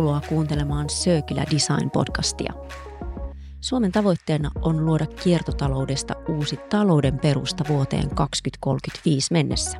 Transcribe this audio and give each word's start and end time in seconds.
Tervetuloa 0.00 0.28
kuuntelemaan 0.28 0.86
Circular 0.86 1.46
Design-podcastia. 1.50 2.52
Suomen 3.60 3.92
tavoitteena 3.92 4.50
on 4.62 4.86
luoda 4.86 5.06
kiertotaloudesta 5.06 6.14
uusi 6.28 6.56
talouden 6.56 7.18
perusta 7.18 7.64
vuoteen 7.68 8.14
2035 8.14 9.32
mennessä. 9.32 9.78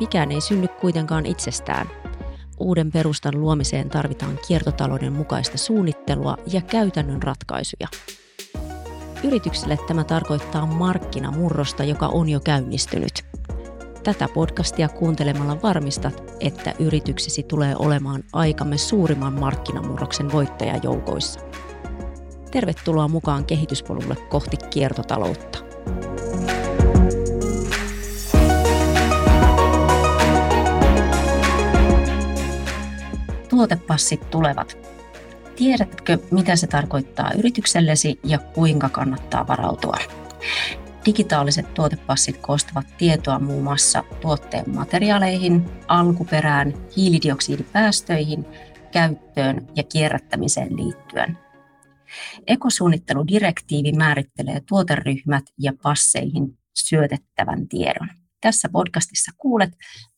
Mikään 0.00 0.32
ei 0.32 0.40
synny 0.40 0.68
kuitenkaan 0.80 1.26
itsestään. 1.26 1.86
Uuden 2.58 2.92
perustan 2.92 3.40
luomiseen 3.40 3.90
tarvitaan 3.90 4.38
kiertotalouden 4.48 5.12
mukaista 5.12 5.58
suunnittelua 5.58 6.36
ja 6.52 6.60
käytännön 6.60 7.22
ratkaisuja. 7.22 7.88
Yrityksille 9.24 9.78
tämä 9.86 10.04
tarkoittaa 10.04 10.66
markkinamurrosta, 10.66 11.84
joka 11.84 12.06
on 12.06 12.28
jo 12.28 12.40
käynnistynyt– 12.40 13.24
Tätä 14.04 14.28
podcastia 14.34 14.88
kuuntelemalla 14.88 15.62
varmistat, 15.62 16.32
että 16.40 16.74
yrityksesi 16.78 17.42
tulee 17.42 17.74
olemaan 17.78 18.22
aikamme 18.32 18.78
suurimman 18.78 19.40
markkinamurroksen 19.40 20.32
voittajajoukoissa. 20.32 21.40
Tervetuloa 22.50 23.08
mukaan 23.08 23.44
kehityspolulle 23.44 24.16
kohti 24.16 24.56
kiertotaloutta. 24.56 25.58
Tuotepassit 33.48 34.30
tulevat. 34.30 34.78
Tiedätkö, 35.56 36.18
mitä 36.30 36.56
se 36.56 36.66
tarkoittaa 36.66 37.30
yrityksellesi 37.38 38.20
ja 38.24 38.38
kuinka 38.38 38.88
kannattaa 38.88 39.46
varautua? 39.46 39.96
Digitaaliset 41.06 41.74
tuotepassit 41.74 42.36
koostavat 42.36 42.86
tietoa 42.98 43.38
muun 43.38 43.64
muassa 43.64 44.04
tuotteen 44.20 44.74
materiaaleihin, 44.74 45.64
alkuperään, 45.88 46.74
hiilidioksidipäästöihin, 46.96 48.46
käyttöön 48.92 49.68
ja 49.76 49.82
kierrättämiseen 49.82 50.76
liittyen. 50.76 51.38
Ekosuunnitteludirektiivi 52.46 53.92
määrittelee 53.92 54.60
tuoteryhmät 54.68 55.44
ja 55.58 55.72
passeihin 55.82 56.58
syötettävän 56.74 57.68
tiedon. 57.68 58.08
Tässä 58.40 58.68
podcastissa 58.68 59.32
kuulet, 59.36 59.70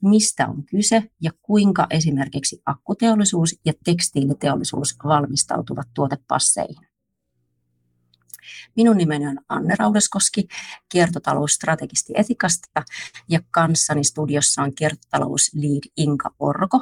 mistä 0.03 0.47
on 0.49 0.65
kyse 0.65 1.03
ja 1.23 1.31
kuinka 1.43 1.87
esimerkiksi 1.91 2.63
akkuteollisuus 2.67 3.61
ja 3.65 3.73
tekstiiliteollisuus 3.85 4.97
valmistautuvat 5.05 5.87
tuotepasseihin. 5.95 6.96
Minun 8.77 8.97
nimeni 8.97 9.27
on 9.27 9.39
Anne 9.49 9.75
Raudeskoski, 9.79 10.49
kiertotalousstrategisti 10.93 12.13
Etikasta 12.17 12.83
ja 13.29 13.41
kanssani 13.51 14.05
studiossa 14.05 14.63
on 14.63 14.75
kiertotalouslead 14.75 15.83
Inka 15.97 16.31
Orko, 16.39 16.81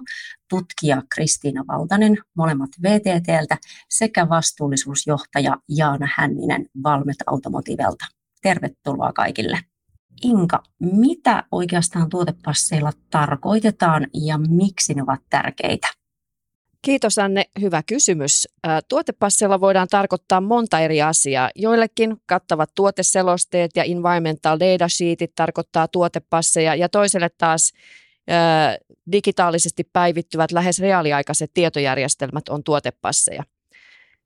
tutkija 0.48 1.02
Kristiina 1.14 1.64
Valtanen, 1.68 2.18
molemmat 2.36 2.70
VTTltä 2.82 3.58
sekä 3.88 4.28
vastuullisuusjohtaja 4.28 5.56
Jaana 5.68 6.08
Hänninen 6.16 6.66
Valmet 6.82 7.16
Automotivelta. 7.26 8.04
Tervetuloa 8.42 9.12
kaikille. 9.12 9.60
Inka, 10.22 10.62
mitä 10.80 11.44
oikeastaan 11.52 12.08
tuotepasseilla 12.08 12.92
tarkoitetaan 13.10 14.06
ja 14.14 14.38
miksi 14.38 14.94
ne 14.94 15.02
ovat 15.02 15.20
tärkeitä? 15.30 15.88
Kiitos 16.84 17.18
Anne, 17.18 17.44
hyvä 17.60 17.82
kysymys. 17.82 18.48
Tuotepasseilla 18.88 19.60
voidaan 19.60 19.88
tarkoittaa 19.90 20.40
monta 20.40 20.80
eri 20.80 21.02
asiaa. 21.02 21.50
Joillekin 21.54 22.16
kattavat 22.26 22.70
tuoteselosteet 22.74 23.70
ja 23.76 23.84
environmental 23.84 24.58
data 24.60 24.88
sheetit 24.88 25.34
tarkoittaa 25.34 25.88
tuotepasseja 25.88 26.74
ja 26.74 26.88
toiselle 26.88 27.30
taas 27.38 27.72
digitaalisesti 29.12 29.84
päivittyvät 29.92 30.52
lähes 30.52 30.78
reaaliaikaiset 30.78 31.50
tietojärjestelmät 31.54 32.48
on 32.48 32.64
tuotepasseja. 32.64 33.42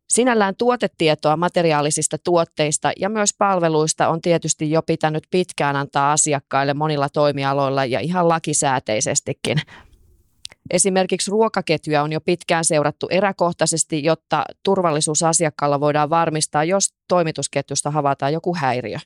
Sinällään 0.08 0.56
tuotetietoa 0.56 1.36
materiaalisista 1.36 2.18
tuotteista 2.18 2.92
ja 3.00 3.08
myös 3.08 3.30
palveluista 3.38 4.08
on 4.08 4.20
tietysti 4.20 4.70
jo 4.70 4.82
pitänyt 4.82 5.24
pitkään 5.30 5.76
antaa 5.76 6.12
asiakkaille 6.12 6.74
monilla 6.74 7.08
toimialoilla 7.08 7.84
ja 7.84 8.00
ihan 8.00 8.28
lakisääteisestikin. 8.28 9.58
Esimerkiksi 10.70 11.30
ruokaketjuja 11.30 12.02
on 12.02 12.12
jo 12.12 12.20
pitkään 12.20 12.64
seurattu 12.64 13.06
eräkohtaisesti, 13.10 14.04
jotta 14.04 14.44
turvallisuus 14.62 15.22
asiakkaalla 15.22 15.80
voidaan 15.80 16.10
varmistaa, 16.10 16.64
jos 16.64 16.94
toimitusketjusta 17.08 17.90
havaitaan 17.90 18.32
joku 18.32 18.54
häiriö. 18.54 18.98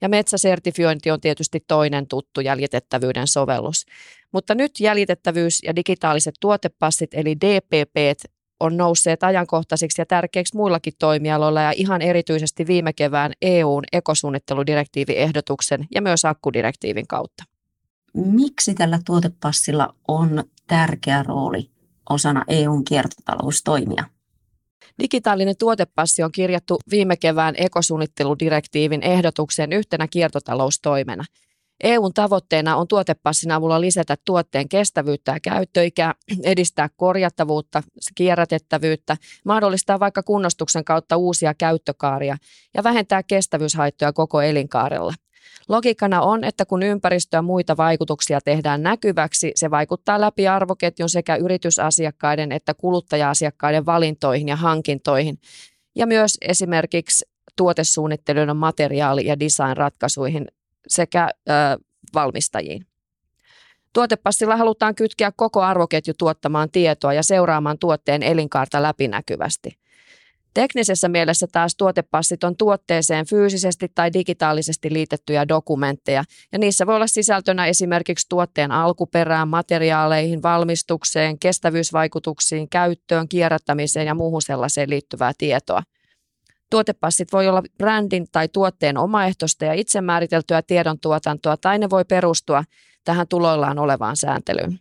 Ja 0.00 0.08
metsäsertifiointi 0.08 1.10
on 1.10 1.20
tietysti 1.20 1.64
toinen 1.68 2.06
tuttu 2.06 2.40
jäljitettävyyden 2.40 3.26
sovellus. 3.26 3.86
Mutta 4.32 4.54
nyt 4.54 4.72
jäljitettävyys 4.80 5.62
ja 5.62 5.76
digitaaliset 5.76 6.34
tuotepassit 6.40 7.14
eli 7.14 7.36
DPP 7.36 7.96
on 8.60 8.76
nousseet 8.76 9.22
ajankohtaisiksi 9.22 10.00
ja 10.00 10.06
tärkeiksi 10.06 10.56
muillakin 10.56 10.92
toimialoilla 10.98 11.62
ja 11.62 11.72
ihan 11.76 12.02
erityisesti 12.02 12.66
viime 12.66 12.92
kevään 12.92 13.32
EUn 13.42 13.82
ekosuunnitteludirektiiviehdotuksen 13.92 15.86
ja 15.94 16.02
myös 16.02 16.24
akkudirektiivin 16.24 17.06
kautta. 17.06 17.44
Miksi 18.14 18.74
tällä 18.74 18.98
tuotepassilla 19.06 19.94
on 20.08 20.44
tärkeä 20.66 21.22
rooli 21.22 21.70
osana 22.10 22.44
EUn 22.48 22.84
kiertotaloustoimia. 22.84 24.04
Digitaalinen 25.02 25.54
tuotepassi 25.58 26.22
on 26.22 26.32
kirjattu 26.32 26.78
viime 26.90 27.16
kevään 27.16 27.54
ekosuunnitteludirektiivin 27.56 29.02
ehdotuksen 29.02 29.72
yhtenä 29.72 30.08
kiertotaloustoimena. 30.08 31.24
EUn 31.82 32.14
tavoitteena 32.14 32.76
on 32.76 32.88
tuotepassin 32.88 33.50
avulla 33.52 33.80
lisätä 33.80 34.16
tuotteen 34.24 34.68
kestävyyttä 34.68 35.32
ja 35.32 35.40
käyttöikää, 35.40 36.14
edistää 36.44 36.88
korjattavuutta, 36.96 37.82
kierrätettävyyttä, 38.14 39.16
mahdollistaa 39.44 40.00
vaikka 40.00 40.22
kunnostuksen 40.22 40.84
kautta 40.84 41.16
uusia 41.16 41.54
käyttökaaria 41.54 42.36
ja 42.74 42.84
vähentää 42.84 43.22
kestävyyshaittoja 43.22 44.12
koko 44.12 44.42
elinkaarella. 44.42 45.14
Logiikana 45.68 46.20
on, 46.20 46.44
että 46.44 46.64
kun 46.64 46.82
ympäristö 46.82 47.36
ja 47.36 47.42
muita 47.42 47.76
vaikutuksia 47.76 48.40
tehdään 48.40 48.82
näkyväksi, 48.82 49.52
se 49.54 49.70
vaikuttaa 49.70 50.20
läpi 50.20 50.48
arvoketjun 50.48 51.08
sekä 51.08 51.36
yritysasiakkaiden 51.36 52.52
että 52.52 52.74
kuluttaja-asiakkaiden 52.74 53.86
valintoihin 53.86 54.48
ja 54.48 54.56
hankintoihin. 54.56 55.38
Ja 55.94 56.06
myös 56.06 56.38
esimerkiksi 56.40 57.24
tuotesuunnittelun 57.56 58.56
materiaali- 58.56 59.26
ja 59.26 59.40
design-ratkaisuihin 59.40 60.48
sekä 60.88 61.30
ö, 61.48 61.52
valmistajiin. 62.14 62.86
Tuotepassilla 63.92 64.56
halutaan 64.56 64.94
kytkeä 64.94 65.32
koko 65.36 65.62
arvoketju 65.62 66.14
tuottamaan 66.18 66.70
tietoa 66.70 67.12
ja 67.12 67.22
seuraamaan 67.22 67.78
tuotteen 67.78 68.22
elinkaarta 68.22 68.82
läpinäkyvästi. 68.82 69.83
Teknisessä 70.54 71.08
mielessä 71.08 71.46
taas 71.52 71.76
tuotepassit 71.76 72.44
on 72.44 72.56
tuotteeseen 72.56 73.26
fyysisesti 73.26 73.92
tai 73.94 74.12
digitaalisesti 74.12 74.92
liitettyjä 74.92 75.48
dokumentteja, 75.48 76.24
ja 76.52 76.58
niissä 76.58 76.86
voi 76.86 76.94
olla 76.94 77.06
sisältönä 77.06 77.66
esimerkiksi 77.66 78.26
tuotteen 78.28 78.72
alkuperään, 78.72 79.48
materiaaleihin, 79.48 80.42
valmistukseen, 80.42 81.38
kestävyysvaikutuksiin, 81.38 82.68
käyttöön, 82.68 83.28
kierrättämiseen 83.28 84.06
ja 84.06 84.14
muuhun 84.14 84.42
sellaiseen 84.42 84.90
liittyvää 84.90 85.32
tietoa. 85.38 85.82
Tuotepassit 86.70 87.32
voi 87.32 87.48
olla 87.48 87.62
brändin 87.78 88.26
tai 88.32 88.48
tuotteen 88.48 88.98
omaehtoista 88.98 89.64
ja 89.64 89.72
itse 89.72 90.00
määriteltyä 90.00 90.62
tiedontuotantoa, 90.62 91.56
tai 91.56 91.78
ne 91.78 91.90
voi 91.90 92.04
perustua 92.04 92.64
tähän 93.04 93.28
tuloillaan 93.28 93.78
olevaan 93.78 94.16
sääntelyyn. 94.16 94.78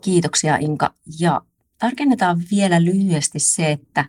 Kiitoksia 0.00 0.56
Inka. 0.56 0.90
Ja 1.20 1.40
tarkennetaan 1.78 2.42
vielä 2.50 2.84
lyhyesti 2.84 3.38
se, 3.38 3.72
että 3.72 4.04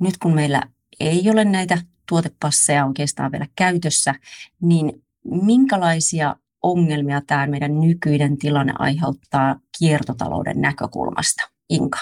nyt 0.00 0.18
kun 0.18 0.34
meillä 0.34 0.62
ei 1.00 1.30
ole 1.30 1.44
näitä 1.44 1.78
tuotepasseja 2.08 2.86
oikeastaan 2.86 3.32
vielä 3.32 3.46
käytössä, 3.56 4.14
niin 4.62 5.02
minkälaisia 5.24 6.36
ongelmia 6.62 7.22
tämä 7.26 7.46
meidän 7.46 7.80
nykyinen 7.80 8.38
tilanne 8.38 8.72
aiheuttaa 8.78 9.56
kiertotalouden 9.78 10.60
näkökulmasta? 10.60 11.50
Inka. 11.70 11.98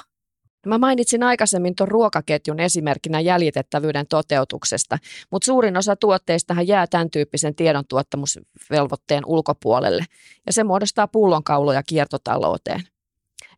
Mä 0.66 0.78
mainitsin 0.78 1.22
aikaisemmin 1.22 1.74
tuon 1.74 1.88
ruokaketjun 1.88 2.60
esimerkkinä 2.60 3.20
jäljitettävyyden 3.20 4.06
toteutuksesta, 4.06 4.98
mutta 5.30 5.46
suurin 5.46 5.76
osa 5.76 5.96
tuotteistahan 5.96 6.69
jää 6.69 6.86
tämän 6.86 7.10
tyyppisen 7.10 7.54
tiedon 7.54 7.84
tuottamusvelvoitteen 7.88 9.22
ulkopuolelle, 9.26 10.04
ja 10.46 10.52
se 10.52 10.64
muodostaa 10.64 11.08
pullonkauloja 11.08 11.82
kiertotalouteen. 11.82 12.80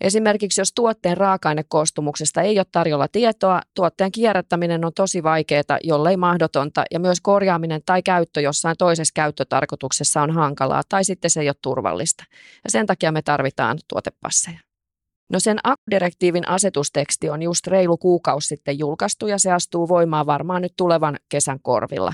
Esimerkiksi 0.00 0.60
jos 0.60 0.72
tuotteen 0.72 1.16
raaka-ainekoostumuksesta 1.16 2.42
ei 2.42 2.58
ole 2.58 2.66
tarjolla 2.72 3.08
tietoa, 3.08 3.60
tuotteen 3.74 4.12
kierrättäminen 4.12 4.84
on 4.84 4.92
tosi 4.94 5.22
vaikeaa, 5.22 5.78
jollei 5.84 6.16
mahdotonta, 6.16 6.84
ja 6.90 7.00
myös 7.00 7.20
korjaaminen 7.20 7.80
tai 7.86 8.02
käyttö 8.02 8.40
jossain 8.40 8.76
toisessa 8.78 9.12
käyttötarkoituksessa 9.14 10.22
on 10.22 10.30
hankalaa, 10.30 10.82
tai 10.88 11.04
sitten 11.04 11.30
se 11.30 11.40
ei 11.40 11.48
ole 11.48 11.56
turvallista. 11.62 12.24
Ja 12.64 12.70
sen 12.70 12.86
takia 12.86 13.12
me 13.12 13.22
tarvitaan 13.22 13.78
tuotepasseja. 13.88 14.58
No 15.32 15.40
sen 15.40 15.58
akkudirektiivin 15.64 16.48
asetusteksti 16.48 17.30
on 17.30 17.42
just 17.42 17.66
reilu 17.66 17.96
kuukausi 17.96 18.48
sitten 18.48 18.78
julkaistu 18.78 19.26
ja 19.26 19.38
se 19.38 19.52
astuu 19.52 19.88
voimaan 19.88 20.26
varmaan 20.26 20.62
nyt 20.62 20.72
tulevan 20.76 21.16
kesän 21.28 21.58
korvilla. 21.62 22.12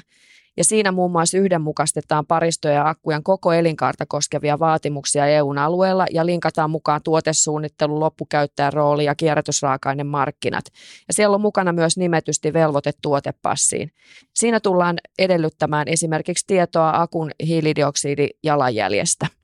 Ja 0.56 0.64
siinä 0.64 0.92
muun 0.92 1.12
muassa 1.12 1.38
yhdenmukaistetaan 1.38 2.26
paristoja 2.26 2.74
ja 2.74 2.88
akkujen 2.88 3.22
koko 3.22 3.52
elinkaarta 3.52 4.06
koskevia 4.08 4.58
vaatimuksia 4.58 5.26
EUn 5.26 5.58
alueella 5.58 6.06
ja 6.10 6.26
linkataan 6.26 6.70
mukaan 6.70 7.00
tuotesuunnittelu, 7.04 8.00
loppukäyttäjän 8.00 8.72
rooli 8.72 9.04
ja 9.04 9.14
kierrätysraaka 9.14 10.04
markkinat. 10.04 10.64
Ja 11.08 11.14
siellä 11.14 11.34
on 11.34 11.40
mukana 11.40 11.72
myös 11.72 11.96
nimetysti 11.96 12.52
velvoite 12.52 12.92
tuotepassiin. 13.02 13.90
Siinä 14.34 14.60
tullaan 14.60 14.96
edellyttämään 15.18 15.88
esimerkiksi 15.88 16.46
tietoa 16.46 16.90
akun 16.94 17.30
hiilidioksidijalanjäljestä. 17.46 19.41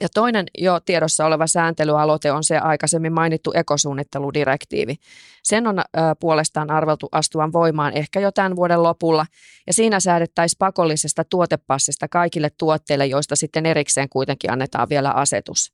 Ja 0.00 0.08
toinen 0.14 0.46
jo 0.58 0.80
tiedossa 0.80 1.26
oleva 1.26 1.46
sääntelyaloite 1.46 2.32
on 2.32 2.44
se 2.44 2.58
aikaisemmin 2.58 3.12
mainittu 3.12 3.52
ekosuunnitteludirektiivi. 3.54 4.96
Sen 5.42 5.66
on 5.66 5.78
ö, 5.78 5.82
puolestaan 6.20 6.70
arveltu 6.70 7.08
astuvan 7.12 7.52
voimaan 7.52 7.92
ehkä 7.92 8.20
jo 8.20 8.32
tämän 8.32 8.56
vuoden 8.56 8.82
lopulla, 8.82 9.26
ja 9.66 9.72
siinä 9.72 10.00
säädettäisiin 10.00 10.58
pakollisesta 10.58 11.24
tuotepassista 11.24 12.08
kaikille 12.08 12.50
tuotteille, 12.58 13.06
joista 13.06 13.36
sitten 13.36 13.66
erikseen 13.66 14.08
kuitenkin 14.08 14.52
annetaan 14.52 14.88
vielä 14.88 15.10
asetus. 15.10 15.72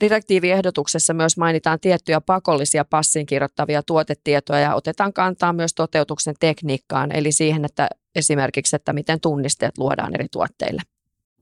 Direktiiviehdotuksessa 0.00 1.14
myös 1.14 1.36
mainitaan 1.36 1.80
tiettyjä 1.80 2.20
pakollisia 2.20 2.84
passiin 2.84 3.26
kirjoittavia 3.26 3.82
tuotetietoja 3.82 4.60
ja 4.60 4.74
otetaan 4.74 5.12
kantaa 5.12 5.52
myös 5.52 5.74
toteutuksen 5.74 6.34
tekniikkaan, 6.40 7.16
eli 7.16 7.32
siihen, 7.32 7.64
että 7.64 7.88
esimerkiksi, 8.14 8.76
että 8.76 8.92
miten 8.92 9.20
tunnisteet 9.20 9.78
luodaan 9.78 10.14
eri 10.14 10.26
tuotteille. 10.30 10.82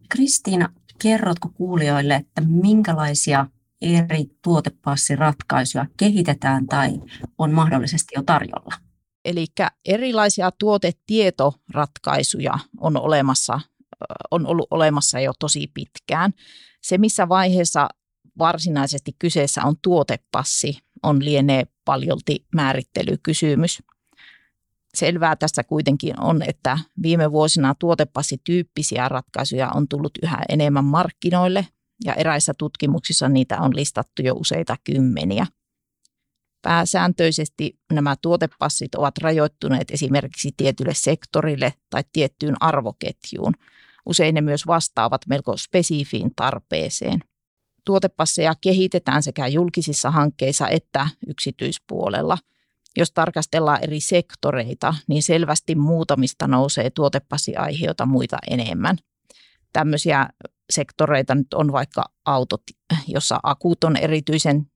Kristiina, 0.09 0.69
kerrotko 1.03 1.49
kuulijoille, 1.49 2.15
että 2.15 2.43
minkälaisia 2.47 3.47
eri 3.83 4.25
tuotepassiratkaisuja 4.43 5.87
kehitetään 5.97 6.67
tai 6.67 6.91
on 7.39 7.53
mahdollisesti 7.53 8.13
jo 8.17 8.23
tarjolla? 8.23 8.75
Eli 9.25 9.47
erilaisia 9.85 10.51
tuotetietoratkaisuja 10.59 12.59
on, 12.81 12.97
olemassa, 12.97 13.61
on 14.31 14.47
ollut 14.47 14.67
olemassa 14.71 15.21
jo 15.21 15.33
tosi 15.39 15.71
pitkään. 15.75 16.33
Se, 16.83 16.99
missä 16.99 17.29
vaiheessa 17.29 17.89
varsinaisesti 18.39 19.13
kyseessä 19.19 19.65
on 19.65 19.75
tuotepassi, 19.83 20.79
on 21.03 21.25
lienee 21.25 21.67
paljolti 21.85 22.47
määrittelykysymys. 22.55 23.83
Selvää 24.95 25.37
tässä 25.37 25.65
kuitenkin 25.65 26.21
on, 26.21 26.43
että 26.43 26.79
viime 27.03 27.33
vuosina 27.33 27.75
tuotepassityyppisiä 27.75 29.09
ratkaisuja 29.09 29.71
on 29.75 29.89
tullut 29.89 30.13
yhä 30.23 30.39
enemmän 30.49 30.85
markkinoille 30.85 31.67
ja 32.05 32.15
eräissä 32.15 32.55
tutkimuksissa 32.59 33.29
niitä 33.29 33.61
on 33.61 33.77
listattu 33.77 34.23
jo 34.23 34.35
useita 34.35 34.77
kymmeniä. 34.85 35.47
Pääsääntöisesti 36.63 37.79
nämä 37.93 38.17
tuotepassit 38.23 38.95
ovat 38.95 39.19
rajoittuneet 39.19 39.91
esimerkiksi 39.91 40.51
tietylle 40.57 40.95
sektorille 40.95 41.75
tai 41.91 42.05
tiettyyn 42.13 42.63
arvoketjuun. 42.63 43.55
Usein 44.07 44.35
ne 44.35 44.41
myös 44.41 44.67
vastaavat 44.67 45.21
melko 45.29 45.57
spesifiin 45.57 46.31
tarpeeseen. 46.37 47.21
Tuotepasseja 47.85 48.55
kehitetään 48.61 49.23
sekä 49.23 49.47
julkisissa 49.47 50.11
hankkeissa 50.11 50.69
että 50.69 51.09
yksityispuolella– 51.27 52.39
jos 52.97 53.13
tarkastellaan 53.13 53.85
eri 53.85 54.01
sektoreita, 54.01 54.95
niin 55.07 55.23
selvästi 55.23 55.75
muutamista 55.75 56.47
nousee 56.47 56.91
tuotepassiaiheita 56.91 58.07
muita 58.07 58.39
enemmän. 58.51 58.97
Tämmöisiä 59.73 60.29
sektoreita 60.71 61.35
nyt 61.35 61.55
on 61.55 61.73
vaikka 61.73 62.05
autot, 62.25 62.63
jossa 63.07 63.41
akut 63.43 63.85
on 63.85 63.97
erityisen 63.97 64.67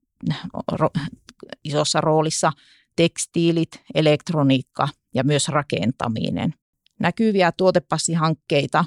isossa 1.65 2.01
roolissa, 2.01 2.53
tekstiilit, 2.97 3.83
elektroniikka 3.95 4.89
ja 5.15 5.25
myös 5.25 5.49
rakentaminen. 5.49 6.55
Näkyviä 7.01 7.53
tuotepassihankkeita 7.53 8.85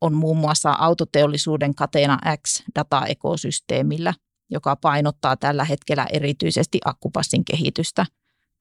on 0.00 0.14
muun 0.14 0.36
muassa 0.36 0.70
autoteollisuuden 0.70 1.74
Katena 1.74 2.18
X 2.46 2.62
dataekosysteemillä, 2.74 4.14
joka 4.50 4.76
painottaa 4.76 5.36
tällä 5.36 5.64
hetkellä 5.64 6.06
erityisesti 6.12 6.78
akkupassin 6.84 7.44
kehitystä– 7.44 8.06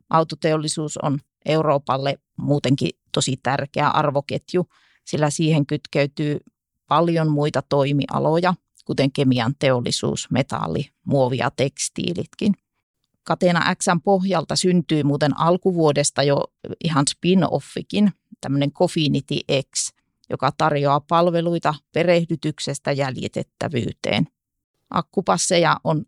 autoteollisuus 0.09 0.97
on 0.97 1.19
Euroopalle 1.45 2.19
muutenkin 2.37 2.89
tosi 3.11 3.39
tärkeä 3.43 3.89
arvoketju, 3.89 4.65
sillä 5.05 5.29
siihen 5.29 5.65
kytkeytyy 5.65 6.39
paljon 6.87 7.31
muita 7.31 7.61
toimialoja, 7.61 8.53
kuten 8.85 9.11
kemian 9.11 9.53
teollisuus, 9.59 10.31
metalli, 10.31 10.89
muovi 11.05 11.37
ja 11.37 11.51
tekstiilitkin. 11.51 12.53
Katena 13.23 13.75
Xn 13.75 14.01
pohjalta 14.03 14.55
syntyy 14.55 15.03
muuten 15.03 15.39
alkuvuodesta 15.39 16.23
jo 16.23 16.43
ihan 16.83 17.05
spin-offikin, 17.07 18.11
tämmöinen 18.41 18.71
Cofinity 18.71 19.35
X, 19.75 19.93
joka 20.29 20.51
tarjoaa 20.57 20.99
palveluita 20.99 21.73
perehdytyksestä 21.93 22.91
jäljitettävyyteen. 22.91 24.27
Akkupasseja 24.89 25.77
on 25.83 26.05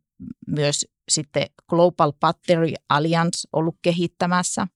myös 0.47 0.87
sitten 1.09 1.45
Global 1.69 2.11
Battery 2.19 2.73
Alliance 2.89 3.47
ollut 3.53 3.75
kehittämässä. 3.81 4.67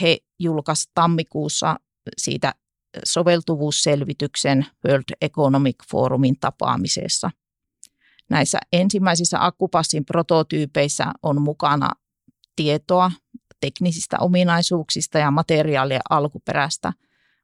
He 0.00 0.18
julkaisivat 0.38 0.94
tammikuussa 0.94 1.76
siitä 2.16 2.54
soveltuvuusselvityksen 3.04 4.66
World 4.88 5.04
Economic 5.20 5.76
Forumin 5.90 6.36
tapaamisessa. 6.40 7.30
Näissä 8.30 8.58
ensimmäisissä 8.72 9.44
akkupassin 9.44 10.04
prototyypeissä 10.04 11.12
on 11.22 11.42
mukana 11.42 11.90
tietoa 12.56 13.10
teknisistä 13.60 14.16
ominaisuuksista 14.20 15.18
ja 15.18 15.30
materiaalien 15.30 16.00
alkuperästä, 16.10 16.92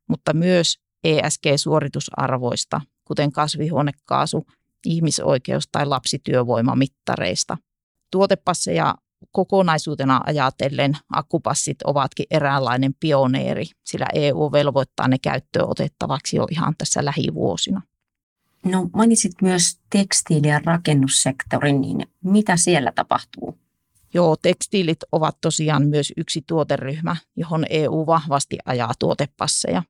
mutta 0.08 0.32
myös 0.32 0.81
ESG-suoritusarvoista, 1.04 2.81
kuten 3.04 3.32
kasvihuonekaasu, 3.32 4.46
ihmisoikeus- 4.86 5.69
tai 5.72 5.86
lapsityövoimamittareista– 5.86 7.56
tuotepasseja 8.10 8.94
kokonaisuutena 9.32 10.20
ajatellen 10.26 10.96
akkupassit 11.12 11.78
ovatkin 11.84 12.26
eräänlainen 12.30 12.94
pioneeri, 13.00 13.64
sillä 13.84 14.06
EU 14.14 14.52
velvoittaa 14.52 15.08
ne 15.08 15.18
käyttöön 15.18 15.68
otettavaksi 15.68 16.36
jo 16.36 16.46
ihan 16.50 16.74
tässä 16.78 17.04
lähivuosina. 17.04 17.82
No 18.64 18.90
mainitsit 18.94 19.32
myös 19.42 19.78
tekstiili- 19.90 20.48
ja 20.48 20.60
rakennussektorin, 20.64 21.80
niin 21.80 22.06
mitä 22.24 22.56
siellä 22.56 22.92
tapahtuu? 22.94 23.58
Joo, 24.14 24.36
tekstiilit 24.42 24.98
ovat 25.12 25.36
tosiaan 25.40 25.86
myös 25.86 26.12
yksi 26.16 26.42
tuoteryhmä, 26.46 27.16
johon 27.36 27.64
EU 27.70 28.06
vahvasti 28.06 28.58
ajaa 28.64 28.92
tuotepasseja. 28.98 29.82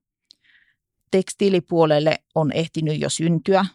Tekstiilipuolelle 1.11 2.19
on 2.35 2.51
ehtinyt 2.51 3.01
jo 3.01 3.09
syntyä 3.09 3.65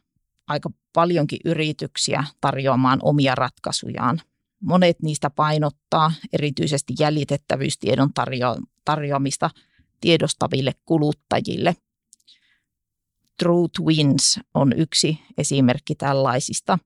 aika 0.46 0.70
paljonkin 0.92 1.38
yrityksiä 1.44 2.24
tarjoamaan 2.40 2.98
omia 3.02 3.34
ratkaisujaan 3.34 4.20
Monet 4.60 5.02
niistä 5.02 5.30
painottaa 5.30 6.12
erityisesti 6.32 6.94
jäljitettävyystiedon 6.98 8.10
tarjo- 8.14 8.62
tarjoamista 8.84 9.50
tiedostaville 10.00 10.72
kuluttajille. 10.84 11.76
True 13.38 13.68
Twins 13.76 14.40
on 14.54 14.72
yksi 14.72 15.18
esimerkki 15.38 15.94
tällaisista. 15.94 16.78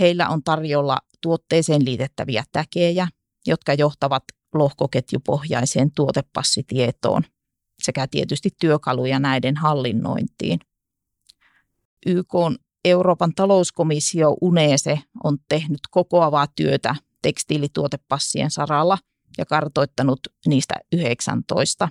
Heillä 0.00 0.28
on 0.28 0.42
tarjolla 0.42 0.98
tuotteeseen 1.20 1.84
liitettäviä 1.84 2.44
täkejä, 2.52 3.08
jotka 3.46 3.74
johtavat 3.74 4.24
lohkoketjupohjaiseen 4.54 5.90
tuotepassitietoon 5.94 7.22
sekä 7.82 8.06
tietysti 8.06 8.50
työkaluja 8.60 9.18
näiden 9.18 9.56
hallinnointiin. 9.56 10.60
YK 12.06 12.34
on 12.34 12.58
Euroopan 12.84 13.34
talouskomissio 13.34 14.36
UNESE 14.40 15.00
on 15.24 15.38
tehnyt 15.48 15.80
kokoavaa 15.90 16.46
työtä 16.56 16.94
tekstiilituotepassien 17.22 18.50
saralla 18.50 18.98
ja 19.38 19.46
kartoittanut 19.46 20.20
niistä 20.46 20.74
19 20.92 21.88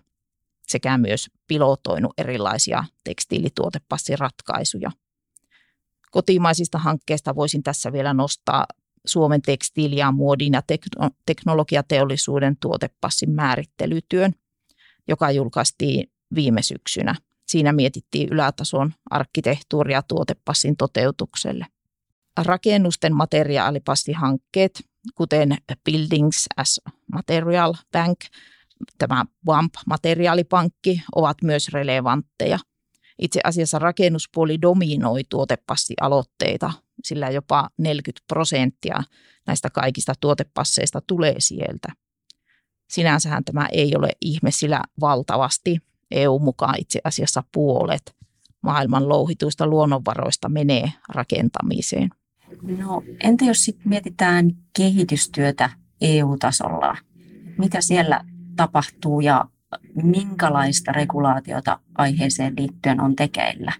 sekä 0.67 0.97
myös 0.97 1.27
pilotoinut 1.47 2.13
erilaisia 2.17 2.83
tekstiilituotepassiratkaisuja. 3.03 4.91
Kotimaisista 6.11 6.77
hankkeista 6.77 7.35
voisin 7.35 7.63
tässä 7.63 7.91
vielä 7.91 8.13
nostaa 8.13 8.65
Suomen 9.05 9.41
tekstiili- 9.41 9.97
ja 9.97 10.11
muodin 10.11 10.53
ja 10.53 10.61
teknologiateollisuuden 11.25 12.57
tuotepassin 12.61 13.31
määrittelytyön, 13.31 14.33
joka 15.07 15.31
julkaistiin 15.31 16.11
viime 16.35 16.61
syksynä– 16.61 17.15
Siinä 17.47 17.73
mietittiin 17.73 18.29
ylätason 18.31 18.93
arkkitehtuuria 19.09 20.01
tuotepassin 20.01 20.77
toteutukselle. 20.77 21.65
Rakennusten 22.37 23.15
materiaalipassihankkeet, 23.15 24.83
kuten 25.15 25.57
Buildings 25.85 26.45
as 26.57 26.81
Material 27.13 27.73
Bank, 27.91 28.19
tämä 28.97 29.25
WAMP-materiaalipankki, 29.47 31.01
ovat 31.15 31.37
myös 31.43 31.69
relevantteja. 31.69 32.59
Itse 33.19 33.39
asiassa 33.43 33.79
rakennuspuoli 33.79 34.61
dominoi 34.61 35.21
tuotepassialoitteita, 35.29 36.73
sillä 37.03 37.29
jopa 37.29 37.69
40 37.77 38.25
prosenttia 38.27 39.03
näistä 39.47 39.69
kaikista 39.69 40.13
tuotepasseista 40.19 41.01
tulee 41.01 41.35
sieltä. 41.39 41.87
Sinänsähän 42.89 43.43
tämä 43.43 43.67
ei 43.71 43.95
ole 43.95 44.09
ihme, 44.21 44.51
sillä 44.51 44.81
valtavasti 44.99 45.77
EU 46.11 46.39
mukaan 46.39 46.75
itse 46.77 46.99
asiassa 47.03 47.43
puolet 47.53 48.15
maailman 48.61 49.09
louhituista 49.09 49.67
luonnonvaroista 49.67 50.49
menee 50.49 50.91
rakentamiseen. 51.09 52.09
No 52.77 53.03
entä 53.23 53.45
jos 53.45 53.65
sitten 53.65 53.89
mietitään 53.89 54.51
kehitystyötä 54.77 55.69
EU-tasolla? 56.01 56.97
Mitä 57.57 57.81
siellä 57.81 58.21
tapahtuu 58.55 59.21
ja 59.21 59.45
minkälaista 60.03 60.91
regulaatiota 60.91 61.79
aiheeseen 61.97 62.53
liittyen 62.57 63.01
on 63.01 63.15
tekeillä 63.15 63.73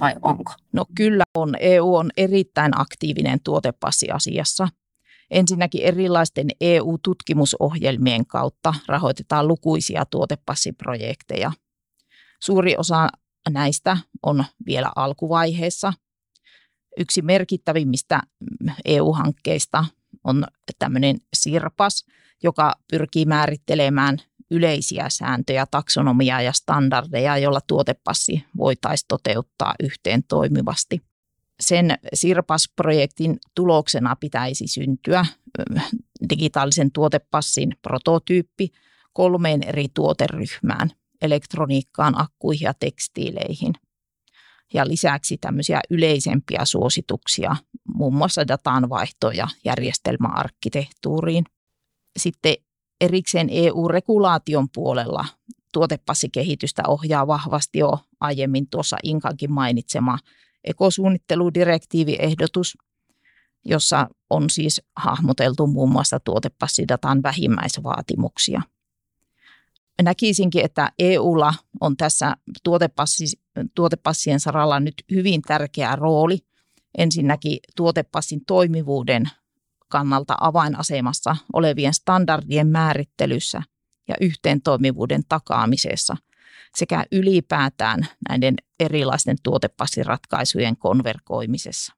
vai 0.00 0.14
onko? 0.22 0.52
No 0.72 0.84
kyllä 0.94 1.24
on. 1.34 1.54
EU 1.60 1.94
on 1.94 2.10
erittäin 2.16 2.80
aktiivinen 2.80 3.38
tuotepassiasiassa. 3.44 4.68
Ensinnäkin 5.30 5.82
erilaisten 5.82 6.46
EU-tutkimusohjelmien 6.60 8.26
kautta 8.26 8.74
rahoitetaan 8.88 9.48
lukuisia 9.48 10.04
tuotepassiprojekteja. 10.10 11.52
Suuri 12.44 12.76
osa 12.76 13.08
näistä 13.50 13.96
on 14.22 14.44
vielä 14.66 14.92
alkuvaiheessa. 14.96 15.92
Yksi 16.98 17.22
merkittävimmistä 17.22 18.20
EU-hankkeista 18.84 19.84
on 20.24 20.44
tämmöinen 20.78 21.18
SIRPAS, 21.36 22.04
joka 22.42 22.72
pyrkii 22.90 23.24
määrittelemään 23.24 24.18
yleisiä 24.50 25.06
sääntöjä, 25.08 25.66
taksonomiaa 25.70 26.42
ja 26.42 26.52
standardeja, 26.52 27.38
joilla 27.38 27.60
tuotepassi 27.66 28.44
voitaisiin 28.56 29.08
toteuttaa 29.08 29.74
yhteen 29.82 30.24
toimivasti. 30.24 31.02
Sen 31.60 31.98
SIRPAS-projektin 32.14 33.38
tuloksena 33.54 34.16
pitäisi 34.16 34.66
syntyä 34.66 35.26
digitaalisen 36.30 36.92
tuotepassin 36.92 37.76
prototyyppi 37.82 38.68
kolmeen 39.12 39.62
eri 39.62 39.86
tuoteryhmään, 39.94 40.90
elektroniikkaan, 41.22 42.20
akkuihin 42.20 42.64
ja 42.64 42.74
tekstiileihin. 42.74 43.72
Ja 44.74 44.88
lisäksi 44.88 45.38
tämmöisiä 45.38 45.80
yleisempiä 45.90 46.64
suosituksia, 46.64 47.56
muun 47.94 48.14
muassa 48.14 48.48
datanvaihtoja 48.48 49.36
ja 49.36 49.48
järjestelmäarkkitehtuuriin. 49.64 51.44
Sitten 52.18 52.54
erikseen 53.00 53.48
EU-regulaation 53.50 54.68
puolella 54.74 55.24
tuotepassikehitystä 55.72 56.82
ohjaa 56.88 57.26
vahvasti 57.26 57.78
jo 57.78 57.98
aiemmin 58.20 58.66
tuossa 58.70 58.96
Inkankin 59.02 59.52
mainitsema 59.52 60.18
ekosuunnitteludirektiiviehdotus, 60.64 62.78
jossa 63.64 64.08
on 64.30 64.50
siis 64.50 64.82
hahmoteltu 64.96 65.66
muun 65.66 65.90
muassa 65.90 66.20
tuotepassidataan 66.20 67.22
vähimmäisvaatimuksia. 67.22 68.62
Näkisinkin, 70.02 70.64
että 70.64 70.92
EUlla 70.98 71.54
on 71.80 71.96
tässä 71.96 72.36
tuotepassi, 72.62 73.26
tuotepassien 73.74 74.40
saralla 74.40 74.80
nyt 74.80 74.94
hyvin 75.10 75.42
tärkeä 75.42 75.96
rooli. 75.96 76.38
Ensinnäkin 76.98 77.58
tuotepassin 77.76 78.44
toimivuuden 78.46 79.24
kannalta 79.88 80.36
avainasemassa 80.40 81.36
olevien 81.52 81.94
standardien 81.94 82.66
määrittelyssä 82.66 83.62
ja 84.08 84.14
yhteentoimivuuden 84.20 85.22
takaamisessa 85.28 86.16
sekä 86.74 87.04
ylipäätään 87.12 88.06
näiden 88.28 88.54
erilaisten 88.80 89.36
tuotepassiratkaisujen 89.42 90.76
konvergoimisessa. 90.76 91.92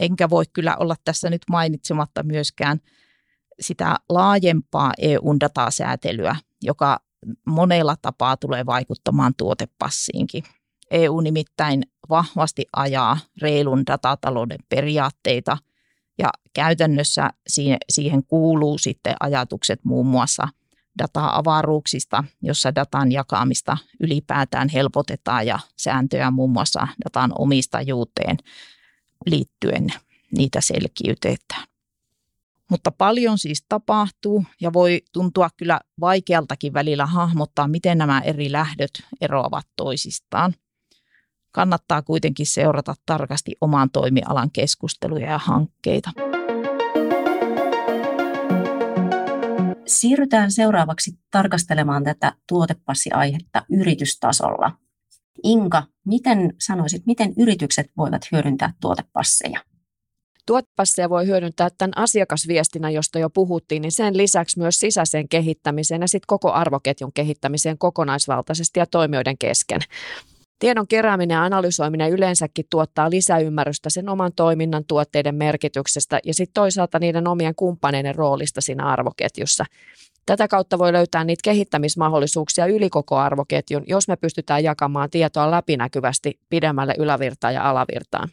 Enkä 0.00 0.30
voi 0.30 0.44
kyllä 0.52 0.76
olla 0.76 0.96
tässä 1.04 1.30
nyt 1.30 1.42
mainitsematta 1.50 2.22
myöskään 2.22 2.80
sitä 3.60 3.96
laajempaa 4.08 4.92
EU-datasäätelyä, 4.98 6.36
joka 6.62 7.00
monella 7.46 7.96
tapaa 8.02 8.36
tulee 8.36 8.66
vaikuttamaan 8.66 9.34
tuotepassiinkin. 9.36 10.44
EU 10.90 11.20
nimittäin 11.20 11.82
vahvasti 12.08 12.64
ajaa 12.76 13.18
reilun 13.42 13.86
datatalouden 13.86 14.58
periaatteita– 14.68 15.58
ja 16.18 16.30
käytännössä 16.52 17.30
siihen 17.90 18.24
kuuluu 18.26 18.78
sitten 18.78 19.14
ajatukset 19.20 19.80
muun 19.84 20.06
muassa 20.06 20.48
data-avaruuksista, 20.98 22.24
jossa 22.42 22.74
datan 22.74 23.12
jakamista 23.12 23.76
ylipäätään 24.00 24.68
helpotetaan 24.68 25.46
ja 25.46 25.58
sääntöjä 25.76 26.30
muun 26.30 26.50
muassa 26.50 26.88
datan 27.04 27.32
omistajuuteen 27.38 28.36
liittyen 29.26 29.86
niitä 30.36 30.60
selkiytetään. 30.60 31.64
Mutta 32.70 32.90
paljon 32.90 33.38
siis 33.38 33.64
tapahtuu 33.68 34.44
ja 34.60 34.72
voi 34.72 35.02
tuntua 35.12 35.48
kyllä 35.56 35.80
vaikealtakin 36.00 36.72
välillä 36.72 37.06
hahmottaa, 37.06 37.68
miten 37.68 37.98
nämä 37.98 38.20
eri 38.20 38.52
lähdöt 38.52 39.02
eroavat 39.20 39.66
toisistaan– 39.76 40.54
kannattaa 41.56 42.02
kuitenkin 42.02 42.46
seurata 42.46 42.94
tarkasti 43.06 43.56
oman 43.60 43.90
toimialan 43.90 44.50
keskusteluja 44.50 45.30
ja 45.30 45.38
hankkeita. 45.38 46.10
Siirrytään 49.86 50.50
seuraavaksi 50.52 51.18
tarkastelemaan 51.30 52.04
tätä 52.04 52.32
tuotepassiaihetta 52.48 53.62
yritystasolla. 53.70 54.72
Inka, 55.42 55.82
miten 56.06 56.52
sanoisit, 56.58 57.06
miten 57.06 57.32
yritykset 57.38 57.86
voivat 57.96 58.22
hyödyntää 58.32 58.72
tuotepasseja? 58.80 59.60
Tuotepasseja 60.46 61.10
voi 61.10 61.26
hyödyntää 61.26 61.68
tämän 61.78 61.92
asiakasviestinnän, 61.96 62.94
josta 62.94 63.18
jo 63.18 63.30
puhuttiin, 63.30 63.82
niin 63.82 63.92
sen 63.92 64.16
lisäksi 64.16 64.58
myös 64.58 64.80
sisäiseen 64.80 65.28
kehittämiseen 65.28 66.00
ja 66.00 66.08
sitten 66.08 66.26
koko 66.26 66.52
arvoketjun 66.52 67.12
kehittämiseen 67.12 67.78
kokonaisvaltaisesti 67.78 68.80
ja 68.80 68.86
toimijoiden 68.86 69.38
kesken. 69.38 69.80
Tiedon 70.58 70.86
kerääminen 70.88 71.34
ja 71.34 71.44
analysoiminen 71.44 72.10
yleensäkin 72.10 72.64
tuottaa 72.70 73.10
lisäymmärrystä 73.10 73.90
sen 73.90 74.08
oman 74.08 74.32
toiminnan 74.36 74.84
tuotteiden 74.84 75.34
merkityksestä 75.34 76.20
ja 76.24 76.34
sitten 76.34 76.54
toisaalta 76.54 76.98
niiden 76.98 77.28
omien 77.28 77.54
kumppaneiden 77.54 78.14
roolista 78.14 78.60
siinä 78.60 78.86
arvoketjussa. 78.86 79.64
Tätä 80.26 80.48
kautta 80.48 80.78
voi 80.78 80.92
löytää 80.92 81.24
niitä 81.24 81.42
kehittämismahdollisuuksia 81.44 82.66
yli 82.66 82.90
koko 82.90 83.16
arvoketjun, 83.16 83.82
jos 83.86 84.08
me 84.08 84.16
pystytään 84.16 84.64
jakamaan 84.64 85.10
tietoa 85.10 85.50
läpinäkyvästi 85.50 86.40
pidemmälle 86.48 86.94
ylävirtaan 86.98 87.54
ja 87.54 87.70
alavirtaan. 87.70 88.28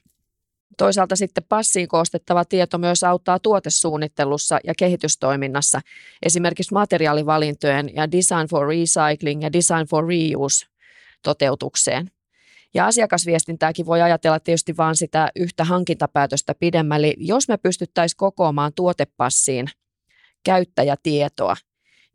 Toisaalta 0.78 1.16
sitten 1.16 1.44
passiin 1.50 1.88
koostettava 1.88 2.46
tieto 2.46 2.78
myös 2.78 3.04
auttaa 3.04 3.40
tuotesuunnittelussa 3.40 4.60
ja 4.64 4.74
kehitystoiminnassa, 4.78 5.82
esimerkiksi 6.24 6.74
materiaalivalintojen 6.74 7.96
ja 7.96 8.12
Design 8.12 8.48
for 8.50 8.68
Recycling 8.68 9.44
ja 9.44 9.54
Design 9.54 9.88
for 9.90 10.08
Reuse 10.08 10.66
toteutukseen. 11.24 12.12
Ja 12.74 12.86
asiakasviestintääkin 12.86 13.86
voi 13.86 14.02
ajatella 14.02 14.40
tietysti 14.40 14.78
vain 14.78 14.96
sitä 14.96 15.32
yhtä 15.36 15.64
hankintapäätöstä 15.64 16.56
pidemmälle. 16.56 17.14
Jos 17.18 17.48
me 17.48 17.58
pystyttäisiin 17.58 18.18
kokoamaan 18.18 18.72
tuotepassiin 18.76 19.68
käyttäjätietoa, 20.44 21.56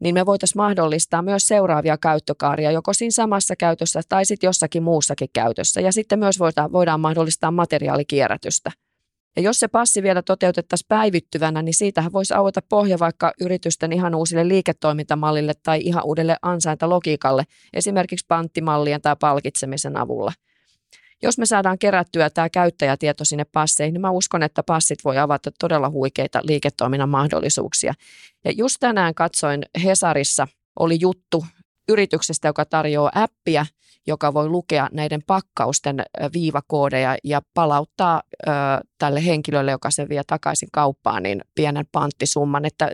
niin 0.00 0.14
me 0.14 0.26
voitaisiin 0.26 0.62
mahdollistaa 0.62 1.22
myös 1.22 1.46
seuraavia 1.46 1.98
käyttökaaria 1.98 2.70
joko 2.70 2.92
siinä 2.92 3.10
samassa 3.10 3.56
käytössä 3.56 4.00
tai 4.08 4.24
sitten 4.24 4.48
jossakin 4.48 4.82
muussakin 4.82 5.28
käytössä. 5.32 5.80
Ja 5.80 5.92
sitten 5.92 6.18
myös 6.18 6.38
voidaan, 6.38 6.72
voidaan 6.72 7.00
mahdollistaa 7.00 7.50
materiaalikierrätystä. 7.50 8.70
Ja 9.36 9.42
jos 9.42 9.60
se 9.60 9.68
passi 9.68 10.02
vielä 10.02 10.22
toteutettaisiin 10.22 10.88
päivittyvänä, 10.88 11.62
niin 11.62 11.74
siitähän 11.74 12.12
voisi 12.12 12.34
aueta 12.34 12.62
pohja 12.68 12.98
vaikka 12.98 13.32
yritysten 13.40 13.92
ihan 13.92 14.14
uusille 14.14 14.48
liiketoimintamallille 14.48 15.52
tai 15.62 15.80
ihan 15.80 16.04
uudelle 16.04 16.36
ansaintalogiikalle, 16.42 17.44
esimerkiksi 17.74 18.26
panttimallien 18.28 19.02
tai 19.02 19.16
palkitsemisen 19.20 19.96
avulla. 19.96 20.32
Jos 21.22 21.38
me 21.38 21.46
saadaan 21.46 21.78
kerättyä 21.78 22.30
tämä 22.30 22.48
käyttäjätieto 22.48 23.24
sinne 23.24 23.44
passeihin, 23.44 23.92
niin 23.92 24.00
mä 24.00 24.10
uskon, 24.10 24.42
että 24.42 24.62
passit 24.62 24.98
voi 25.04 25.18
avata 25.18 25.50
todella 25.58 25.90
huikeita 25.90 26.40
liiketoiminnan 26.42 27.08
mahdollisuuksia. 27.08 27.94
Ja 28.44 28.52
just 28.52 28.76
tänään 28.80 29.14
katsoin 29.14 29.62
Hesarissa 29.84 30.48
oli 30.78 30.98
juttu 31.00 31.44
yrityksestä, 31.88 32.48
joka 32.48 32.64
tarjoaa 32.64 33.12
appia, 33.14 33.66
joka 34.06 34.34
voi 34.34 34.48
lukea 34.48 34.88
näiden 34.92 35.20
pakkausten 35.26 36.02
viivakoodeja 36.32 37.16
ja 37.24 37.42
palauttaa 37.54 38.22
ö, 38.32 38.50
tälle 38.98 39.24
henkilölle, 39.24 39.70
joka 39.70 39.90
se 39.90 40.08
vie 40.08 40.22
takaisin 40.26 40.68
kauppaan, 40.72 41.22
niin 41.22 41.40
pienen 41.54 41.86
panttisumman, 41.92 42.64
että 42.64 42.90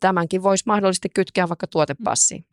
tämänkin 0.00 0.42
voisi 0.42 0.64
mahdollisesti 0.66 1.08
kytkeä 1.14 1.48
vaikka 1.48 1.66
tuotepassiin. 1.66 2.44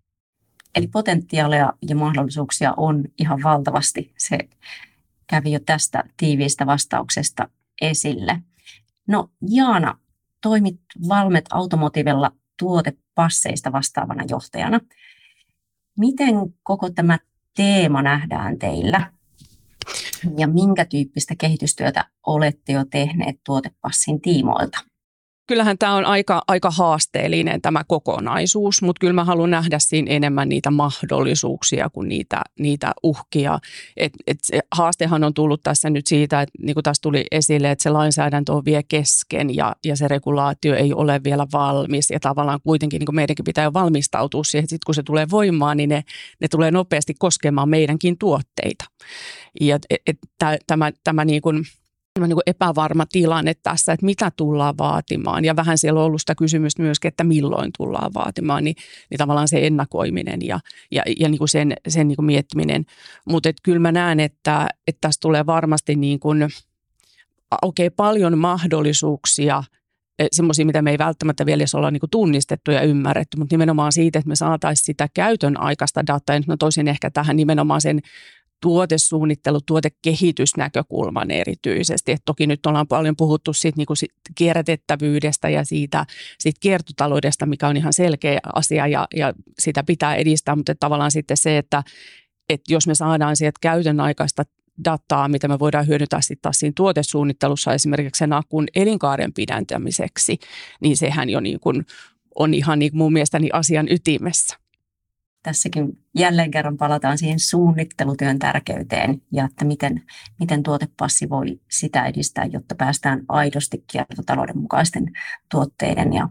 Eli 0.75 0.87
potentiaalia 0.87 1.73
ja 1.89 1.95
mahdollisuuksia 1.95 2.73
on 2.77 3.03
ihan 3.19 3.39
valtavasti. 3.43 4.13
Se 4.17 4.37
kävi 5.29 5.51
jo 5.51 5.59
tästä 5.65 6.03
tiiviistä 6.17 6.65
vastauksesta 6.65 7.49
esille. 7.81 8.41
No 9.07 9.29
Jaana, 9.49 9.99
toimit 10.41 10.81
Valmet 11.09 11.45
Automotivella 11.51 12.31
tuotepasseista 12.59 13.71
vastaavana 13.71 14.23
johtajana. 14.29 14.79
Miten 15.99 16.35
koko 16.63 16.89
tämä 16.89 17.19
teema 17.55 18.01
nähdään 18.01 18.59
teillä? 18.59 19.13
Ja 20.37 20.47
minkä 20.47 20.85
tyyppistä 20.85 21.35
kehitystyötä 21.37 22.05
olette 22.25 22.73
jo 22.73 22.85
tehneet 22.85 23.35
tuotepassin 23.45 24.21
tiimoilta? 24.21 24.88
Kyllähän 25.49 25.77
tämä 25.77 25.95
on 25.95 26.05
aika, 26.05 26.41
aika 26.47 26.71
haasteellinen 26.71 27.61
tämä 27.61 27.83
kokonaisuus, 27.87 28.81
mutta 28.81 28.99
kyllä 28.99 29.13
mä 29.13 29.23
haluan 29.23 29.51
nähdä 29.51 29.79
siinä 29.79 30.11
enemmän 30.11 30.49
niitä 30.49 30.71
mahdollisuuksia 30.71 31.89
kuin 31.89 32.09
niitä, 32.09 32.41
niitä 32.59 32.91
uhkia. 33.03 33.59
Et, 33.97 34.13
et 34.27 34.37
se 34.41 34.59
haastehan 34.71 35.23
on 35.23 35.33
tullut 35.33 35.63
tässä 35.63 35.89
nyt 35.89 36.07
siitä, 36.07 36.41
että 36.41 36.53
niin 36.61 36.73
kuin 36.73 36.83
tässä 36.83 37.01
tuli 37.01 37.25
esille, 37.31 37.71
että 37.71 37.83
se 37.83 37.89
lainsäädäntö 37.89 38.53
on 38.53 38.65
vielä 38.65 38.83
kesken 38.87 39.55
ja, 39.55 39.75
ja 39.85 39.95
se 39.95 40.07
regulaatio 40.07 40.75
ei 40.75 40.93
ole 40.93 41.21
vielä 41.23 41.47
valmis 41.53 42.09
ja 42.09 42.19
tavallaan 42.19 42.59
kuitenkin 42.63 42.99
niin 42.99 43.05
kuin 43.05 43.15
meidänkin 43.15 43.45
pitää 43.45 43.63
jo 43.63 43.73
valmistautua 43.73 44.43
siihen, 44.43 44.63
että 44.63 44.69
sitten 44.69 44.85
kun 44.85 44.95
se 44.95 45.03
tulee 45.03 45.27
voimaan, 45.31 45.77
niin 45.77 45.89
ne, 45.89 46.03
ne 46.41 46.47
tulee 46.47 46.71
nopeasti 46.71 47.13
koskemaan 47.19 47.69
meidänkin 47.69 48.17
tuotteita. 48.17 48.85
Ja 49.61 49.75
et, 49.75 50.01
et, 50.07 50.17
tämä, 50.67 50.91
tämä 51.03 51.25
niin 51.25 51.41
kuin, 51.41 51.63
niin 52.27 52.35
kuin 52.35 52.43
epävarma 52.45 53.05
tilanne 53.05 53.53
tässä, 53.53 53.93
että 53.93 54.05
mitä 54.05 54.31
tullaan 54.35 54.77
vaatimaan. 54.77 55.45
Ja 55.45 55.55
vähän 55.55 55.77
siellä 55.77 55.99
on 55.99 56.05
ollut 56.05 56.21
sitä 56.21 56.35
kysymystä 56.35 56.81
myöskin, 56.81 57.09
että 57.09 57.23
milloin 57.23 57.71
tullaan 57.77 58.11
vaatimaan, 58.13 58.63
niin, 58.63 58.75
niin 59.09 59.17
tavallaan 59.17 59.47
se 59.47 59.67
ennakoiminen 59.67 60.39
ja, 60.41 60.59
ja, 60.91 61.03
ja 61.19 61.29
niin 61.29 61.37
kuin 61.37 61.49
sen, 61.49 61.73
sen 61.87 62.07
niin 62.07 62.15
kuin 62.15 62.25
miettiminen. 62.25 62.85
Mutta 63.29 63.49
kyllä 63.63 63.79
mä 63.79 63.91
näen, 63.91 64.19
että, 64.19 64.67
että 64.87 65.01
tässä 65.01 65.21
tulee 65.21 65.45
varmasti 65.45 65.95
niin 65.95 66.19
kuin, 66.19 66.47
okay, 67.61 67.89
paljon 67.89 68.37
mahdollisuuksia– 68.37 69.63
e, 70.19 70.27
semmoisia, 70.31 70.65
mitä 70.65 70.81
me 70.81 70.91
ei 70.91 70.97
välttämättä 70.97 71.45
vielä 71.45 71.61
edes 71.61 71.75
olla 71.75 71.91
niin 71.91 71.99
kuin 71.99 72.09
tunnistettu 72.09 72.71
ja 72.71 72.81
ymmärretty, 72.81 73.37
mutta 73.37 73.53
nimenomaan 73.53 73.91
siitä, 73.91 74.19
että 74.19 74.29
me 74.29 74.35
saataisiin 74.35 74.85
sitä 74.85 75.07
käytön 75.13 75.59
aikaista 75.59 76.07
dataa, 76.07 76.35
ja 76.35 76.39
nyt 76.39 76.47
mä 76.47 76.57
toisin 76.57 76.87
ehkä 76.87 77.09
tähän 77.09 77.35
nimenomaan 77.35 77.81
sen 77.81 77.99
tuotesuunnittelu, 78.61 79.59
tuotekehitysnäkökulman 79.61 81.31
erityisesti. 81.31 82.11
Et 82.11 82.21
toki 82.25 82.47
nyt 82.47 82.65
ollaan 82.65 82.87
paljon 82.87 83.15
puhuttu 83.15 83.53
siitä 83.53 83.77
niin 83.77 83.85
kuin 83.85 83.97
sit 83.97 84.11
kierrätettävyydestä 84.35 85.49
ja 85.49 85.63
siitä, 85.63 86.05
siitä 86.39 86.57
kiertotaloudesta, 86.61 87.45
mikä 87.45 87.67
on 87.67 87.77
ihan 87.77 87.93
selkeä 87.93 88.39
asia 88.55 88.87
ja, 88.87 89.07
ja 89.15 89.33
sitä 89.59 89.83
pitää 89.83 90.15
edistää, 90.15 90.55
mutta 90.55 90.75
tavallaan 90.79 91.11
sitten 91.11 91.37
se, 91.37 91.57
että, 91.57 91.83
että 92.49 92.73
jos 92.73 92.87
me 92.87 92.95
saadaan 92.95 93.35
sieltä 93.35 93.59
käytön 93.61 93.99
aikaista 93.99 94.43
dataa, 94.85 95.27
mitä 95.27 95.47
me 95.47 95.59
voidaan 95.59 95.87
hyödyntää 95.87 96.21
sitten 96.21 96.41
taas 96.41 96.59
siinä 96.59 96.73
tuotesuunnittelussa 96.75 97.73
esimerkiksi 97.73 98.19
sen 98.19 98.33
akun 98.33 98.67
elinkaaren 98.75 99.33
pidentämiseksi, 99.33 100.39
niin 100.81 100.97
sehän 100.97 101.29
jo 101.29 101.39
niin 101.39 101.59
kuin 101.59 101.85
on 102.35 102.53
ihan 102.53 102.79
niin 102.79 102.91
mun 102.93 103.13
mielestäni 103.13 103.49
asian 103.53 103.87
ytimessä 103.91 104.58
tässäkin 105.43 106.05
jälleen 106.15 106.51
kerran 106.51 106.77
palataan 106.77 107.17
siihen 107.17 107.39
suunnittelutyön 107.39 108.39
tärkeyteen 108.39 109.21
ja 109.31 109.45
että 109.45 109.65
miten, 109.65 110.03
miten 110.39 110.63
tuotepassi 110.63 111.29
voi 111.29 111.59
sitä 111.71 112.05
edistää, 112.05 112.45
jotta 112.45 112.75
päästään 112.75 113.25
aidosti 113.27 113.83
kiertotalouden 113.91 114.57
mukaisten 114.57 115.11
tuotteiden 115.51 116.13
ja 116.13 116.29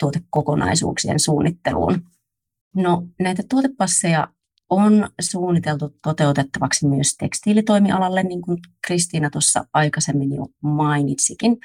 tuotekokonaisuuksien 0.00 1.20
suunnitteluun. 1.20 2.02
No 2.76 3.06
näitä 3.20 3.42
tuotepasseja 3.50 4.28
on 4.70 5.08
suunniteltu 5.20 5.96
toteutettavaksi 6.02 6.88
myös 6.88 7.16
tekstiilitoimialalle, 7.16 8.22
niin 8.22 8.42
kuin 8.42 8.58
Kristiina 8.86 9.30
tuossa 9.30 9.64
aikaisemmin 9.74 10.32
jo 10.34 10.46
mainitsikin. 10.62 11.56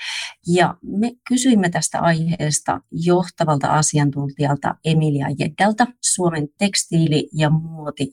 Ja 0.47 0.77
me 0.83 1.11
kysyimme 1.27 1.69
tästä 1.69 1.99
aiheesta 1.99 2.81
johtavalta 2.91 3.67
asiantuntijalta 3.67 4.75
Emilia 4.85 5.27
Jeddalta 5.39 5.87
Suomen 6.01 6.47
tekstiili- 6.57 7.29
ja 7.33 7.49
muoti 7.49 8.09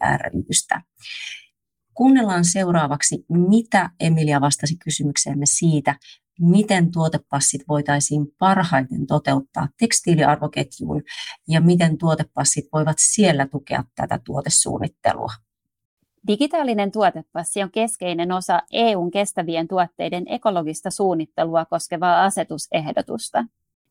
rystä. 0.49 0.83
Kuunnellaan 1.95 2.45
seuraavaksi, 2.45 3.25
mitä 3.29 3.91
Emilia 4.01 4.41
vastasi 4.41 4.77
kysymykseemme 4.85 5.47
siitä, 5.47 5.95
miten 6.41 6.93
tuotepassit 6.93 7.63
voitaisiin 7.69 8.27
parhaiten 8.39 9.07
toteuttaa 9.07 9.69
tekstiiliarvoketjuun 9.79 11.03
ja 11.49 11.61
miten 11.61 11.99
tuotepassit 11.99 12.65
voivat 12.73 12.97
siellä 12.99 13.47
tukea 13.47 13.85
tätä 13.95 14.21
tuotesuunnittelua. 14.25 15.33
Digitaalinen 16.27 16.93
tuotepassi 16.93 17.63
on 17.63 17.71
keskeinen 17.71 18.33
osa 18.33 18.63
EUn 18.73 19.11
kestävien 19.11 19.69
tuotteiden 19.69 20.25
ekologista 20.27 20.91
suunnittelua 20.91 21.65
koskevaa 21.65 22.25
asetusehdotusta. 22.25 23.45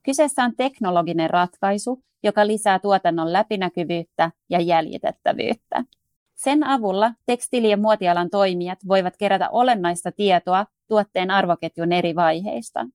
Kyseessä 0.03 0.43
on 0.43 0.55
teknologinen 0.55 1.29
ratkaisu, 1.29 2.03
joka 2.23 2.47
lisää 2.47 2.79
tuotannon 2.79 3.33
läpinäkyvyyttä 3.33 4.31
ja 4.49 4.59
jäljitettävyyttä. 4.59 5.83
Sen 6.43 6.63
avulla 6.63 7.13
tekstiili- 7.25 7.69
ja 7.69 7.77
muotialan 7.77 8.29
toimijat 8.29 8.79
voivat 8.87 9.17
kerätä 9.17 9.49
olennaista 9.49 10.11
tietoa 10.11 10.65
tuotteen 10.87 11.31
arvoketjun 11.31 11.91
eri 11.91 12.15
vaiheista, 12.15 12.87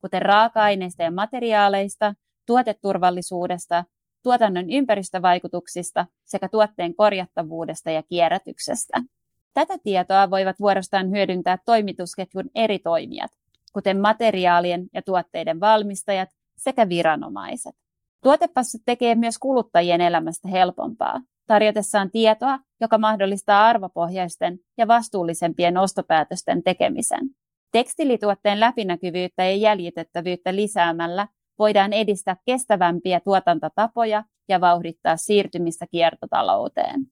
kuten 0.00 0.22
raaka-aineista 0.22 1.02
ja 1.02 1.10
materiaaleista, 1.10 2.14
tuoteturvallisuudesta, 2.46 3.84
tuotannon 4.22 4.70
ympäristövaikutuksista 4.70 6.06
sekä 6.24 6.48
tuotteen 6.48 6.94
korjattavuudesta 6.94 7.90
ja 7.90 8.02
kierrätyksestä. 8.02 9.02
Tätä 9.54 9.74
tietoa 9.82 10.30
voivat 10.30 10.60
vuorostaan 10.60 11.10
hyödyntää 11.10 11.58
toimitusketjun 11.66 12.50
eri 12.54 12.78
toimijat, 12.78 13.30
kuten 13.72 14.00
materiaalien 14.00 14.86
ja 14.94 15.02
tuotteiden 15.02 15.60
valmistajat 15.60 16.28
sekä 16.56 16.88
viranomaiset. 16.88 17.76
Tuotepassi 18.22 18.78
tekee 18.86 19.14
myös 19.14 19.38
kuluttajien 19.38 20.00
elämästä 20.00 20.48
helpompaa, 20.48 21.20
tarjotessaan 21.46 22.10
tietoa, 22.10 22.58
joka 22.80 22.98
mahdollistaa 22.98 23.66
arvopohjaisten 23.66 24.58
ja 24.78 24.88
vastuullisempien 24.88 25.76
ostopäätösten 25.78 26.62
tekemisen. 26.62 27.20
Tekstilituotteen 27.72 28.60
läpinäkyvyyttä 28.60 29.44
ja 29.44 29.56
jäljitettävyyttä 29.56 30.54
lisäämällä 30.56 31.28
voidaan 31.58 31.92
edistää 31.92 32.36
kestävämpiä 32.46 33.20
tuotantotapoja 33.20 34.24
ja 34.48 34.60
vauhdittaa 34.60 35.16
siirtymistä 35.16 35.86
kiertotalouteen. 35.90 37.06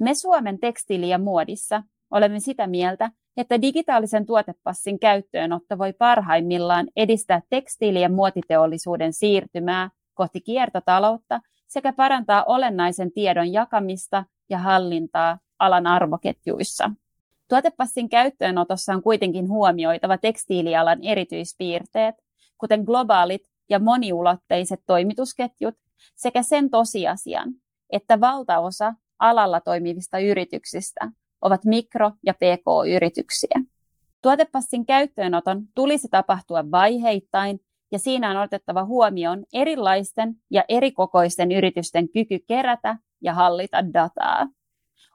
Me 0.00 0.14
Suomen 0.14 0.58
tekstiili- 0.58 1.08
ja 1.08 1.18
muodissa 1.18 1.82
olemme 2.10 2.40
sitä 2.40 2.66
mieltä, 2.66 3.10
että 3.36 3.62
digitaalisen 3.62 4.26
tuotepassin 4.26 4.98
käyttöönotto 4.98 5.78
voi 5.78 5.92
parhaimmillaan 5.92 6.86
edistää 6.96 7.42
tekstiili- 7.50 8.00
ja 8.00 8.08
muotiteollisuuden 8.08 9.12
siirtymää 9.12 9.90
kohti 10.14 10.40
kiertotaloutta 10.40 11.40
sekä 11.66 11.92
parantaa 11.92 12.44
olennaisen 12.44 13.12
tiedon 13.12 13.52
jakamista 13.52 14.24
ja 14.50 14.58
hallintaa 14.58 15.38
alan 15.58 15.86
arvoketjuissa. 15.86 16.90
Tuotepassin 17.48 18.08
käyttöönotossa 18.08 18.92
on 18.92 19.02
kuitenkin 19.02 19.48
huomioitava 19.48 20.18
tekstiilialan 20.18 21.04
erityispiirteet, 21.04 22.14
kuten 22.58 22.80
globaalit 22.80 23.42
ja 23.70 23.78
moniulotteiset 23.78 24.80
toimitusketjut 24.86 25.74
sekä 26.14 26.42
sen 26.42 26.70
tosiasian, 26.70 27.52
että 27.90 28.20
valtaosa 28.20 28.94
alalla 29.18 29.60
toimivista 29.60 30.18
yrityksistä 30.18 31.10
ovat 31.42 31.64
mikro- 31.64 32.12
ja 32.26 32.34
pk-yrityksiä. 32.34 33.60
Tuotepassin 34.22 34.86
käyttöönoton 34.86 35.62
tulisi 35.74 36.08
tapahtua 36.10 36.70
vaiheittain 36.70 37.60
ja 37.92 37.98
siinä 37.98 38.30
on 38.30 38.36
otettava 38.36 38.84
huomioon 38.84 39.44
erilaisten 39.52 40.34
ja 40.50 40.64
erikokoisten 40.68 41.52
yritysten 41.52 42.08
kyky 42.08 42.38
kerätä 42.38 42.96
ja 43.20 43.34
hallita 43.34 43.92
dataa. 43.92 44.46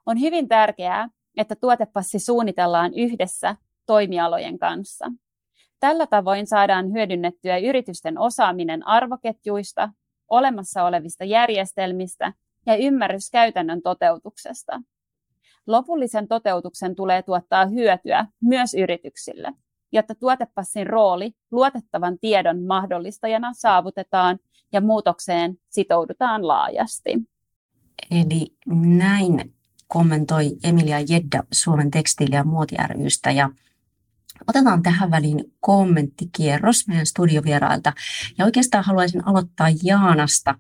On 0.06 0.20
hyvin 0.20 0.48
tärkeää, 0.48 1.10
että 1.38 1.56
tuotepassi 1.56 2.20
suunnitellaan 2.20 2.94
yhdessä 2.94 3.56
toimialojen 3.86 4.60
kanssa. 4.60 5.06
Tällä 5.80 6.08
tavoin 6.08 6.48
saadaan 6.48 6.94
hyödynnettyä 6.94 7.58
yritysten 7.58 8.18
osaaminen 8.18 8.88
arvoketjuista, 8.88 9.90
olemassa 10.28 10.84
olevista 10.84 11.24
järjestelmistä 11.24 12.34
ja 12.66 12.76
ymmärrys 12.76 13.32
käytännön 13.32 13.82
toteutuksesta. 13.82 14.82
Lopullisen 15.68 16.28
toteutuksen 16.28 16.96
tulee 16.96 17.22
tuottaa 17.24 17.66
hyötyä 17.66 18.26
myös 18.42 18.74
yrityksille– 18.74 19.54
jotta 19.92 20.16
tuotepassin 20.16 20.88
rooli 20.88 21.32
luotettavan 21.52 22.20
tiedon 22.20 22.64
mahdollistajana 22.64 23.54
saavutetaan 23.54 24.40
ja 24.74 24.82
muutokseen 24.82 25.56
sitoudutaan 25.70 26.48
laajasti. 26.48 27.18
Eli 28.12 28.56
näin 28.98 29.54
kommentoi 29.88 30.52
Emilia 30.64 31.00
Jedda 31.00 31.44
Suomen 31.52 31.92
tekstiili- 31.92 32.36
ja 32.36 32.44
muoti 32.44 32.76
rystä 33.04 33.32
ja 33.32 33.50
Otetaan 34.48 34.84
tähän 34.84 35.12
väliin 35.12 35.54
kommenttikierros 35.60 36.88
meidän 36.88 37.06
studiovierailta. 37.06 37.94
Ja 38.38 38.46
oikeastaan 38.46 38.84
haluaisin 38.84 39.28
aloittaa 39.28 39.68
Jaanasta 39.84 40.56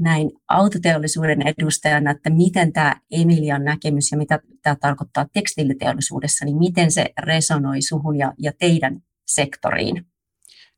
näin 0.00 0.30
autoteollisuuden 0.48 1.42
edustajana, 1.42 2.10
että 2.10 2.30
miten 2.30 2.72
tämä 2.72 2.96
Emilian 3.10 3.64
näkemys 3.64 4.12
ja 4.12 4.18
mitä 4.18 4.40
tämä 4.62 4.76
tarkoittaa 4.76 5.26
tekstiiliteollisuudessa, 5.32 6.44
niin 6.44 6.58
miten 6.58 6.92
se 6.92 7.06
resonoi 7.18 7.82
suhun 7.82 8.18
ja, 8.18 8.32
ja 8.38 8.52
teidän 8.58 9.00
sektoriin? 9.26 10.06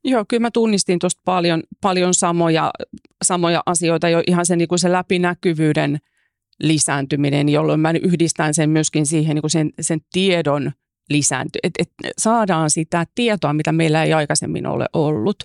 Joo, 0.03 0.25
kyllä 0.27 0.41
mä 0.41 0.51
tunnistin 0.51 0.99
tuosta 0.99 1.21
paljon, 1.25 1.63
paljon 1.81 2.13
samoja, 2.13 2.71
samoja 3.23 3.63
asioita 3.65 4.09
jo 4.09 4.23
ihan 4.27 4.45
sen, 4.45 4.57
niin 4.57 4.67
kuin 4.67 4.79
se 4.79 4.91
läpinäkyvyyden 4.91 5.97
lisääntyminen, 6.59 7.49
jolloin 7.49 7.79
mä 7.79 7.91
yhdistän 8.03 8.53
sen 8.53 8.69
myöskin 8.69 9.05
siihen 9.05 9.35
niin 9.35 9.41
kuin 9.41 9.51
sen, 9.51 9.69
sen 9.81 9.99
tiedon 10.11 10.71
lisääntyy, 11.13 11.59
että 11.63 11.83
et 11.83 11.89
saadaan 12.17 12.69
sitä 12.69 13.05
tietoa, 13.15 13.53
mitä 13.53 13.71
meillä 13.71 14.03
ei 14.03 14.13
aikaisemmin 14.13 14.67
ole 14.67 14.85
ollut. 14.93 15.43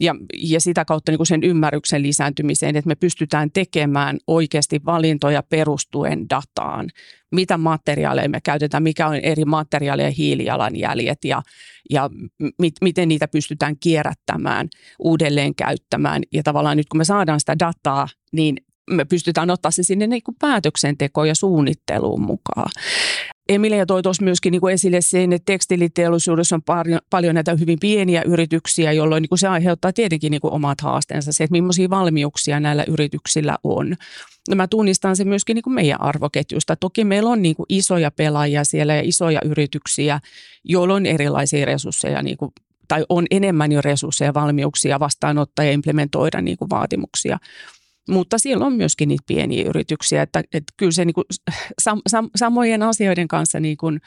Ja, 0.00 0.14
ja 0.38 0.60
sitä 0.60 0.84
kautta 0.84 1.12
niin 1.12 1.18
kuin 1.18 1.26
sen 1.26 1.44
ymmärryksen 1.44 2.02
lisääntymiseen, 2.02 2.76
että 2.76 2.88
me 2.88 2.94
pystytään 2.94 3.50
tekemään 3.50 4.18
oikeasti 4.26 4.80
valintoja 4.84 5.42
perustuen 5.42 6.28
dataan, 6.30 6.90
mitä 7.34 7.58
materiaaleja 7.58 8.28
me 8.28 8.40
käytetään, 8.40 8.82
mikä 8.82 9.08
on 9.08 9.14
eri 9.14 9.44
materiaalien 9.44 10.12
hiilijalanjäljet 10.12 11.24
ja, 11.24 11.42
ja 11.90 12.10
mit, 12.58 12.74
miten 12.80 13.08
niitä 13.08 13.28
pystytään 13.28 13.76
kierrättämään, 13.80 14.68
uudelleen 14.98 15.54
käyttämään. 15.54 16.22
Ja 16.32 16.42
tavallaan 16.42 16.76
nyt 16.76 16.88
kun 16.88 16.98
me 16.98 17.04
saadaan 17.04 17.40
sitä 17.40 17.58
dataa, 17.58 18.08
niin 18.32 18.56
me 18.90 19.04
pystytään 19.04 19.50
ottaa 19.50 19.70
se 19.70 19.82
sinne 19.82 20.06
niin 20.06 20.22
päätöksentekoon 20.40 21.28
ja 21.28 21.34
suunnitteluun 21.34 22.22
mukaan. 22.22 22.70
Emilia 23.48 23.86
toi 23.86 24.02
tuossa 24.02 24.24
myöskin 24.24 24.50
niin 24.50 24.60
kuin 24.60 24.74
esille 24.74 25.00
sen, 25.00 25.32
että 25.32 25.52
tekstiiliteollisuudessa 25.52 26.56
on 26.56 26.62
paljon, 26.62 27.00
paljon 27.10 27.34
näitä 27.34 27.54
hyvin 27.54 27.78
pieniä 27.78 28.22
yrityksiä, 28.26 28.92
jolloin 28.92 29.22
niin 29.22 29.28
kuin 29.28 29.38
se 29.38 29.48
aiheuttaa 29.48 29.92
tietenkin 29.92 30.30
niin 30.30 30.40
kuin 30.40 30.52
omat 30.52 30.80
haasteensa, 30.80 31.32
se, 31.32 31.44
että 31.44 31.52
millaisia 31.52 31.90
valmiuksia 31.90 32.60
näillä 32.60 32.84
yrityksillä 32.88 33.58
on. 33.64 33.96
No 34.48 34.56
mä 34.56 34.68
tunnistan 34.68 35.16
se 35.16 35.24
myöskin 35.24 35.54
niin 35.54 35.62
kuin 35.62 35.74
meidän 35.74 36.00
arvoketjusta. 36.00 36.76
Toki 36.76 37.04
meillä 37.04 37.30
on 37.30 37.42
niin 37.42 37.56
kuin 37.56 37.66
isoja 37.68 38.10
pelaajia 38.10 38.64
siellä 38.64 38.94
ja 38.94 39.02
isoja 39.04 39.40
yrityksiä, 39.44 40.20
joilla 40.64 40.94
on 40.94 41.06
erilaisia 41.06 41.64
resursseja 41.64 42.22
niin 42.22 42.36
kuin 42.36 42.52
tai 42.88 43.04
on 43.08 43.26
enemmän 43.30 43.72
jo 43.72 43.80
resursseja 43.80 44.28
ja 44.28 44.34
valmiuksia 44.34 45.00
vastaanottaa 45.00 45.64
ja 45.64 45.72
implementoida 45.72 46.40
niin 46.40 46.56
kuin 46.56 46.70
vaatimuksia. 46.70 47.38
Mutta 48.08 48.38
siellä 48.38 48.66
on 48.66 48.72
myöskin 48.72 49.08
niitä 49.08 49.24
pieniä 49.26 49.68
yrityksiä, 49.68 50.22
että, 50.22 50.42
että 50.52 50.72
kyllä 50.76 50.92
se 50.92 51.04
niin 51.04 51.14
kuin 51.14 51.24
sam, 51.82 52.00
sam, 52.06 52.30
samojen 52.36 52.82
asioiden 52.82 53.28
kanssa 53.28 53.60
niin 53.60 53.76
kuin 53.76 54.00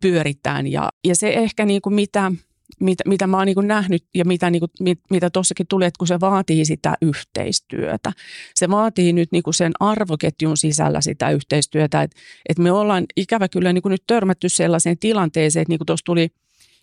pyöritään. 0.00 0.66
Ja, 0.66 0.90
ja 1.04 1.16
se 1.16 1.28
ehkä 1.28 1.64
niin 1.64 1.82
kuin 1.82 1.94
mitä, 1.94 2.32
mitä, 2.80 3.04
mitä 3.06 3.26
mä 3.26 3.36
oon 3.36 3.46
niin 3.46 3.68
nähnyt 3.68 4.04
ja 4.14 4.24
mitä, 4.24 4.50
niin 4.50 4.60
kuin, 4.60 4.70
mit, 4.80 5.00
mitä 5.10 5.30
tulee, 5.68 5.88
että 5.88 5.98
kun 5.98 6.08
se 6.08 6.20
vaatii 6.20 6.64
sitä 6.64 6.94
yhteistyötä. 7.02 8.12
Se 8.54 8.70
vaatii 8.70 9.12
nyt 9.12 9.32
niin 9.32 9.42
kuin 9.42 9.54
sen 9.54 9.72
arvoketjun 9.80 10.56
sisällä 10.56 11.00
sitä 11.00 11.30
yhteistyötä, 11.30 12.02
että, 12.02 12.20
että 12.48 12.62
me 12.62 12.72
ollaan 12.72 13.04
ikävä 13.16 13.48
kyllä 13.48 13.72
niin 13.72 13.82
kuin 13.82 13.90
nyt 13.90 14.04
törmätty 14.06 14.48
sellaiseen 14.48 14.98
tilanteeseen, 14.98 15.62
että 15.62 15.70
niin 15.70 15.78
kuin 15.78 15.86
tuossa 15.86 16.04
tuli 16.04 16.28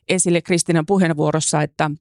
esille 0.09 0.41
Kristinan 0.41 0.85
puheenvuorossa, 0.85 1.61
että– 1.61 1.91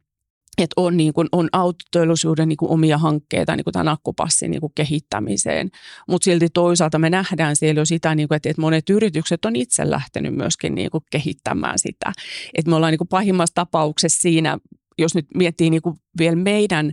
että 0.58 0.74
on, 0.76 0.96
niin 0.96 1.12
kuin, 1.12 1.28
on 1.32 1.48
autoteollisuuden 1.52 2.48
niin 2.48 2.56
kuin 2.56 2.70
omia 2.70 2.98
hankkeita 2.98 3.56
niin 3.56 3.64
kuin 3.64 3.72
tämän 3.72 3.88
akkupassin 3.88 4.50
niin 4.50 4.60
kuin 4.60 4.72
kehittämiseen. 4.74 5.70
Mutta 6.08 6.24
silti 6.24 6.48
toisaalta 6.54 6.98
me 6.98 7.10
nähdään 7.10 7.56
siellä 7.56 7.80
jo 7.80 7.84
sitä, 7.84 8.14
niin 8.14 8.28
kuin, 8.28 8.36
että, 8.36 8.50
että 8.50 8.62
monet 8.62 8.90
yritykset 8.90 9.44
on 9.44 9.56
itse 9.56 9.90
lähtenyt 9.90 10.34
myöskin 10.34 10.74
niin 10.74 10.90
kuin 10.90 11.04
kehittämään 11.10 11.78
sitä. 11.78 12.12
Että 12.54 12.70
me 12.70 12.76
ollaan 12.76 12.90
niin 12.90 12.98
kuin 12.98 13.08
pahimmassa 13.08 13.54
tapauksessa 13.54 14.20
siinä, 14.20 14.58
jos 14.98 15.14
nyt 15.14 15.26
miettii 15.34 15.70
niin 15.70 15.82
kuin 15.82 15.96
vielä 16.18 16.36
meidän 16.36 16.92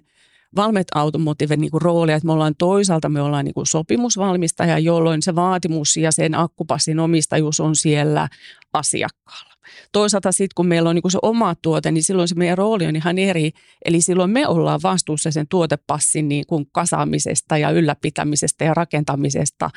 Valmet 0.56 0.88
Automotiven 0.96 1.62
niin 1.62 1.72
roolia, 1.74 2.16
että 2.16 2.26
me 2.26 2.32
ollaan 2.32 2.56
toisaalta 2.58 3.10
me 3.10 3.22
ollaan 3.22 3.46
niin 3.46 3.54
kuin 3.54 3.66
sopimusvalmistaja, 3.66 4.80
jolloin 4.80 5.22
se 5.22 5.36
vaatimus 5.36 5.98
ja 5.98 6.12
sen 6.12 6.36
akkupassin 6.36 7.00
omistajuus 7.00 7.60
on 7.60 7.76
siellä 7.76 8.30
asiakkaalla. 8.74 9.55
Toisaalta 9.92 10.32
sitten 10.32 10.56
kun 10.56 10.68
meillä 10.68 10.90
on 10.90 10.96
niin 10.96 11.12
se 11.12 11.20
oma 11.22 11.56
tuote, 11.56 11.92
niin 11.92 12.04
silloin 12.04 12.28
se 12.28 12.36
meidän 12.36 12.58
rooli 12.58 12.88
on 12.88 12.96
ihan 12.96 13.18
eri. 13.18 13.52
Eli 13.86 14.02
silloin 14.02 14.30
me 14.30 14.48
ollaan 14.48 14.80
vastuussa 14.84 15.32
sen 15.32 15.48
tuotepassin 15.50 16.28
niin 16.28 16.46
kuin 16.48 16.66
kasaamisesta 16.72 17.58
ja 17.58 17.70
ylläpitämisestä 17.70 18.66
ja 18.66 18.74
rakentamisesta. 18.74 19.70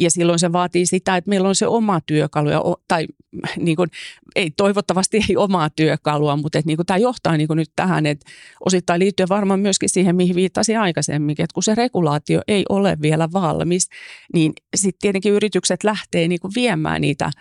Ja 0.00 0.10
silloin 0.10 0.38
se 0.38 0.52
vaatii 0.52 0.86
sitä, 0.86 1.16
että 1.16 1.28
meillä 1.28 1.48
on 1.48 1.54
se 1.54 1.66
oma 1.66 2.00
työkalu, 2.00 2.48
ja, 2.48 2.62
tai 2.88 3.06
niin 3.56 3.76
kuin, 3.76 3.88
ei 4.36 4.50
toivottavasti 4.50 5.20
ei 5.28 5.36
omaa 5.36 5.70
työkalua, 5.70 6.36
mutta 6.36 6.58
että 6.58 6.66
niin 6.66 6.76
kuin, 6.76 6.86
tämä 6.86 6.98
johtaa 6.98 7.36
niin 7.36 7.48
kuin 7.48 7.56
nyt 7.56 7.72
tähän, 7.76 8.06
että 8.06 8.30
osittain 8.66 8.98
liittyen 8.98 9.28
varmaan 9.28 9.60
myöskin 9.60 9.88
siihen, 9.88 10.16
mihin 10.16 10.36
viittasin 10.36 10.78
aikaisemmin, 10.78 11.32
että 11.32 11.54
kun 11.54 11.62
se 11.62 11.74
regulaatio 11.74 12.40
ei 12.48 12.64
ole 12.68 12.96
vielä 13.02 13.28
valmis, 13.32 13.88
niin 14.34 14.52
sitten 14.76 15.00
tietenkin 15.00 15.32
yritykset 15.32 15.84
lähtee 15.84 16.28
niin 16.28 16.40
kuin 16.40 16.52
viemään 16.54 17.00
niitä– 17.00 17.30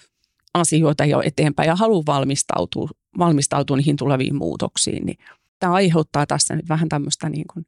asioita 0.58 1.06
jo 1.06 1.22
eteenpäin 1.26 1.68
ja 1.68 1.76
haluaa 1.76 2.04
valmistautua, 2.06 2.90
valmistautua 3.20 3.78
niihin 3.78 3.96
tuleviin 3.96 4.36
muutoksiin, 4.36 5.06
niin 5.06 5.18
tämä 5.60 5.74
aiheuttaa 5.74 6.26
tässä 6.26 6.56
nyt 6.56 6.70
vähän 6.70 6.90
tämmöistä 6.90 7.30
niin 7.30 7.46
kuin 7.54 7.66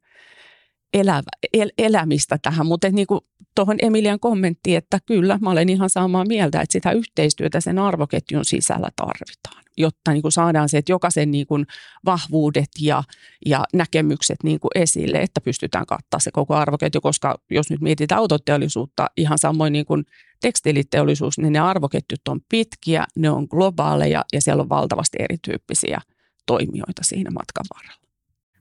elävä, 0.94 1.30
el, 1.52 1.70
elämistä 1.78 2.38
tähän. 2.42 2.66
Mutta 2.66 2.90
niin 2.90 3.06
tuohon 3.54 3.76
Emilian 3.82 4.20
kommenttiin, 4.20 4.78
että 4.78 4.98
kyllä 5.06 5.38
mä 5.42 5.50
olen 5.50 5.68
ihan 5.68 5.90
samaa 5.90 6.24
mieltä, 6.24 6.60
että 6.60 6.72
sitä 6.72 6.92
yhteistyötä 6.92 7.60
sen 7.60 7.78
arvoketjun 7.78 8.44
sisällä 8.44 8.88
tarvitaan, 8.96 9.64
jotta 9.76 10.12
niin 10.12 10.22
kuin 10.22 10.32
saadaan 10.32 10.68
se, 10.68 10.78
että 10.78 10.92
jokaisen 10.92 11.30
niin 11.30 11.46
kuin 11.46 11.66
vahvuudet 12.04 12.68
ja, 12.80 13.02
ja 13.46 13.64
näkemykset 13.74 14.38
niin 14.42 14.60
kuin 14.60 14.70
esille, 14.74 15.18
että 15.18 15.40
pystytään 15.40 15.86
kattaa 15.86 16.20
se 16.20 16.30
koko 16.30 16.54
arvoketju, 16.54 17.00
koska 17.00 17.40
jos 17.50 17.70
nyt 17.70 17.80
mietitään 17.80 18.18
autoteollisuutta 18.18 19.06
ihan 19.16 19.38
samoin 19.38 19.72
niin 19.72 19.86
kuin 19.86 20.04
tekstiiliteollisuus, 20.40 21.38
niin 21.38 21.52
ne 21.52 21.58
arvoketjut 21.58 22.28
on 22.28 22.40
pitkiä, 22.48 23.06
ne 23.16 23.30
on 23.30 23.46
globaaleja 23.50 24.24
ja 24.32 24.40
siellä 24.40 24.62
on 24.62 24.68
valtavasti 24.68 25.18
erityyppisiä 25.20 26.00
toimijoita 26.46 27.02
siinä 27.04 27.30
matkan 27.30 27.64
varrella. 27.74 28.00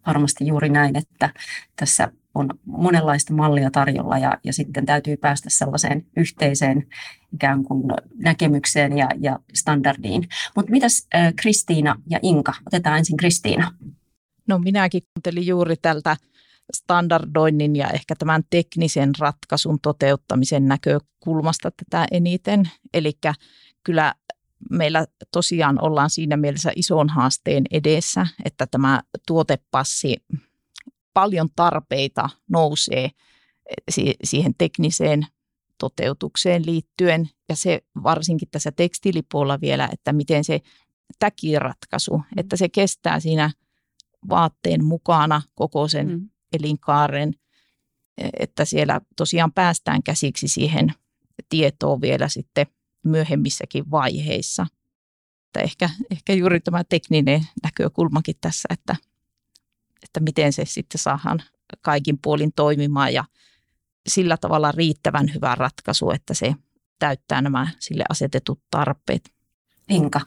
Varmasti 0.07 0.47
juuri 0.47 0.69
näin, 0.69 0.97
että 0.97 1.33
tässä 1.75 2.11
on 2.35 2.49
monenlaista 2.65 3.33
mallia 3.33 3.71
tarjolla 3.71 4.17
ja, 4.17 4.37
ja 4.43 4.53
sitten 4.53 4.85
täytyy 4.85 5.17
päästä 5.17 5.49
sellaiseen 5.49 6.05
yhteiseen 6.17 6.87
ikään 7.33 7.63
kuin 7.63 7.83
näkemykseen 8.15 8.97
ja, 8.97 9.09
ja 9.19 9.39
standardiin. 9.53 10.27
Mutta 10.55 10.71
mitäs 10.71 11.07
äh, 11.15 11.33
Kristiina 11.35 12.01
ja 12.09 12.19
Inka? 12.21 12.53
Otetaan 12.65 12.97
ensin 12.97 13.17
Kristiina. 13.17 13.73
No 14.47 14.59
minäkin 14.59 15.03
kuuntelin 15.13 15.47
juuri 15.47 15.75
tältä 15.81 16.17
standardoinnin 16.75 17.75
ja 17.75 17.89
ehkä 17.89 18.15
tämän 18.15 18.43
teknisen 18.49 19.11
ratkaisun 19.19 19.79
toteuttamisen 19.81 20.67
näkökulmasta 20.67 21.71
tätä 21.71 22.07
eniten. 22.11 22.69
Eli 22.93 23.17
kyllä 23.83 24.13
meillä 24.69 25.07
tosiaan 25.31 25.81
ollaan 25.81 26.09
siinä 26.09 26.37
mielessä 26.37 26.71
ison 26.75 27.09
haasteen 27.09 27.63
edessä, 27.71 28.27
että 28.45 28.67
tämä 28.67 29.01
tuotepassi, 29.27 30.15
paljon 31.13 31.49
tarpeita 31.55 32.29
nousee 32.49 33.09
siihen 34.23 34.53
tekniseen 34.57 35.27
toteutukseen 35.77 36.65
liittyen 36.65 37.29
ja 37.49 37.55
se 37.55 37.81
varsinkin 38.03 38.47
tässä 38.51 38.71
tekstiilipuolella 38.71 39.61
vielä, 39.61 39.89
että 39.93 40.13
miten 40.13 40.43
se 40.43 40.61
täkiratkaisu, 41.19 42.21
että 42.37 42.55
se 42.55 42.69
kestää 42.69 43.19
siinä 43.19 43.51
vaatteen 44.29 44.85
mukana 44.85 45.41
koko 45.55 45.87
sen 45.87 46.07
mm 46.07 46.29
elinkaaren, 46.53 47.33
että 48.39 48.65
siellä 48.65 49.01
tosiaan 49.15 49.51
päästään 49.51 50.03
käsiksi 50.03 50.47
siihen 50.47 50.93
tietoon 51.49 52.01
vielä 52.01 52.27
sitten 52.27 52.67
myöhemmissäkin 53.03 53.91
vaiheissa. 53.91 54.67
Että 55.45 55.59
ehkä, 55.59 55.89
ehkä 56.11 56.33
juuri 56.33 56.59
tämä 56.59 56.83
tekninen 56.83 57.47
näkökulmakin 57.63 58.35
tässä, 58.41 58.67
että, 58.71 58.95
että 60.03 60.19
miten 60.19 60.53
se 60.53 60.65
sitten 60.65 60.99
saadaan 60.99 61.43
kaikin 61.81 62.19
puolin 62.21 62.51
toimimaan 62.55 63.13
ja 63.13 63.23
sillä 64.07 64.37
tavalla 64.37 64.71
riittävän 64.71 65.33
hyvä 65.33 65.55
ratkaisu, 65.55 66.11
että 66.11 66.33
se 66.33 66.55
täyttää 66.99 67.41
nämä 67.41 67.67
sille 67.79 68.03
asetetut 68.09 68.61
tarpeet. 68.71 69.33
Inka. 69.89 70.21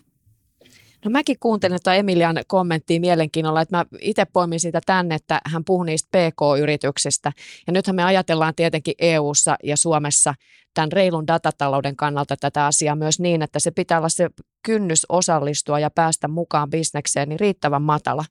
No 1.04 1.10
mäkin 1.10 1.36
kuuntelin 1.40 1.72
tuota 1.72 1.94
Emilian 1.94 2.40
kommenttia 2.46 3.00
mielenkiinnolla, 3.00 3.60
että 3.60 3.76
mä 3.76 3.84
itse 4.00 4.24
poimin 4.24 4.60
siitä 4.60 4.80
tänne, 4.86 5.14
että 5.14 5.40
hän 5.44 5.64
puhuu 5.64 5.82
niistä 5.82 6.08
PK-yrityksistä. 6.18 7.32
Ja 7.66 7.72
nythän 7.72 7.96
me 7.96 8.04
ajatellaan 8.04 8.54
tietenkin 8.54 8.94
EU:ssa 8.98 9.56
ja 9.62 9.76
Suomessa 9.76 10.34
tämän 10.74 10.92
reilun 10.92 11.26
datatalouden 11.26 11.96
kannalta 11.96 12.36
tätä 12.36 12.66
asiaa 12.66 12.96
myös 12.96 13.20
niin, 13.20 13.42
että 13.42 13.58
se 13.58 13.70
pitää 13.70 13.98
olla 13.98 14.08
se 14.08 14.30
kynnys 14.62 15.06
osallistua 15.08 15.78
ja 15.78 15.90
päästä 15.90 16.28
mukaan 16.28 16.70
bisnekseen 16.70 17.28
niin 17.28 17.40
riittävän 17.40 17.82
matala. 17.82 18.24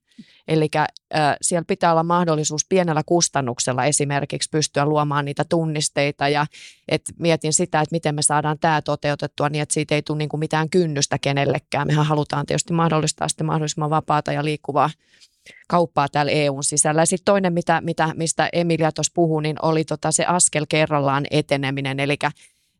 Eli 0.48 0.70
äh, 0.76 0.88
siellä 1.42 1.66
pitää 1.68 1.92
olla 1.92 2.04
mahdollisuus 2.04 2.66
pienellä 2.70 3.02
kustannuksella 3.06 3.86
esimerkiksi 3.86 4.50
pystyä 4.50 4.86
luomaan 4.86 5.26
niitä 5.26 5.44
tunnisteita 5.44 6.30
ja 6.30 6.46
et 6.88 7.02
mietin 7.20 7.54
sitä, 7.54 7.82
että 7.82 7.96
miten 7.96 8.16
me 8.16 8.22
saadaan 8.22 8.60
tämä 8.60 8.82
toteutettua 8.82 9.50
niin, 9.50 9.62
että 9.62 9.74
siitä 9.74 9.96
ei 9.96 10.02
tule 10.02 10.18
niinku 10.18 10.38
mitään 10.38 10.70
kynnystä 10.70 11.18
kenellekään. 11.20 11.88
Mehän 11.88 12.06
halutaan 12.06 12.46
tietysti 12.46 12.74
mahdollistaa 12.74 13.28
sitten 13.28 13.48
mahdollisimman 13.48 13.90
vapaata 13.90 14.32
ja 14.32 14.46
liikkuvaa 14.46 14.90
kauppaa 15.68 16.10
täällä 16.10 16.32
EUn 16.32 16.64
sisällä. 16.64 17.06
Sitten 17.06 17.26
toinen, 17.26 17.54
mitä, 17.54 17.82
mitä, 17.82 18.10
mistä 18.16 18.50
Emilia 18.54 18.92
tuossa 18.92 19.12
puhui, 19.16 19.42
niin 19.42 19.56
oli 19.62 19.84
tota 19.84 20.12
se 20.12 20.26
askel 20.26 20.66
kerrallaan 20.70 21.26
eteneminen. 21.32 22.00
Eli 22.00 22.18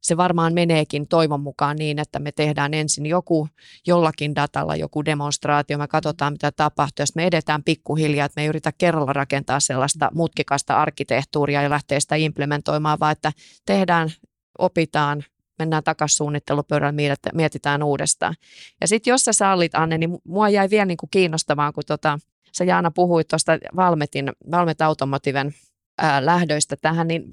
se 0.02 0.18
varmaan 0.18 0.54
meneekin 0.54 1.08
toivon 1.08 1.42
mukaan 1.42 1.78
niin, 1.78 2.00
että 2.00 2.20
me 2.20 2.32
tehdään 2.32 2.74
ensin 2.74 3.06
joku 3.06 3.48
jollakin 3.88 4.36
datalla 4.36 4.76
joku 4.76 5.06
demonstraatio, 5.06 5.78
me 5.78 5.88
katsotaan 5.88 6.34
mitä 6.34 6.52
tapahtuu, 6.52 7.02
jos 7.04 7.16
me 7.16 7.26
edetään 7.26 7.64
pikkuhiljaa, 7.64 8.26
että 8.26 8.40
me 8.40 8.44
ei 8.44 8.50
yritä 8.50 8.72
kerralla 8.78 9.14
rakentaa 9.14 9.60
sellaista 9.60 10.10
mutkikasta 10.14 10.82
arkkitehtuuria 10.82 11.62
ja 11.62 11.70
lähteä 11.70 12.00
sitä 12.00 12.16
implementoimaan, 12.16 13.00
vaan 13.00 13.12
että 13.12 13.32
tehdään, 13.66 14.10
opitaan, 14.58 15.24
mennään 15.60 15.84
takaisin 15.84 16.18
suunnittelupöydällä, 16.18 16.94
mietitään 17.34 17.84
uudestaan. 17.84 18.36
Ja 18.82 18.88
sitten 18.88 19.12
jos 19.12 19.26
sä 19.26 19.34
sallit, 19.34 19.76
Anne, 19.76 19.98
niin 19.98 20.18
mua 20.24 20.50
jäi 20.50 20.70
vielä 20.70 20.86
niin 20.86 20.98
kuin 20.98 21.10
kiinnostavaa, 21.10 21.72
kun 21.72 21.84
tota, 21.88 22.20
sä 22.58 22.64
Jaana 22.64 22.92
puhuit 22.92 23.28
tuosta 23.28 23.52
Valmetin, 23.76 24.32
Valmet 24.52 24.82
Automotiven 24.82 25.54
ää, 25.98 26.26
lähdöistä 26.26 26.76
tähän, 26.82 27.08
niin 27.08 27.28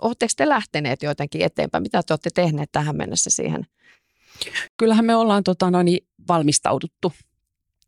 oletteko 0.00 0.32
te 0.36 0.48
lähteneet 0.48 1.02
jotenkin 1.02 1.42
eteenpäin? 1.42 1.82
Mitä 1.82 2.02
te 2.02 2.12
olette 2.12 2.30
tehneet 2.34 2.72
tähän 2.72 2.96
mennessä 2.96 3.30
siihen? 3.30 3.66
Kyllähän 4.76 5.04
me 5.04 5.16
ollaan 5.16 5.44
tota, 5.44 5.70
no 5.70 5.82
niin, 5.82 6.06
valmistauduttu. 6.28 7.12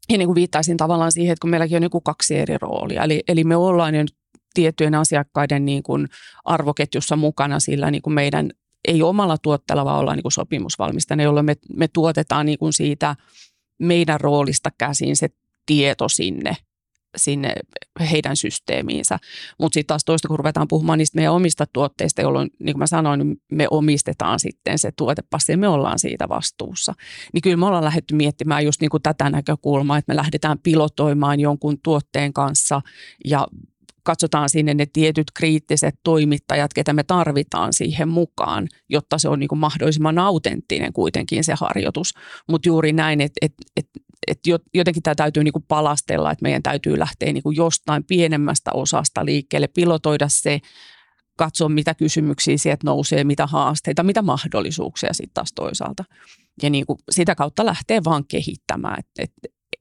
Ja 0.09 0.19
niin 0.19 0.29
kuin 0.29 0.35
viittaisin 0.35 0.77
tavallaan 0.77 1.13
siihen, 1.13 1.33
että 1.33 1.41
kun 1.41 1.51
meilläkin 1.51 1.77
on 1.77 1.83
niin 1.83 1.91
kuin 1.91 2.05
kaksi 2.05 2.37
eri 2.37 2.59
roolia. 2.61 3.03
Eli, 3.03 3.23
eli 3.29 3.45
me 3.45 3.57
ollaan 3.57 3.95
jo 3.95 4.05
tiettyjen 4.55 4.95
asiakkaiden 4.95 5.65
niin 5.65 5.83
kuin 5.83 6.09
arvoketjussa 6.45 7.17
mukana 7.17 7.61
sillä 7.61 7.91
niin 7.91 8.03
kuin 8.03 8.15
meidän 8.15 8.51
ei 8.89 9.03
omalla 9.03 9.39
tuotteella, 9.39 9.85
vaan 9.85 9.99
ollaan 9.99 10.17
niin 10.17 10.23
kuin 10.23 10.33
sopimusvalmistajana, 10.33 11.23
jolloin 11.23 11.47
me, 11.47 11.57
me 11.75 11.89
tuotetaan 11.89 12.47
niin 12.47 12.59
kuin 12.59 12.73
siitä 12.73 13.17
meidän 13.79 14.21
roolista 14.21 14.71
käsin 14.79 15.17
se 15.17 15.29
tieto 15.67 16.09
sinne 16.09 16.57
sinne 17.17 17.55
heidän 18.11 18.37
systeemiinsä. 18.37 19.19
Mutta 19.59 19.75
sitten 19.75 19.87
taas 19.87 20.05
toista, 20.05 20.29
kun 20.29 20.39
ruvetaan 20.39 20.69
puhumaan 20.69 20.99
niistä 20.99 21.17
meidän 21.17 21.33
omista 21.33 21.65
tuotteista, 21.73 22.23
jolloin, 22.23 22.51
niin 22.59 22.75
kuin 22.75 22.79
mä 22.79 22.87
sanoin, 22.87 23.37
me 23.53 23.67
omistetaan 23.71 24.41
sitten 24.41 24.79
se 24.79 24.93
tuotepassi 24.97 25.53
ja 25.53 25.59
me 25.59 25.69
ollaan 25.69 25.99
siitä 25.99 26.29
vastuussa. 26.29 26.95
Niin 27.33 27.43
kyllä 27.43 27.57
me 27.57 27.67
ollaan 27.67 27.85
lähdetty 27.85 28.15
miettimään 28.15 28.65
just 28.65 28.81
niin 28.81 28.91
kuin 28.91 29.03
tätä 29.03 29.31
näkökulmaa, 29.31 29.99
että 29.99 30.13
me 30.13 30.17
lähdetään 30.17 30.59
pilotoimaan 30.59 31.41
jonkun 31.41 31.79
tuotteen 31.83 32.33
kanssa 32.33 32.81
ja 33.25 33.47
katsotaan 34.07 34.49
sinne 34.49 34.75
ne 34.75 34.87
tietyt 34.93 35.27
kriittiset 35.35 35.95
toimittajat, 36.05 36.75
ketä 36.75 36.93
me 36.93 37.03
tarvitaan 37.03 37.73
siihen 37.73 38.09
mukaan, 38.09 38.69
jotta 38.89 39.19
se 39.19 39.29
on 39.29 39.39
niin 39.39 39.49
kuin 39.49 39.59
mahdollisimman 39.59 40.19
autenttinen 40.19 40.93
kuitenkin 40.93 41.45
se 41.45 41.55
harjoitus. 41.61 42.15
Mutta 42.49 42.69
juuri 42.69 42.93
näin, 42.93 43.21
että 43.21 43.39
et, 43.43 43.55
et, 43.77 43.89
et 44.27 44.41
jotenkin 44.75 45.03
tämä 45.03 45.15
täytyy 45.15 45.45
niin 45.45 45.53
kuin 45.53 45.65
palastella, 45.69 46.31
että 46.31 46.43
meidän 46.43 46.63
täytyy 46.63 46.99
lähteä 46.99 47.33
niin 47.33 47.43
kuin 47.43 47.57
jostain 47.57 48.05
pienemmästä 48.05 48.71
osasta 48.75 49.25
liikkeelle, 49.25 49.69
pilotoida 49.69 50.29
se, 50.29 50.61
katsoa 51.37 51.69
mitä 51.69 51.95
kysymyksiä 51.95 52.59
sieltä 52.59 52.85
nousee, 52.85 53.25
mitä 53.25 53.47
haasteita, 53.47 54.03
mitä 54.03 54.23
mahdollisuuksia 54.23 55.13
sitten 55.13 55.35
taas 55.35 55.53
toisaalta. 55.53 56.05
Ja 56.63 56.71
niin 56.71 56.87
kuin 56.87 56.99
sitä 57.11 57.35
kautta 57.35 57.67
lähtee 57.67 58.05
vaan 58.05 58.25
kehittämään. 58.29 58.99
Et, 58.99 59.07
et, 59.19 59.33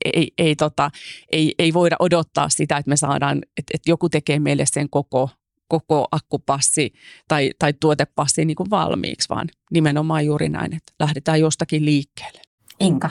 ei, 0.05 0.31
ei, 0.37 0.55
tota, 0.55 0.91
ei, 1.31 1.55
ei 1.59 1.73
voida 1.73 1.95
odottaa 1.99 2.49
sitä, 2.49 2.77
että 2.77 2.89
me 2.89 2.97
saadaan, 2.97 3.37
että, 3.37 3.71
että 3.73 3.89
joku 3.89 4.09
tekee 4.09 4.39
meille 4.39 4.65
sen 4.65 4.89
koko, 4.89 5.29
koko 5.67 6.07
akkupassi 6.11 6.93
tai, 7.27 7.51
tai 7.59 7.73
tuotepassi 7.73 8.45
niin 8.45 8.55
kuin 8.55 8.69
valmiiksi, 8.69 9.29
vaan 9.29 9.47
nimenomaan 9.71 10.25
juuri 10.25 10.49
näin, 10.49 10.75
että 10.75 10.93
lähdetään 10.99 11.39
jostakin 11.39 11.85
liikkeelle. 11.85 12.41
Inka. 12.79 13.09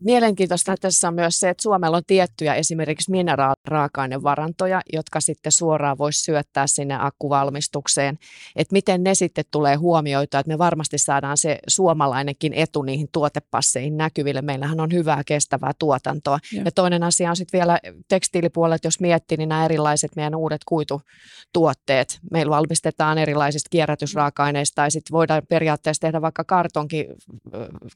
Mielenkiintoista 0.00 0.74
tässä 0.80 1.08
on 1.08 1.14
myös 1.14 1.40
se, 1.40 1.48
että 1.48 1.62
Suomella 1.62 1.96
on 1.96 2.02
tiettyjä 2.06 2.54
esimerkiksi 2.54 3.10
mineraaliraaka-ainevarantoja, 3.10 4.80
jotka 4.92 5.20
sitten 5.20 5.52
suoraan 5.52 5.98
voisi 5.98 6.22
syöttää 6.22 6.66
sinne 6.66 6.96
akkuvalmistukseen. 7.00 8.18
Että 8.56 8.72
miten 8.72 9.02
ne 9.02 9.14
sitten 9.14 9.44
tulee 9.50 9.74
huomioitua, 9.74 10.40
että 10.40 10.52
me 10.52 10.58
varmasti 10.58 10.98
saadaan 10.98 11.36
se 11.36 11.58
suomalainenkin 11.68 12.52
etu 12.52 12.82
niihin 12.82 13.08
tuotepasseihin 13.12 13.96
näkyville. 13.96 14.42
Meillähän 14.42 14.80
on 14.80 14.92
hyvää 14.92 15.22
kestävää 15.26 15.72
tuotantoa. 15.78 16.38
Ja, 16.52 16.62
ja 16.64 16.72
toinen 16.72 17.02
asia 17.02 17.30
on 17.30 17.36
sitten 17.36 17.58
vielä 17.58 17.78
tekstiilipuolet, 18.08 18.84
jos 18.84 19.00
miettii, 19.00 19.38
niin 19.38 19.48
nämä 19.48 19.64
erilaiset 19.64 20.16
meidän 20.16 20.34
uudet 20.34 20.60
kuitutuotteet. 20.66 22.18
Meillä 22.30 22.50
valmistetaan 22.50 23.18
erilaisista 23.18 23.68
kierrätysraaka-aineista 23.70 24.74
tai 24.74 24.90
sitten 24.90 25.12
voidaan 25.12 25.42
periaatteessa 25.48 26.00
tehdä 26.00 26.22
vaikka 26.22 26.44
kartonki 26.44 27.06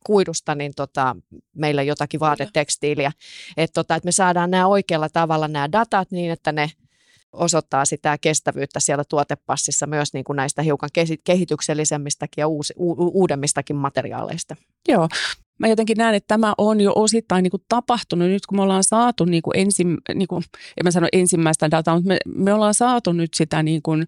kuidusta, 0.07 0.55
niin 0.55 0.73
tota, 0.77 1.17
meillä 1.69 1.83
jotakin 1.83 2.21
vaatetekstiiliä. 2.21 3.13
Että 3.57 3.75
tota, 3.75 3.95
et 3.95 4.05
me 4.05 4.13
saadaan 4.13 4.51
nämä 4.51 4.67
oikealla 4.67 5.09
tavalla 5.09 5.49
nämä 5.49 5.73
datat 5.73 6.11
niin, 6.11 6.31
että 6.31 6.53
ne 6.53 6.71
osoittaa 7.33 7.85
sitä 7.85 8.19
kestävyyttä 8.19 8.81
siellä 8.81 9.05
tuotepassissa 9.05 9.87
myös 9.87 10.13
niin 10.13 10.25
kuin 10.25 10.37
näistä 10.37 10.63
hiukan 10.63 10.89
kehityksellisemmistäkin 11.25 12.43
ja 12.43 12.49
uusi, 12.49 12.75
u, 12.77 12.93
uudemmistakin 13.21 13.77
materiaaleista. 13.77 14.57
Joo, 14.89 15.09
mä 15.59 15.69
jotenkin 15.69 15.97
näen, 15.99 16.15
että 16.15 16.35
tämä 16.35 16.55
on 16.59 16.81
jo 16.81 16.93
osittain 16.97 17.43
niin 17.43 17.51
kuin 17.51 17.63
tapahtunut 17.69 18.29
nyt, 18.29 18.47
kun 18.47 18.59
me 18.59 18.63
ollaan 18.63 18.85
saatu, 18.85 19.25
niin 19.25 19.43
kuin 19.43 19.57
ensim, 19.57 19.97
niin 20.15 20.29
kuin, 20.29 20.45
en 20.77 20.85
mä 20.85 20.91
sano 20.91 21.09
ensimmäistä 21.13 21.71
dataa, 21.71 21.95
mutta 21.95 22.09
me, 22.09 22.19
me 22.35 22.53
ollaan 22.53 22.75
saatu 22.75 23.13
nyt 23.13 23.35
sitä 23.35 23.63
niin 23.63 23.83
kuin 23.83 24.07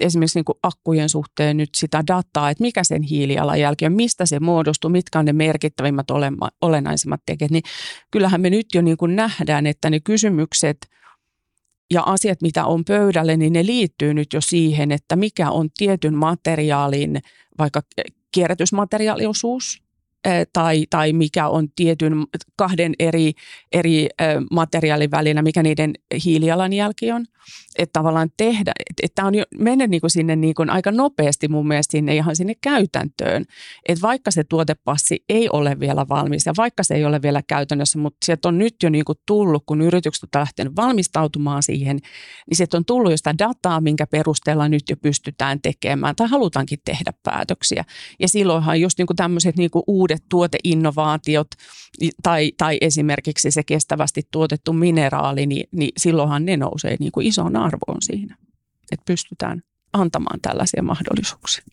esimerkiksi 0.00 0.38
niin 0.38 0.44
kuin 0.44 0.58
akkujen 0.62 1.08
suhteen 1.08 1.56
nyt 1.56 1.70
sitä 1.76 2.02
dataa, 2.06 2.50
että 2.50 2.62
mikä 2.62 2.84
sen 2.84 3.02
hiilijalanjälki 3.02 3.86
on, 3.86 3.92
mistä 3.92 4.26
se 4.26 4.40
muodostuu, 4.40 4.90
mitkä 4.90 5.18
on 5.18 5.24
ne 5.24 5.32
merkittävimmät 5.32 6.06
olennaisimmat 6.62 7.20
tekijät, 7.26 7.50
niin 7.50 7.62
kyllähän 8.10 8.40
me 8.40 8.50
nyt 8.50 8.66
jo 8.74 8.82
niin 8.82 8.96
kuin 8.96 9.16
nähdään, 9.16 9.66
että 9.66 9.90
ne 9.90 10.00
kysymykset 10.00 10.76
ja 11.90 12.02
asiat, 12.02 12.42
mitä 12.42 12.64
on 12.64 12.84
pöydälle, 12.84 13.36
niin 13.36 13.52
ne 13.52 13.66
liittyy 13.66 14.14
nyt 14.14 14.32
jo 14.32 14.40
siihen, 14.40 14.92
että 14.92 15.16
mikä 15.16 15.50
on 15.50 15.68
tietyn 15.78 16.14
materiaalin 16.14 17.20
vaikka 17.58 17.82
kierrätysmateriaaliosuus, 18.32 19.82
tai, 20.52 20.86
tai 20.90 21.12
mikä 21.12 21.48
on 21.48 21.68
tietyn 21.76 22.12
kahden 22.56 22.92
eri, 22.98 23.32
eri 23.72 24.08
materiaalin 24.50 25.10
välillä, 25.10 25.42
mikä 25.42 25.62
niiden 25.62 25.92
hiilijalanjälki 26.24 27.12
on. 27.12 27.24
Että 27.78 27.92
tavallaan 27.92 28.30
tehdä, 28.36 28.72
että 29.02 29.24
on 29.24 29.34
jo 29.34 29.44
mennyt 29.58 29.90
niin 29.90 30.00
kuin 30.00 30.10
sinne 30.10 30.36
niin 30.36 30.70
aika 30.70 30.90
nopeasti 30.90 31.48
mun 31.48 31.68
mielestä 31.68 31.92
sinne 31.92 32.16
ihan 32.16 32.36
sinne 32.36 32.54
käytäntöön. 32.60 33.44
Että 33.88 34.02
vaikka 34.02 34.30
se 34.30 34.44
tuotepassi 34.44 35.24
ei 35.28 35.48
ole 35.52 35.80
vielä 35.80 36.08
valmis 36.08 36.46
ja 36.46 36.52
vaikka 36.56 36.82
se 36.82 36.94
ei 36.94 37.04
ole 37.04 37.22
vielä 37.22 37.42
käytännössä, 37.46 37.98
mutta 37.98 38.24
sieltä 38.24 38.48
on 38.48 38.58
nyt 38.58 38.74
jo 38.82 38.90
niin 38.90 39.04
kuin 39.04 39.18
tullut, 39.26 39.62
kun 39.66 39.82
yritykset 39.82 40.22
ovat 40.22 40.34
lähteneet 40.34 40.76
valmistautumaan 40.76 41.62
siihen, 41.62 41.98
niin 42.50 42.56
sieltä 42.56 42.76
on 42.76 42.84
tullut 42.84 43.10
jo 43.10 43.16
sitä 43.16 43.34
dataa, 43.38 43.80
minkä 43.80 44.06
perusteella 44.06 44.68
nyt 44.68 44.82
jo 44.90 44.96
pystytään 44.96 45.60
tekemään 45.62 46.16
tai 46.16 46.28
halutaankin 46.28 46.78
tehdä 46.84 47.12
päätöksiä. 47.22 47.84
Ja 48.20 48.28
silloinhan 48.28 48.80
just 48.80 48.98
niin 48.98 49.06
kuin 49.06 49.16
tämmöiset 49.16 49.56
niin 49.56 49.70
kuin 49.70 49.84
uudet 49.86 50.09
uudet 50.10 50.28
tuoteinnovaatiot 50.28 51.46
tai, 52.22 52.52
tai 52.58 52.78
esimerkiksi 52.80 53.50
se 53.50 53.62
kestävästi 53.62 54.22
tuotettu 54.30 54.72
mineraali, 54.72 55.46
niin, 55.46 55.68
niin 55.72 55.92
silloinhan 55.96 56.44
ne 56.44 56.56
nousee 56.56 56.96
niin 57.00 57.12
kuin 57.12 57.26
isoon 57.26 57.56
arvoon 57.56 58.02
siinä, 58.02 58.36
että 58.92 59.04
pystytään 59.06 59.62
antamaan 59.92 60.40
tällaisia 60.40 60.82
mahdollisuuksia. 60.82 61.64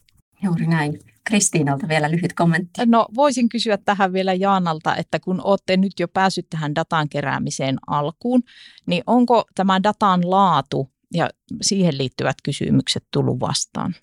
Juuri 0.43 0.67
näin. 0.67 0.99
Kristiinalta 1.23 1.87
vielä 1.87 2.11
lyhyt 2.11 2.33
kommentti. 2.33 2.81
No 2.85 3.05
voisin 3.15 3.49
kysyä 3.49 3.77
tähän 3.77 4.13
vielä 4.13 4.33
Jaanalta, 4.33 4.95
että 4.95 5.19
kun 5.19 5.41
olette 5.43 5.77
nyt 5.77 5.99
jo 5.99 6.07
päässyt 6.07 6.49
tähän 6.49 6.75
datan 6.75 7.09
keräämiseen 7.09 7.77
alkuun, 7.87 8.43
niin 8.85 9.03
onko 9.07 9.43
tämä 9.55 9.83
datan 9.83 10.29
laatu 10.29 10.91
ja 11.13 11.29
siihen 11.61 11.97
liittyvät 11.97 12.37
kysymykset 12.43 13.03
tullut 13.13 13.39
vastaan? 13.39 13.95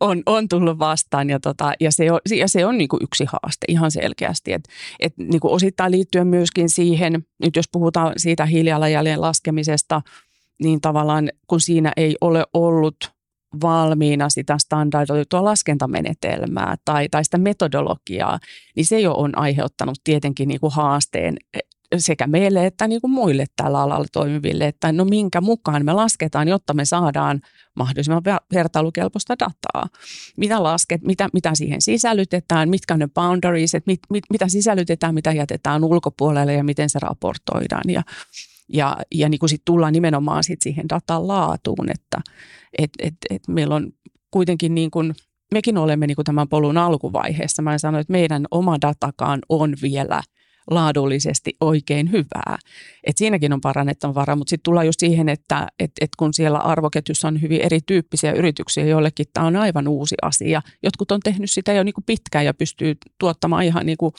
On, 0.00 0.22
on 0.26 0.48
tullut 0.48 0.78
vastaan 0.78 1.30
ja, 1.30 1.40
tota, 1.40 1.72
ja 1.80 1.92
se 1.92 2.12
on, 2.12 2.20
ja 2.36 2.48
se 2.48 2.66
on 2.66 2.78
niin 2.78 2.88
kuin 2.88 3.02
yksi 3.02 3.24
haaste 3.24 3.64
ihan 3.68 3.90
selkeästi. 3.90 4.52
Et, 4.52 4.68
et 5.00 5.14
niin 5.18 5.40
kuin 5.40 5.52
osittain 5.52 5.92
liittyen 5.92 6.26
myöskin 6.26 6.68
siihen, 6.68 7.26
nyt 7.42 7.56
jos 7.56 7.68
puhutaan 7.72 8.12
siitä 8.16 8.46
hiilijalanjäljen 8.46 9.20
laskemisesta, 9.20 10.02
niin 10.62 10.80
tavallaan 10.80 11.30
kun 11.46 11.60
siinä 11.60 11.92
ei 11.96 12.16
ole 12.20 12.44
ollut 12.54 13.16
valmiina 13.62 14.30
sitä 14.30 14.58
standardoitua 14.58 15.44
laskentamenetelmää 15.44 16.76
tai, 16.84 17.08
tai 17.08 17.24
sitä 17.24 17.38
metodologiaa, 17.38 18.38
niin 18.76 18.86
se 18.86 19.00
jo 19.00 19.14
on 19.14 19.38
aiheuttanut 19.38 19.98
tietenkin 20.04 20.48
niin 20.48 20.60
kuin 20.60 20.72
haasteen 20.72 21.36
sekä 21.98 22.26
meille 22.26 22.66
että 22.66 22.88
niin 22.88 23.00
kuin 23.00 23.10
muille 23.10 23.44
tällä 23.56 23.80
alalla 23.80 24.06
toimiville, 24.12 24.66
että 24.66 24.92
no 24.92 25.04
minkä 25.04 25.40
mukaan 25.40 25.84
me 25.84 25.92
lasketaan, 25.92 26.48
jotta 26.48 26.74
me 26.74 26.84
saadaan 26.84 27.40
mahdollisimman 27.74 28.22
vertailukelpoista 28.54 29.34
dataa. 29.38 29.88
Mitä 30.36 30.62
lasket, 30.62 31.02
mitä, 31.02 31.28
mitä 31.32 31.54
siihen 31.54 31.82
sisällytetään, 31.82 32.68
mitkä 32.68 32.94
on 32.94 33.00
ne 33.00 33.08
boundaries, 33.08 33.74
että 33.74 33.90
mit, 33.90 34.00
mit, 34.10 34.24
mitä 34.30 34.48
sisällytetään, 34.48 35.14
mitä 35.14 35.32
jätetään 35.32 35.84
ulkopuolelle 35.84 36.52
ja 36.52 36.64
miten 36.64 36.90
se 36.90 36.98
raportoidaan. 36.98 37.90
Ja, 37.90 38.02
ja, 38.68 38.96
ja 39.14 39.28
niin 39.28 39.38
kuin 39.38 39.50
sit 39.50 39.62
tullaan 39.64 39.92
nimenomaan 39.92 40.44
sit 40.44 40.62
siihen 40.62 40.88
datan 40.88 41.28
laatuun, 41.28 41.90
että 41.90 42.32
et, 42.78 42.90
et, 42.98 43.14
et 43.30 43.48
meillä 43.48 43.74
on 43.74 43.92
kuitenkin 44.30 44.74
niin 44.74 44.90
kuin, 44.90 45.14
mekin 45.54 45.78
olemme 45.78 46.06
niin 46.06 46.16
kuin 46.16 46.24
tämän 46.24 46.48
polun 46.48 46.78
alkuvaiheessa. 46.78 47.62
Mä 47.62 47.78
sanoin, 47.78 48.00
että 48.00 48.12
meidän 48.12 48.46
oma 48.50 48.78
datakaan 48.82 49.40
on 49.48 49.74
vielä– 49.82 50.22
laadullisesti 50.70 51.56
oikein 51.60 52.12
hyvää. 52.12 52.58
Et 53.04 53.18
siinäkin 53.18 53.52
on 53.52 53.60
parannettava 53.60 54.14
vara, 54.14 54.36
mutta 54.36 54.50
sitten 54.50 54.64
tullaan 54.64 54.86
just 54.86 55.00
siihen, 55.00 55.28
että 55.28 55.66
et, 55.78 55.90
et 56.00 56.10
kun 56.18 56.34
siellä 56.34 56.58
arvoketjussa 56.58 57.28
on 57.28 57.42
hyvin 57.42 57.60
erityyppisiä 57.60 58.32
yrityksiä, 58.32 58.84
joillekin 58.84 59.26
tämä 59.32 59.46
on 59.46 59.56
aivan 59.56 59.88
uusi 59.88 60.14
asia. 60.22 60.62
Jotkut 60.82 61.10
on 61.10 61.20
tehnyt 61.20 61.50
sitä 61.50 61.72
jo 61.72 61.82
niinku 61.82 62.02
pitkään 62.06 62.44
ja 62.44 62.54
pystyy 62.54 62.96
tuottamaan 63.18 63.64
ihan 63.64 63.86
niinku 63.86 64.14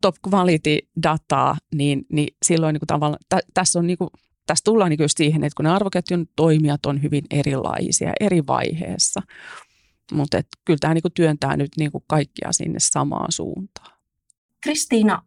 top 0.00 0.14
quality 0.28 0.78
dataa, 1.02 1.56
niin, 1.74 2.06
niin 2.12 2.36
silloin 2.44 2.72
niinku 2.72 2.86
tavallaan, 2.86 3.20
tä, 3.28 3.38
tässä 3.54 3.78
on 3.78 3.86
niinku, 3.86 4.10
tässä 4.46 4.64
tullaan 4.64 4.90
niinku 4.90 5.04
just 5.04 5.16
siihen, 5.16 5.44
että 5.44 5.56
kun 5.56 5.64
ne 5.64 5.70
arvoketjun 5.70 6.26
toimijat 6.36 6.86
on 6.86 7.02
hyvin 7.02 7.24
erilaisia 7.30 8.12
eri 8.20 8.46
vaiheessa, 8.46 9.20
Mutta 10.12 10.40
kyllä 10.64 10.78
tämä 10.80 10.94
niinku 10.94 11.10
työntää 11.10 11.56
nyt 11.56 11.70
niinku 11.78 12.04
kaikkia 12.06 12.52
sinne 12.52 12.78
samaan 12.80 13.32
suuntaan. 13.32 13.92
Kristiina, 14.60 15.22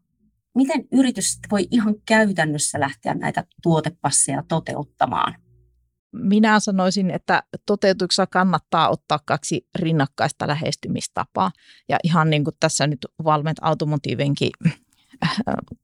miten 0.55 0.87
yritys 0.91 1.39
voi 1.51 1.67
ihan 1.71 1.95
käytännössä 2.05 2.79
lähteä 2.79 3.13
näitä 3.13 3.43
tuotepasseja 3.63 4.43
toteuttamaan? 4.47 5.35
Minä 6.11 6.59
sanoisin, 6.59 7.11
että 7.11 7.43
toteutuksessa 7.65 8.27
kannattaa 8.27 8.89
ottaa 8.89 9.19
kaksi 9.25 9.67
rinnakkaista 9.75 10.47
lähestymistapaa. 10.47 11.51
Ja 11.89 11.97
ihan 12.03 12.29
niin 12.29 12.43
kuin 12.43 12.55
tässä 12.59 12.87
nyt 12.87 13.05
Valmet 13.23 13.57
Automotivenkin 13.61 14.51
äh, 15.25 15.35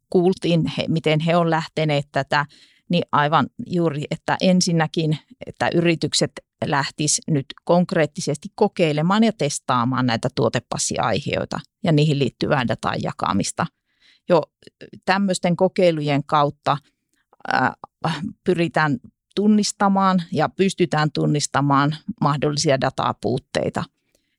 kuultiin, 0.10 0.64
he, 0.78 0.86
miten 0.88 1.20
he 1.20 1.36
on 1.36 1.50
lähteneet 1.50 2.06
tätä, 2.12 2.46
niin 2.90 3.04
aivan 3.12 3.48
juuri, 3.68 4.04
että 4.12 4.38
ensinnäkin, 4.42 5.18
että 5.48 5.70
yritykset 5.74 6.32
lähtis 6.66 7.22
nyt 7.28 7.46
konkreettisesti 7.64 8.48
kokeilemaan 8.56 9.24
ja 9.24 9.32
testaamaan 9.34 10.06
näitä 10.06 10.30
tuotepassiaiheita 10.36 11.60
ja 11.84 11.92
niihin 11.92 12.20
liittyvää 12.20 12.68
datan 12.68 13.04
jakamista. 13.04 13.66
Jo 14.30 14.42
tämmöisten 15.06 15.56
kokeilujen 15.56 16.24
kautta 16.24 16.78
äh, 17.54 17.72
pyritään 18.44 19.00
tunnistamaan 19.36 20.22
ja 20.32 20.50
pystytään 20.50 21.12
tunnistamaan 21.12 21.96
mahdollisia 22.22 22.82
datapuutteita. 22.82 23.84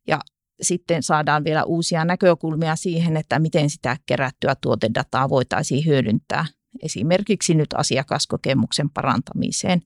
Ja 0.07 0.21
sitten 0.63 1.03
saadaan 1.03 1.45
vielä 1.45 1.65
uusia 1.65 2.05
näkökulmia 2.05 2.77
siihen, 2.77 3.17
että 3.17 3.39
miten 3.39 3.71
sitä 3.71 3.97
kerättyä 4.07 4.55
tuotedataa 4.61 5.29
voitaisiin 5.29 5.87
hyödyntää 5.87 6.47
esimerkiksi 6.83 7.55
nyt 7.55 7.75
asiakaskokemuksen 7.75 8.91
parantamiseen 8.91 9.83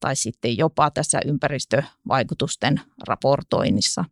tai 0.00 0.16
sitten 0.16 0.56
jopa 0.56 0.90
tässä 0.90 1.20
ympäristövaikutusten 1.24 2.80
raportoinnissa. 3.08 4.04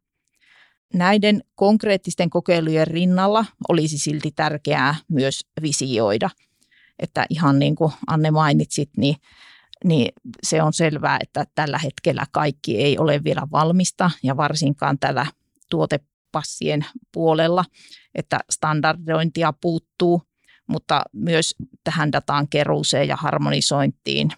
Näiden 0.95 1.45
konkreettisten 1.55 2.31
kokeilujen 2.31 2.87
rinnalla 2.87 3.45
olisi 3.69 3.99
silti 3.99 4.33
tärkeää 4.37 4.95
myös 5.09 5.41
visioida, 5.63 6.31
että 6.99 7.27
ihan 7.31 7.59
niin 7.59 7.75
kuin 7.75 7.93
Anne 8.07 8.31
mainitsit, 8.31 8.91
niin 8.97 9.17
niin 9.85 10.13
se 10.43 10.63
on 10.63 10.73
selvää, 10.73 11.19
että 11.23 11.45
tällä 11.55 11.79
hetkellä 11.79 12.27
kaikki 12.33 12.83
ei 12.83 12.99
ole 12.99 13.25
vielä 13.25 13.43
valmista 13.53 14.11
ja 14.23 14.37
varsinkaan 14.37 14.99
tällä 14.99 15.27
tuotepassien 15.71 16.87
puolella, 17.13 17.65
että 18.15 18.41
standardointia 18.51 19.53
puuttuu, 19.61 20.23
mutta 20.67 21.03
myös 21.13 21.55
tähän 21.85 22.13
datan 22.13 22.49
keruuseen 22.49 23.09
ja 23.09 23.17
harmonisointiin 23.17 24.31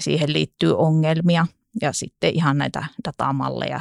siihen 0.00 0.32
liittyy 0.32 0.76
ongelmia 0.78 1.46
ja 1.80 1.92
sitten 1.92 2.34
ihan 2.34 2.58
näitä 2.58 2.86
datamalleja 3.04 3.80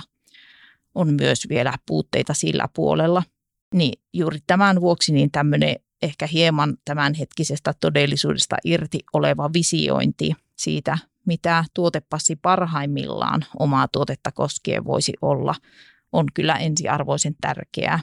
on 0.95 1.13
myös 1.13 1.49
vielä 1.49 1.73
puutteita 1.87 2.33
sillä 2.33 2.67
puolella. 2.75 3.23
Niin 3.73 4.01
juuri 4.13 4.39
tämän 4.47 4.81
vuoksi 4.81 5.13
niin 5.13 5.31
tämmöinen 5.31 5.75
ehkä 6.01 6.27
hieman 6.27 6.77
tämänhetkisestä 6.85 7.73
todellisuudesta 7.79 8.55
irti 8.63 8.99
oleva 9.13 9.49
visiointi 9.53 10.33
siitä, 10.57 10.97
mitä 11.25 11.65
tuotepassi 11.73 12.35
parhaimmillaan 12.35 13.45
omaa 13.59 13.87
tuotetta 13.87 14.31
koskien 14.31 14.85
voisi 14.85 15.13
olla, 15.21 15.55
on 16.11 16.25
kyllä 16.33 16.55
ensiarvoisen 16.55 17.35
tärkeää. 17.41 17.99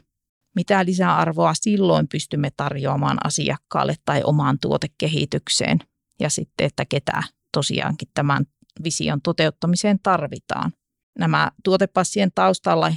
Mitä 0.56 0.84
lisäarvoa 0.84 1.54
silloin 1.54 2.08
pystymme 2.08 2.50
tarjoamaan 2.56 3.18
asiakkaalle 3.26 3.94
tai 4.04 4.22
omaan 4.24 4.58
tuotekehitykseen 4.60 5.78
ja 6.20 6.30
sitten, 6.30 6.66
että 6.66 6.84
ketä 6.84 7.22
tosiaankin 7.52 8.08
tämän 8.14 8.44
vision 8.84 9.22
toteuttamiseen 9.22 9.98
tarvitaan. 10.02 10.72
Nämä 11.18 11.50
tuotepassien 11.64 12.30
taustalla 12.34 12.92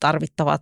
tarvittavat 0.00 0.60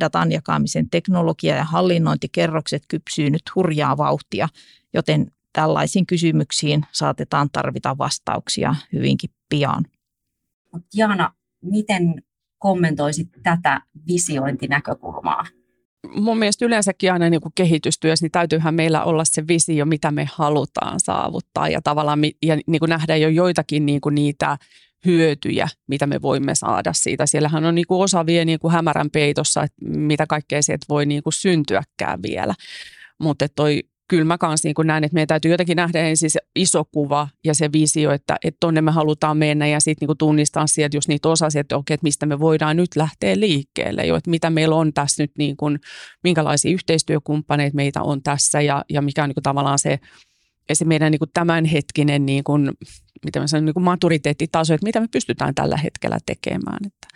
datan 0.00 0.32
jakamisen 0.32 0.90
teknologia- 0.90 1.56
ja 1.56 1.64
hallinnointikerrokset 1.64 2.82
kypsyy 2.88 3.30
nyt 3.30 3.42
hurjaa 3.54 3.96
vauhtia, 3.96 4.48
joten 4.94 5.30
tällaisiin 5.52 6.06
kysymyksiin 6.06 6.86
saatetaan 6.92 7.48
tarvita 7.52 7.98
vastauksia 7.98 8.74
hyvinkin 8.92 9.30
pian. 9.48 9.84
Jaana, 10.94 11.34
miten 11.62 12.22
kommentoisit 12.58 13.28
tätä 13.42 13.80
visiointinäkökulmaa? 14.06 15.46
Mun 16.14 16.38
mielestä 16.38 16.64
yleensäkin 16.64 17.12
aina 17.12 17.30
niin 17.30 17.40
kuin 17.40 17.52
kehitystyössä, 17.54 18.24
niin 18.24 18.32
täytyyhän 18.32 18.74
meillä 18.74 19.04
olla 19.04 19.24
se 19.24 19.46
visio, 19.48 19.84
mitä 19.84 20.10
me 20.10 20.28
halutaan 20.32 21.00
saavuttaa 21.00 21.68
ja 21.68 21.82
tavallaan 21.82 22.20
ja 22.42 22.56
niin 22.66 22.78
kuin 22.78 22.88
nähdä 22.88 23.16
jo 23.16 23.28
joitakin 23.28 23.86
niin 23.86 24.00
kuin 24.00 24.14
niitä 24.14 24.58
hyötyjä, 25.06 25.68
mitä 25.88 26.06
me 26.06 26.22
voimme 26.22 26.54
saada 26.54 26.92
siitä. 26.92 27.26
Siellähän 27.26 27.64
on 27.64 27.74
niin 27.74 27.86
kuin 27.86 28.02
osa 28.02 28.26
vielä 28.26 28.44
niin 28.44 28.58
kuin 28.58 28.72
hämärän 28.72 29.10
peitossa, 29.10 29.62
että 29.62 29.76
mitä 29.86 30.26
kaikkea 30.26 30.62
sieltä 30.62 30.86
voi 30.88 31.06
niin 31.06 31.22
kuin 31.22 31.32
syntyäkään 31.32 32.22
vielä. 32.22 32.54
Mutta 33.18 33.48
toi 33.48 33.82
kyllä 34.12 34.24
mä 34.24 34.38
kanssa 34.38 34.68
niin 34.68 34.86
näen, 34.86 35.04
että 35.04 35.14
meidän 35.14 35.28
täytyy 35.28 35.50
jotenkin 35.50 35.76
nähdä 35.76 36.00
ensin 36.00 36.30
se 36.30 36.40
iso 36.56 36.84
kuva 36.84 37.28
ja 37.44 37.54
se 37.54 37.72
visio, 37.72 38.10
että, 38.10 38.36
että 38.44 38.56
tonne 38.60 38.80
me 38.80 38.90
halutaan 38.90 39.36
mennä 39.36 39.66
ja 39.66 39.80
sitten 39.80 40.08
niin 40.08 40.18
tunnistaa 40.18 40.66
sieltä 40.66 40.96
just 40.96 41.08
niitä 41.08 41.28
osasia, 41.28 41.60
että 41.60 41.76
okei, 41.76 41.94
että 41.94 42.04
mistä 42.04 42.26
me 42.26 42.40
voidaan 42.40 42.76
nyt 42.76 42.96
lähteä 42.96 43.40
liikkeelle 43.40 44.06
jo, 44.06 44.16
että 44.16 44.30
mitä 44.30 44.50
meillä 44.50 44.76
on 44.76 44.92
tässä 44.92 45.22
nyt, 45.22 45.32
niin 45.38 45.56
kuin, 45.56 45.78
minkälaisia 46.24 46.72
yhteistyökumppaneita 46.72 47.76
meitä 47.76 48.02
on 48.02 48.22
tässä 48.22 48.60
ja, 48.60 48.84
ja 48.88 49.02
mikä 49.02 49.22
on 49.22 49.28
niin 49.28 49.34
kuin 49.34 49.42
tavallaan 49.42 49.78
se, 49.78 49.98
se 50.72 50.84
meidän 50.84 51.10
niin 51.10 51.18
kuin 51.18 51.30
tämänhetkinen 51.34 52.26
niin 52.26 52.44
kuin, 52.44 52.70
miten 53.24 53.42
mä 53.42 53.46
sanon, 53.46 53.64
niin 53.64 53.74
kuin 53.74 53.84
maturiteettitaso, 53.84 54.74
että 54.74 54.86
mitä 54.86 55.00
me 55.00 55.08
pystytään 55.12 55.54
tällä 55.54 55.76
hetkellä 55.76 56.18
tekemään. 56.26 56.78
Että 56.86 57.08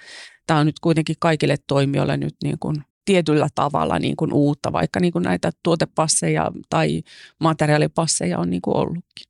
tämä 0.46 0.60
on 0.60 0.66
nyt 0.66 0.80
kuitenkin 0.80 1.16
kaikille 1.18 1.56
toimijoille 1.66 2.16
nyt 2.16 2.34
niin 2.44 2.58
kuin 2.60 2.76
tietyllä 3.04 3.48
tavalla 3.54 3.98
niin 3.98 4.16
kuin 4.16 4.32
uutta, 4.32 4.72
vaikka 4.72 5.00
niin 5.00 5.12
kuin 5.12 5.22
näitä 5.22 5.50
tuotepasseja 5.62 6.50
tai 6.70 7.02
materiaalipasseja 7.40 8.38
on 8.38 8.50
niin 8.50 8.62
kuin 8.62 8.76
ollutkin. 8.76 9.26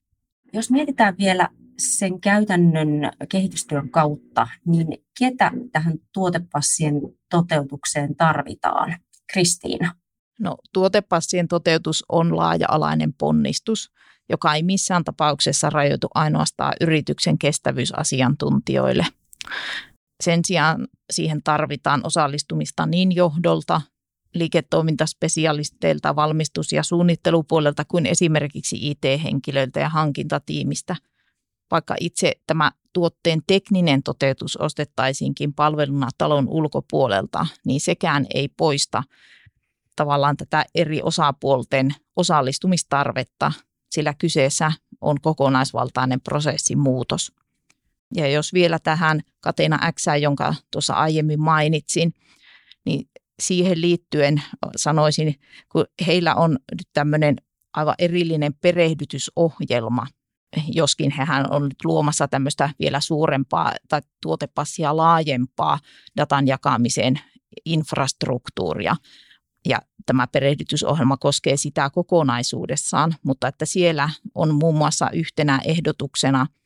Jos 0.52 0.70
mietitään 0.70 1.14
vielä 1.18 1.48
sen 1.78 2.20
käytännön 2.20 2.88
kehitystyön 3.28 3.90
kautta, 3.90 4.48
niin 4.66 4.86
ketä 5.18 5.52
tähän 5.72 5.98
tuotepassien 6.12 7.00
toteutukseen 7.30 8.16
tarvitaan? 8.16 8.96
Kristiina. 9.32 9.94
No, 10.40 10.56
tuotepassien 10.72 11.48
toteutus 11.48 12.04
on 12.08 12.36
laaja-alainen 12.36 13.12
ponnistus, 13.18 13.92
joka 14.28 14.54
ei 14.54 14.62
missään 14.62 15.04
tapauksessa 15.04 15.70
rajoitu 15.70 16.08
ainoastaan 16.14 16.72
yrityksen 16.80 17.38
kestävyysasiantuntijoille. 17.38 19.06
Sen 20.24 20.40
sijaan 20.44 20.88
siihen 21.10 21.42
tarvitaan 21.42 22.00
osallistumista 22.04 22.86
niin 22.86 23.14
johdolta, 23.14 23.80
liiketoimintaspesialisteilta, 24.34 26.16
valmistus- 26.16 26.72
ja 26.72 26.82
suunnittelupuolelta 26.82 27.84
kuin 27.84 28.06
esimerkiksi 28.06 28.90
IT-henkilöiltä 28.90 29.80
ja 29.80 29.88
hankintatiimistä. 29.88 30.96
Vaikka 31.70 31.94
itse 32.00 32.32
tämä 32.46 32.72
tuotteen 32.92 33.42
tekninen 33.46 34.02
toteutus 34.02 34.56
ostettaisiinkin 34.56 35.54
palveluna 35.54 36.08
talon 36.18 36.48
ulkopuolelta, 36.48 37.46
niin 37.64 37.80
sekään 37.80 38.26
ei 38.34 38.48
poista 38.48 39.02
tavallaan 39.96 40.36
tätä 40.36 40.64
eri 40.74 41.02
osapuolten 41.02 41.94
osallistumistarvetta, 42.16 43.52
sillä 43.96 44.14
kyseessä 44.14 44.72
on 45.00 45.20
kokonaisvaltainen 45.20 46.20
prosessimuutos. 46.20 47.32
Ja 48.14 48.28
jos 48.28 48.52
vielä 48.52 48.78
tähän 48.78 49.20
Katena 49.40 49.92
X, 49.92 50.04
jonka 50.20 50.54
tuossa 50.70 50.94
aiemmin 50.94 51.40
mainitsin, 51.40 52.12
niin 52.86 53.08
siihen 53.40 53.80
liittyen 53.80 54.42
sanoisin, 54.76 55.34
kun 55.72 55.84
heillä 56.06 56.34
on 56.34 56.50
nyt 56.50 56.88
tämmöinen 56.92 57.36
aivan 57.74 57.94
erillinen 57.98 58.54
perehdytysohjelma, 58.54 60.06
joskin 60.72 61.10
hehän 61.10 61.52
on 61.52 61.62
nyt 61.62 61.84
luomassa 61.84 62.28
tämmöistä 62.28 62.70
vielä 62.80 63.00
suurempaa 63.00 63.72
tai 63.88 64.00
tuotepassia 64.22 64.96
laajempaa 64.96 65.78
datan 66.16 66.46
jakamiseen 66.46 67.20
infrastruktuuria. 67.64 68.96
Ja 69.68 69.78
tämä 70.06 70.26
perehdytysohjelma 70.26 71.16
koskee 71.16 71.56
sitä 71.56 71.90
kokonaisuudessaan, 71.90 73.14
mutta 73.22 73.48
että 73.48 73.64
siellä 73.64 74.10
on 74.34 74.54
muun 74.54 74.74
muassa 74.74 75.10
yhtenä 75.10 75.60
ehdotuksena– 75.64 76.46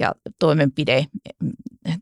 ja 0.00 0.14
toimenpide, 0.38 1.06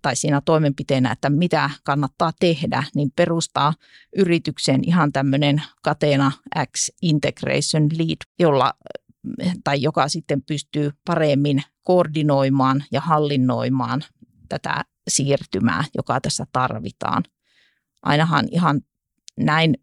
tai 0.02 0.16
siinä 0.16 0.40
toimenpiteenä, 0.40 1.12
että 1.12 1.30
mitä 1.30 1.70
kannattaa 1.84 2.32
tehdä, 2.40 2.84
niin 2.94 3.12
perustaa 3.16 3.74
yrityksen 4.16 4.80
ihan 4.84 5.12
tämmöinen 5.12 5.62
Katena 5.82 6.32
X 6.76 6.88
Integration 7.02 7.88
Lead, 7.98 8.16
jolla, 8.38 8.74
tai 9.64 9.82
joka 9.82 10.08
sitten 10.08 10.42
pystyy 10.42 10.90
paremmin 11.04 11.62
koordinoimaan 11.82 12.84
ja 12.92 13.00
hallinnoimaan 13.00 14.04
tätä 14.48 14.84
siirtymää, 15.08 15.84
joka 15.96 16.20
tässä 16.20 16.46
tarvitaan. 16.52 17.22
Ainahan 18.02 18.48
ihan 18.50 18.80
näin 19.36 19.74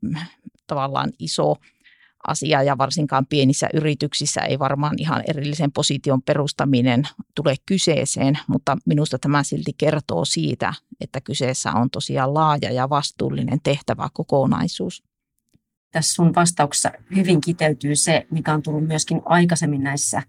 tavallaan 0.68 1.12
iso 1.20 1.56
asia 2.28 2.64
ja 2.64 2.78
varsinkaan 2.78 3.26
pienissä 3.26 3.70
yrityksissä 3.74 4.42
ei 4.42 4.60
varmaan 4.60 4.96
ihan 4.98 5.24
erillisen 5.28 5.72
position 5.72 6.22
perustaminen 6.22 7.04
tule 7.36 7.56
kyseeseen, 7.66 8.40
mutta 8.48 8.78
minusta 8.86 9.20
tämä 9.20 9.44
silti 9.44 9.74
kertoo 9.78 10.26
siitä, 10.26 10.74
että 11.02 11.22
kyseessä 11.22 11.72
on 11.72 11.90
tosiaan 11.90 12.34
laaja 12.34 12.72
ja 12.72 12.90
vastuullinen 12.90 13.60
tehtävä 13.64 14.10
kokonaisuus. 14.14 15.04
Tässä 15.92 16.14
sun 16.14 16.36
vastauksessa 16.36 16.92
hyvin 17.16 17.42
kiteytyy 17.42 17.96
se, 17.96 18.28
mikä 18.32 18.54
on 18.54 18.62
tullut 18.62 18.88
myöskin 18.88 19.22
aikaisemmin 19.26 19.84
näissä 19.84 20.24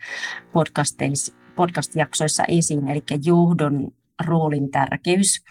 podcast-jaksoissa 1.57 2.45
esiin, 2.49 2.89
eli 2.89 3.03
johdon 3.25 3.93
roolin 4.27 4.71
tärkeys. 4.71 5.45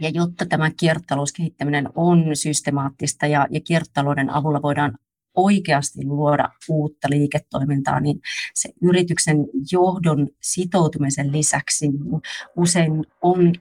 Ja 0.00 0.08
jotta 0.08 0.46
tämä 0.46 0.70
kiertotalouskehittäminen 0.70 1.88
on 1.94 2.36
systemaattista 2.36 3.26
ja, 3.26 3.46
ja 3.50 3.60
kiertotalouden 3.60 4.30
avulla 4.30 4.62
voidaan 4.62 4.98
oikeasti 5.34 6.04
luoda 6.04 6.48
uutta 6.68 7.10
liiketoimintaa, 7.10 8.00
niin 8.00 8.20
se 8.54 8.68
yrityksen 8.82 9.36
johdon 9.72 10.28
sitoutumisen 10.42 11.32
lisäksi 11.32 11.88
niin 11.88 12.20
usein 12.56 13.04
on 13.22 13.54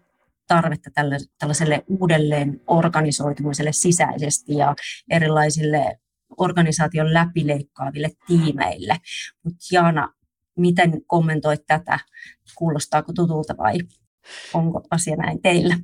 tarvetta 0.48 0.90
tälle, 0.94 1.18
tällaiselle 1.40 1.84
uudelleen 1.88 2.62
organisoitumiselle 2.68 3.72
sisäisesti 3.72 4.54
ja 4.54 4.76
erilaisille 5.10 6.00
organisaation 6.38 7.14
läpileikkaaville 7.14 8.10
tiimeille. 8.28 8.98
Mutta 9.44 9.60
Jaana, 9.72 10.14
miten 10.58 11.02
kommentoit 11.08 11.62
tätä? 11.68 12.00
Kuulostaako 12.56 13.14
tutulta 13.14 13.58
vai 13.58 13.78
onko 14.54 14.82
asia 14.92 15.16
näin 15.16 15.42
teillä? 15.42 15.76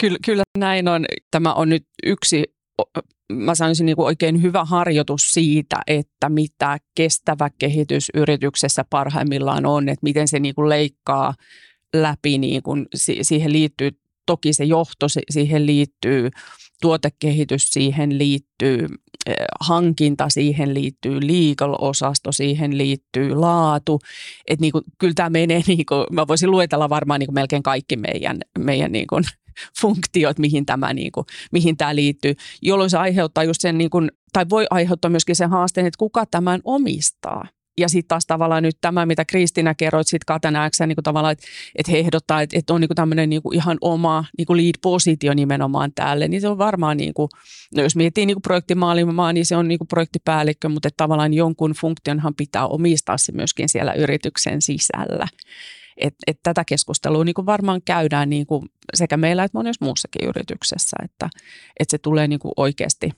Kyllä, 0.00 0.18
kyllä 0.24 0.42
näin 0.58 0.88
on. 0.88 1.04
Tämä 1.30 1.54
on 1.54 1.68
nyt 1.68 1.86
yksi 2.02 2.44
mä 3.32 3.54
sanoisin 3.54 3.86
niin 3.86 3.96
kuin 3.96 4.06
oikein 4.06 4.42
hyvä 4.42 4.64
harjoitus 4.64 5.32
siitä, 5.32 5.76
että 5.86 6.28
mitä 6.28 6.78
kestävä 6.94 7.50
kehitys 7.58 8.10
yrityksessä 8.14 8.84
parhaimmillaan 8.90 9.66
on, 9.66 9.88
että 9.88 10.04
miten 10.04 10.28
se 10.28 10.38
niin 10.40 10.54
kuin 10.54 10.68
leikkaa 10.68 11.34
läpi, 11.94 12.38
niin 12.38 12.62
kuin 12.62 12.86
siihen 13.22 13.52
liittyy 13.52 13.90
toki 14.26 14.52
se 14.52 14.64
johto, 14.64 15.06
siihen 15.30 15.66
liittyy 15.66 16.30
tuotekehitys, 16.84 17.70
siihen 17.70 18.18
liittyy 18.18 18.86
eh, 19.26 19.34
hankinta, 19.60 20.28
siihen 20.28 20.74
liittyy 20.74 21.20
legal-osasto, 21.20 22.32
siihen 22.32 22.78
liittyy 22.78 23.34
laatu. 23.34 24.00
Että 24.48 24.60
niin 24.60 24.72
kuin, 24.72 24.84
kyllä 24.98 25.14
tämä 25.14 25.30
menee, 25.30 25.62
niin 25.66 25.86
kuin, 25.86 26.06
mä 26.12 26.26
voisin 26.28 26.50
luetella 26.50 26.88
varmaan 26.88 27.20
niin 27.20 27.26
kuin 27.26 27.34
melkein 27.34 27.62
kaikki 27.62 27.96
meidän, 27.96 28.38
meidän 28.58 28.92
niin 28.92 29.06
kuin 29.06 29.24
funktiot, 29.80 30.38
mihin 30.38 30.66
tämä, 30.66 30.92
niin 30.92 31.12
kuin, 31.12 31.26
mihin 31.52 31.76
tämä 31.76 31.94
liittyy, 31.94 32.34
jolloin 32.62 32.90
se 32.90 32.98
aiheuttaa 32.98 33.44
just 33.44 33.60
sen, 33.60 33.78
niin 33.78 33.90
kuin, 33.90 34.10
tai 34.32 34.46
voi 34.50 34.66
aiheuttaa 34.70 35.10
myöskin 35.10 35.36
sen 35.36 35.50
haasteen, 35.50 35.86
että 35.86 35.98
kuka 35.98 36.26
tämän 36.26 36.60
omistaa. 36.64 37.48
Ja 37.78 37.88
sitten 37.88 38.08
taas 38.08 38.26
tavallaan 38.26 38.62
nyt 38.62 38.76
tämä, 38.80 39.06
mitä 39.06 39.24
Kristiina 39.24 39.74
kerroit 39.74 40.06
sitten 40.06 40.26
Katanääksä, 40.26 40.86
niin 40.86 40.96
tavallaan, 41.02 41.32
että, 41.32 41.46
että 41.76 41.92
he 41.92 41.98
ehdottaa, 41.98 42.42
että, 42.42 42.58
että 42.58 42.74
on 42.74 42.80
niin 42.80 42.88
tämmöinen 42.94 43.30
niin 43.30 43.42
ihan 43.52 43.78
oma 43.80 44.24
niin 44.38 44.46
lead-positio 44.56 45.34
nimenomaan 45.34 45.92
tälle, 45.94 46.28
niin 46.28 46.40
se 46.40 46.48
on 46.48 46.58
varmaan, 46.58 46.96
niin 46.96 47.14
kuin, 47.14 47.28
no 47.74 47.82
jos 47.82 47.96
miettii 47.96 48.26
niin 48.26 48.42
projektimaailmaa, 48.42 49.32
niin 49.32 49.46
se 49.46 49.56
on 49.56 49.68
niin 49.68 49.78
projektipäällikkö, 49.88 50.68
mutta 50.68 50.88
että 50.88 50.96
tavallaan 50.96 51.34
jonkun 51.34 51.72
funktionhan 51.72 52.34
pitää 52.34 52.66
omistaa 52.66 53.18
se 53.18 53.32
myöskin 53.32 53.68
siellä 53.68 53.92
yrityksen 53.92 54.62
sisällä. 54.62 55.26
Et, 55.96 56.14
et 56.26 56.38
tätä 56.42 56.64
keskustelua 56.64 57.24
niin 57.24 57.34
kuin 57.34 57.46
varmaan 57.46 57.82
käydään 57.84 58.30
niin 58.30 58.46
kuin 58.46 58.68
sekä 58.94 59.16
meillä 59.16 59.44
että 59.44 59.58
monessa 59.58 59.84
muussakin 59.84 60.28
yrityksessä, 60.28 60.96
että, 61.04 61.28
että 61.80 61.90
se 61.90 61.98
tulee 61.98 62.28
niin 62.28 62.38
kuin 62.38 62.52
oikeasti, 62.56 63.10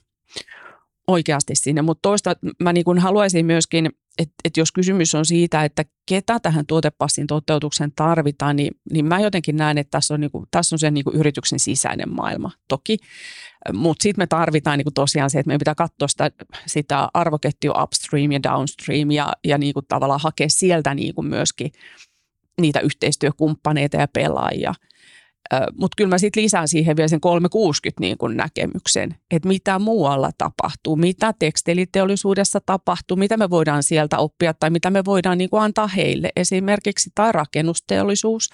oikeasti 1.07 1.55
sinne. 1.55 1.83
Mutta 1.83 2.03
toista 2.03 2.37
mä 2.63 2.73
niin 2.73 2.85
kuin 2.85 2.99
haluaisin 2.99 3.47
myöskin, 3.47 3.91
että, 4.19 4.35
että 4.45 4.61
jos 4.61 4.73
kysymys 4.73 5.15
on 5.15 5.27
siitä, 5.27 5.65
että 5.65 5.85
ketä 6.07 6.41
tähän 6.41 6.67
tuotepassin 6.67 7.27
toteutukseen 7.27 7.93
tarvitaan, 7.97 8.57
niin, 8.57 8.71
niin 8.93 9.07
mä 9.07 9.21
jotenkin 9.21 9.57
näen, 9.57 9.79
että 9.79 9.91
tässä 9.91 10.15
on, 10.15 10.21
niin 10.21 10.31
kuin, 10.31 10.47
tässä 10.51 10.75
on 10.75 10.79
se 10.79 10.91
niin 10.91 11.05
kuin 11.05 11.17
yrityksen 11.17 11.59
sisäinen 11.59 12.15
maailma 12.15 12.51
toki. 12.69 12.99
Mutta 13.73 14.03
sitten 14.03 14.23
me 14.23 14.27
tarvitaan 14.27 14.79
niin 14.79 14.85
kuin 14.85 14.95
tosiaan 14.95 15.31
se, 15.31 15.39
että 15.39 15.49
meidän 15.49 15.59
pitää 15.59 15.75
katsoa 15.75 16.09
sitä, 16.09 16.31
sitä 16.67 17.09
arvoketjua 17.15 17.83
upstream 17.83 18.33
ja 18.33 18.43
downstream 18.43 19.11
ja, 19.11 19.33
ja 19.45 19.59
niin 19.59 19.75
kuin 19.75 19.87
tavallaan 19.89 20.21
hakea 20.21 20.49
sieltä 20.49 20.95
niin 20.95 21.15
kuin 21.15 21.27
myöskin 21.27 21.73
niitä 22.61 22.81
yhteistyökumppaneita 22.81 23.97
ja 23.97 24.09
pelaajia. 24.09 24.75
Mutta 25.79 25.95
kyllä 25.97 26.09
mä 26.09 26.19
sitten 26.19 26.43
lisään 26.43 26.69
siihen 26.69 26.97
vielä 26.97 27.09
sen 27.09 27.21
360 27.21 28.01
niin 28.01 28.19
kun 28.19 28.37
näkemyksen, 28.37 29.15
että 29.31 29.49
mitä 29.49 29.79
muualla 29.79 30.31
tapahtuu, 30.39 30.97
mitä 30.97 31.35
tekstiiliteollisuudessa 31.39 32.61
tapahtuu, 32.67 33.17
mitä 33.17 33.37
me 33.37 33.51
voidaan 33.51 33.83
sieltä 33.83 34.19
oppia 34.19 34.55
tai 34.55 34.71
mitä 34.71 34.91
me 34.91 35.05
voidaan 35.05 35.39
niin 35.39 35.49
antaa 35.53 35.87
heille 35.87 36.31
esimerkiksi 36.37 37.11
tai 37.15 37.33
rakennusteollisuus, 37.33 38.49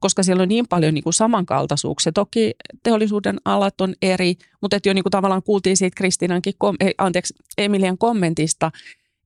koska 0.00 0.22
siellä 0.22 0.42
on 0.42 0.48
niin 0.48 0.68
paljon 0.68 0.94
niin 0.94 1.04
kuin 1.04 1.14
samankaltaisuuksia. 1.14 2.12
Toki 2.12 2.52
teollisuuden 2.82 3.38
alat 3.44 3.80
on 3.80 3.94
eri, 4.02 4.34
mutta 4.60 4.76
että 4.76 4.88
jo 4.88 4.94
niin 4.94 5.04
kuin 5.04 5.10
tavallaan 5.10 5.42
kuultiin 5.42 5.76
siitä 5.76 5.94
Kristiinankin, 5.96 6.54
kom- 6.58 6.76
anteeksi, 6.98 7.34
Emilian 7.58 7.98
kommentista, 7.98 8.70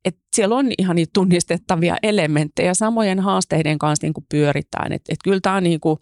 että 0.04 0.20
siellä 0.34 0.56
on 0.56 0.70
ihan 0.78 0.96
niitä 0.96 1.10
tunnistettavia 1.14 1.96
elementtejä 2.02 2.74
samojen 2.74 3.20
haasteiden 3.20 3.78
kanssa 3.78 4.06
niin 4.06 4.26
pyöritään. 4.28 4.92
Että 4.92 5.12
et 5.12 5.18
kyllä 5.24 5.40
tämä 5.42 5.56
on 5.56 5.62
niin 5.62 5.80
kuin, 5.80 5.98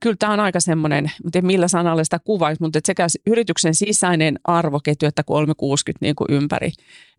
kyllä 0.00 0.16
tämä 0.18 0.32
on 0.32 0.40
aika 0.40 0.60
semmoinen, 0.60 1.04
en 1.04 1.30
tiedä 1.32 1.46
millä 1.46 1.68
sanalla 1.68 2.04
sitä 2.04 2.18
kuvaisi, 2.18 2.62
mutta 2.62 2.80
sekä 2.84 3.06
yrityksen 3.26 3.74
sisäinen 3.74 4.38
arvoketju 4.44 5.08
että 5.08 5.22
360 5.22 6.04
niin 6.06 6.14
kuin 6.16 6.26
ympäri, 6.30 6.72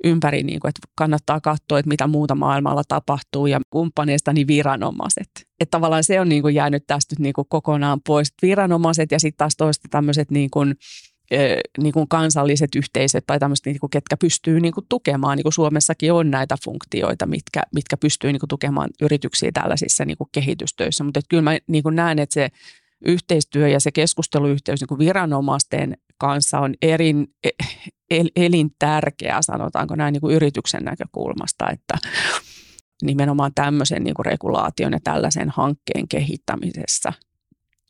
ympäri 0.04 0.44
niin 0.44 0.60
kuin, 0.60 0.70
että 0.70 0.80
kannattaa 0.96 1.42
katsoa, 1.42 1.80
että 1.80 1.90
mitä 1.90 2.08
muuta 2.08 2.36
maailmalla 2.36 2.84
tapahtuu 2.88 3.48
ja 3.48 3.62
kumppaneista 3.70 4.34
niin 4.34 4.48
viranomaiset. 4.48 5.30
Että 5.60 5.72
tavallaan 5.72 6.04
se 6.04 6.20
on 6.20 6.30
niin 6.30 6.42
kuin 6.42 6.56
jäänyt 6.56 6.84
tästä 6.88 7.16
niin 7.20 7.34
kuin 7.34 7.48
kokonaan 7.50 8.00
pois. 8.08 8.34
Viranomaiset 8.42 9.12
ja 9.12 9.20
sitten 9.20 9.38
taas 9.38 9.56
toista 9.58 9.88
tämmöiset 9.92 10.32
niin 10.32 10.50
kuin, 10.50 10.76
niin 11.78 11.94
kuin 11.94 12.08
kansalliset 12.08 12.76
yhteisöt 12.76 13.24
tai 13.28 13.40
tämmöiset, 13.40 13.66
niin 13.66 13.80
kuin, 13.80 13.90
ketkä 13.90 14.18
pystyy 14.18 14.60
niin 14.60 14.74
kuin, 14.74 14.86
tukemaan. 14.90 15.38
Niin 15.38 15.44
kuin 15.44 15.54
Suomessakin 15.54 16.14
on 16.14 16.32
näitä 16.32 16.56
funktioita, 16.64 17.26
mitkä, 17.26 17.62
mitkä 17.74 17.98
pystyy 17.98 18.32
niin 18.32 18.40
kuin, 18.40 18.48
tukemaan 18.48 18.90
yrityksiä 19.02 19.52
tällaisissa 19.54 20.06
niin 20.06 20.18
kuin, 20.18 20.30
kehitystöissä. 20.32 21.04
Mutta 21.04 21.20
kyllä 21.30 21.44
mä 21.44 21.58
niin 21.68 21.84
kuin, 21.84 21.96
näen, 21.96 22.20
että 22.20 22.34
se 22.34 22.50
yhteistyö 23.06 23.68
ja 23.68 23.80
se 23.80 23.92
keskusteluyhteys 23.92 24.82
niin 24.82 24.88
kuin 24.88 25.00
viranomaisten 25.00 25.98
kanssa 26.18 26.60
on 26.60 26.74
erin, 26.82 27.28
e, 27.44 27.50
el, 28.12 28.30
elintärkeää, 28.36 29.42
sanotaanko 29.42 29.96
näin 29.96 30.14
niin 30.14 30.22
kuin 30.22 30.36
yrityksen 30.36 30.84
näkökulmasta, 30.84 31.70
että 31.70 32.10
nimenomaan 33.02 33.52
tämmöisen 33.56 34.04
niin 34.04 34.14
kuin 34.14 34.26
regulaation 34.26 34.92
ja 34.92 35.00
tällaisen 35.04 35.50
hankkeen 35.50 36.08
kehittämisessä 36.08 37.14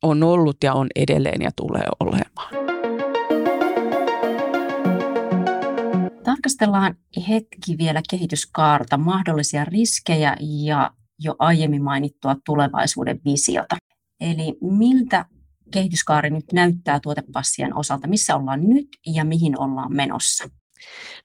on 0.02 0.24
ollut 0.24 0.58
ja 0.64 0.74
on 0.74 0.88
edelleen 0.96 1.42
ja 1.42 1.52
tulee 1.56 1.86
olemaan. 2.00 2.70
Tarkastellaan 6.42 6.96
hetki 7.30 7.78
vielä 7.78 8.02
kehityskaarta, 8.10 8.98
mahdollisia 8.98 9.66
riskejä 9.66 10.36
ja 10.39 10.92
jo 11.20 11.36
aiemmin 11.39 11.84
mainittua 11.84 12.36
tulevaisuuden 12.46 13.20
visiota. 13.26 13.78
Eli 14.22 14.58
miltä 14.62 15.26
kehityskaari 15.72 16.30
nyt 16.30 16.46
näyttää 16.54 17.00
tuotepassien 17.00 17.78
osalta, 17.78 18.08
missä 18.08 18.36
ollaan 18.36 18.70
nyt 18.70 18.88
ja 19.06 19.26
mihin 19.26 19.60
ollaan 19.60 19.96
menossa? 19.96 20.50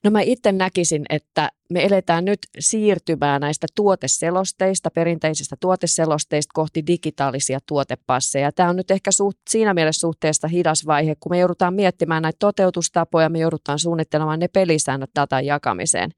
No 0.03 0.11
mä 0.11 0.21
itse 0.21 0.51
näkisin, 0.51 1.05
että 1.09 1.51
me 1.69 1.83
eletään 1.83 2.25
nyt 2.25 2.39
siirtymään 2.59 3.41
näistä 3.41 3.67
tuoteselosteista, 3.75 4.91
perinteisistä 4.91 5.55
tuoteselosteista 5.59 6.51
kohti 6.53 6.87
digitaalisia 6.87 7.59
tuotepasseja. 7.65 8.51
Tämä 8.51 8.69
on 8.69 8.75
nyt 8.75 8.91
ehkä 8.91 9.11
suht, 9.11 9.37
siinä 9.49 9.73
mielessä 9.73 9.99
suhteesta 9.99 10.47
hidas 10.47 10.85
vaihe, 10.85 11.15
kun 11.19 11.31
me 11.31 11.39
joudutaan 11.39 11.73
miettimään 11.73 12.21
näitä 12.21 12.37
toteutustapoja, 12.39 13.29
me 13.29 13.39
joudutaan 13.39 13.79
suunnittelemaan 13.79 14.39
ne 14.39 14.47
pelisäännöt 14.47 15.11
datan 15.15 15.45
jakamiseen. 15.45 16.11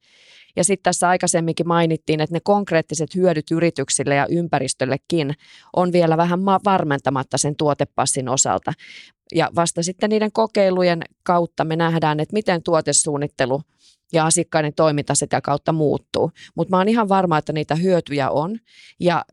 Ja 0.56 0.64
sitten 0.64 0.82
tässä 0.82 1.08
aikaisemminkin 1.08 1.68
mainittiin, 1.68 2.20
että 2.20 2.36
ne 2.36 2.40
konkreettiset 2.40 3.14
hyödyt 3.14 3.50
yrityksille 3.50 4.14
ja 4.14 4.26
ympäristöllekin 4.26 5.34
on 5.76 5.92
vielä 5.92 6.16
vähän 6.16 6.44
varmentamatta 6.44 7.38
sen 7.38 7.56
tuotepassin 7.56 8.28
osalta. 8.28 8.72
Ja 9.34 9.50
vasta 9.54 9.82
sitten 9.82 10.10
niiden 10.10 10.32
kokeilujen 10.32 11.02
kautta 11.22 11.64
me 11.64 11.76
nähdään, 11.76 12.20
että 12.20 12.32
miten 12.32 12.62
tuotesuunnittelu 12.62 13.62
ja 14.12 14.26
asiakkaiden 14.26 14.74
toiminta 14.74 15.14
sitä 15.14 15.40
kautta 15.40 15.72
muuttuu. 15.72 16.30
Mutta 16.54 16.70
mä 16.70 16.78
oon 16.78 16.88
ihan 16.88 17.08
varma, 17.08 17.38
että 17.38 17.52
niitä 17.52 17.74
hyötyjä 17.74 18.30
on. 18.30 18.58
Ja 19.00 19.24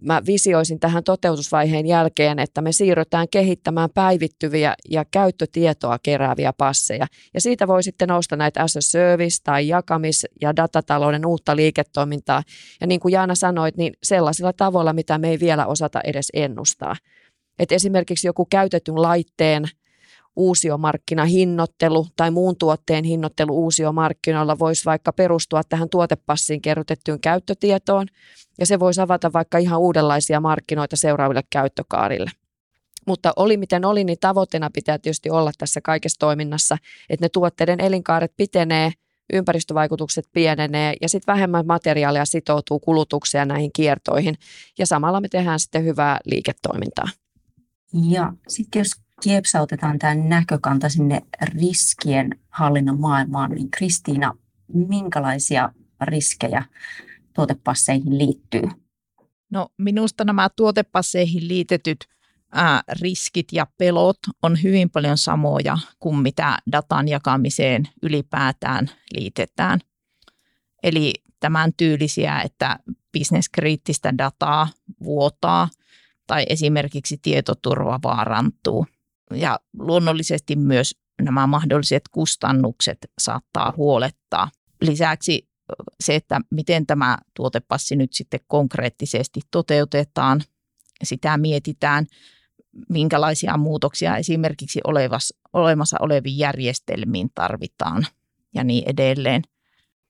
mä 0.00 0.22
visioisin 0.26 0.80
tähän 0.80 1.04
toteutusvaiheen 1.04 1.86
jälkeen, 1.86 2.38
että 2.38 2.62
me 2.62 2.72
siirrytään 2.72 3.26
kehittämään 3.30 3.90
päivittyviä 3.94 4.74
ja 4.90 5.04
käyttötietoa 5.04 5.98
kerääviä 6.02 6.52
passeja. 6.52 7.06
Ja 7.34 7.40
siitä 7.40 7.66
voi 7.66 7.82
sitten 7.82 8.08
nousta 8.08 8.36
näitä 8.36 8.62
as 8.62 8.76
a 8.76 8.80
service 8.80 9.42
tai 9.44 9.68
jakamis- 9.68 10.26
ja 10.40 10.56
datatalouden 10.56 11.26
uutta 11.26 11.56
liiketoimintaa. 11.56 12.42
Ja 12.80 12.86
niin 12.86 13.00
kuin 13.00 13.12
Jaana 13.12 13.34
sanoit, 13.34 13.76
niin 13.76 13.92
sellaisilla 14.02 14.52
tavoilla, 14.52 14.92
mitä 14.92 15.18
me 15.18 15.30
ei 15.30 15.40
vielä 15.40 15.66
osata 15.66 16.00
edes 16.04 16.28
ennustaa. 16.34 16.96
Et 17.58 17.72
esimerkiksi 17.72 18.28
joku 18.28 18.44
käytetyn 18.44 19.02
laitteen 19.02 19.64
uusiomarkkinahinnoittelu 20.36 22.06
tai 22.16 22.30
muun 22.30 22.56
tuotteen 22.58 23.04
hinnoittelu 23.04 23.64
uusiomarkkinoilla 23.64 24.58
voisi 24.58 24.84
vaikka 24.84 25.12
perustua 25.12 25.62
tähän 25.64 25.88
tuotepassiin 25.88 26.62
kerrotettyyn 26.62 27.20
käyttötietoon, 27.20 28.06
ja 28.58 28.66
se 28.66 28.80
voisi 28.80 29.00
avata 29.00 29.32
vaikka 29.32 29.58
ihan 29.58 29.80
uudenlaisia 29.80 30.40
markkinoita 30.40 30.96
seuraaville 30.96 31.42
käyttökaarille. 31.50 32.30
Mutta 33.06 33.32
oli 33.36 33.56
miten 33.56 33.84
oli, 33.84 34.04
niin 34.04 34.18
tavoitteena 34.20 34.70
pitää 34.70 34.98
tietysti 34.98 35.30
olla 35.30 35.50
tässä 35.58 35.80
kaikessa 35.80 36.18
toiminnassa, 36.18 36.78
että 37.10 37.24
ne 37.24 37.28
tuotteiden 37.28 37.80
elinkaaret 37.80 38.32
pitenee, 38.36 38.92
ympäristövaikutukset 39.32 40.28
pienenee 40.32 40.94
ja 41.00 41.08
sitten 41.08 41.32
vähemmän 41.32 41.66
materiaalia 41.66 42.24
sitoutuu 42.24 42.78
kulutukseen 42.78 43.48
näihin 43.48 43.70
kiertoihin. 43.72 44.34
Ja 44.78 44.86
samalla 44.86 45.20
me 45.20 45.28
tehdään 45.28 45.60
sitten 45.60 45.84
hyvää 45.84 46.20
liiketoimintaa. 46.24 47.08
Ja 48.10 48.32
sitten 48.48 48.80
jos 48.80 48.90
kiepsautetaan 49.22 49.98
tämä 49.98 50.14
näkökanta 50.14 50.88
sinne 50.88 51.22
riskien 51.42 52.40
hallinnan 52.48 53.00
maailmaan, 53.00 53.50
niin 53.50 53.70
Kristiina, 53.70 54.36
minkälaisia 54.74 55.72
riskejä 56.00 56.64
tuotepasseihin 57.34 58.18
liittyy? 58.18 58.62
No 59.50 59.68
minusta 59.78 60.24
nämä 60.24 60.48
tuotepasseihin 60.56 61.48
liitetyt 61.48 61.98
ää, 62.52 62.82
riskit 63.00 63.52
ja 63.52 63.66
pelot 63.78 64.18
on 64.42 64.62
hyvin 64.62 64.90
paljon 64.90 65.18
samoja 65.18 65.78
kuin 66.00 66.16
mitä 66.16 66.58
datan 66.72 67.08
jakamiseen 67.08 67.88
ylipäätään 68.02 68.90
liitetään. 69.14 69.80
Eli 70.82 71.14
tämän 71.40 71.72
tyylisiä, 71.76 72.40
että 72.40 72.78
bisneskriittistä 73.12 74.18
dataa 74.18 74.68
vuotaa 75.04 75.68
tai 76.26 76.46
esimerkiksi 76.48 77.18
tietoturva 77.22 78.00
vaarantuu. 78.02 78.86
Ja 79.34 79.58
luonnollisesti 79.78 80.56
myös 80.56 80.94
nämä 81.22 81.46
mahdolliset 81.46 82.02
kustannukset 82.10 82.98
saattaa 83.18 83.74
huolettaa. 83.76 84.50
Lisäksi 84.80 85.48
se, 86.00 86.14
että 86.14 86.40
miten 86.50 86.86
tämä 86.86 87.18
tuotepassi 87.36 87.96
nyt 87.96 88.12
sitten 88.12 88.40
konkreettisesti 88.46 89.40
toteutetaan, 89.50 90.42
sitä 91.04 91.36
mietitään, 91.38 92.06
minkälaisia 92.88 93.56
muutoksia 93.56 94.16
esimerkiksi 94.16 94.80
olevas, 94.84 95.34
olemassa 95.52 95.96
oleviin 96.00 96.38
järjestelmiin 96.38 97.30
tarvitaan 97.34 98.06
ja 98.54 98.64
niin 98.64 98.84
edelleen. 98.86 99.42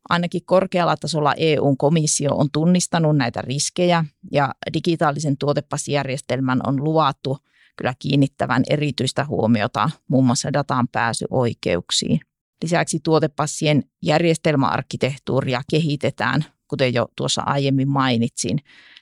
Ainakin 0.08 0.44
korkealla 0.44 0.96
tasolla 0.96 1.34
EU-komissio 1.36 2.30
on 2.34 2.48
tunnistanut 2.52 3.16
näitä 3.16 3.42
riskejä 3.42 4.04
ja 4.32 4.54
digitaalisen 4.74 5.38
tuotepassijärjestelmän 5.38 6.60
on 6.66 6.84
luvattu 6.84 7.38
kyllä 7.76 7.94
kiinnittävän 7.98 8.62
erityistä 8.70 9.24
huomiota 9.24 9.90
muun 10.08 10.26
muassa 10.26 10.52
datan 10.52 10.88
pääsyoikeuksiin. 10.88 12.20
Lisäksi 12.62 13.00
tuotepassien 13.04 13.82
järjestelmäarkkitehtuuria 14.02 15.60
kehitetään, 15.70 16.44
kuten 16.68 16.94
jo 16.94 17.08
tuossa 17.16 17.42
aiemmin 17.46 17.88
mainitsin, 17.88 18.58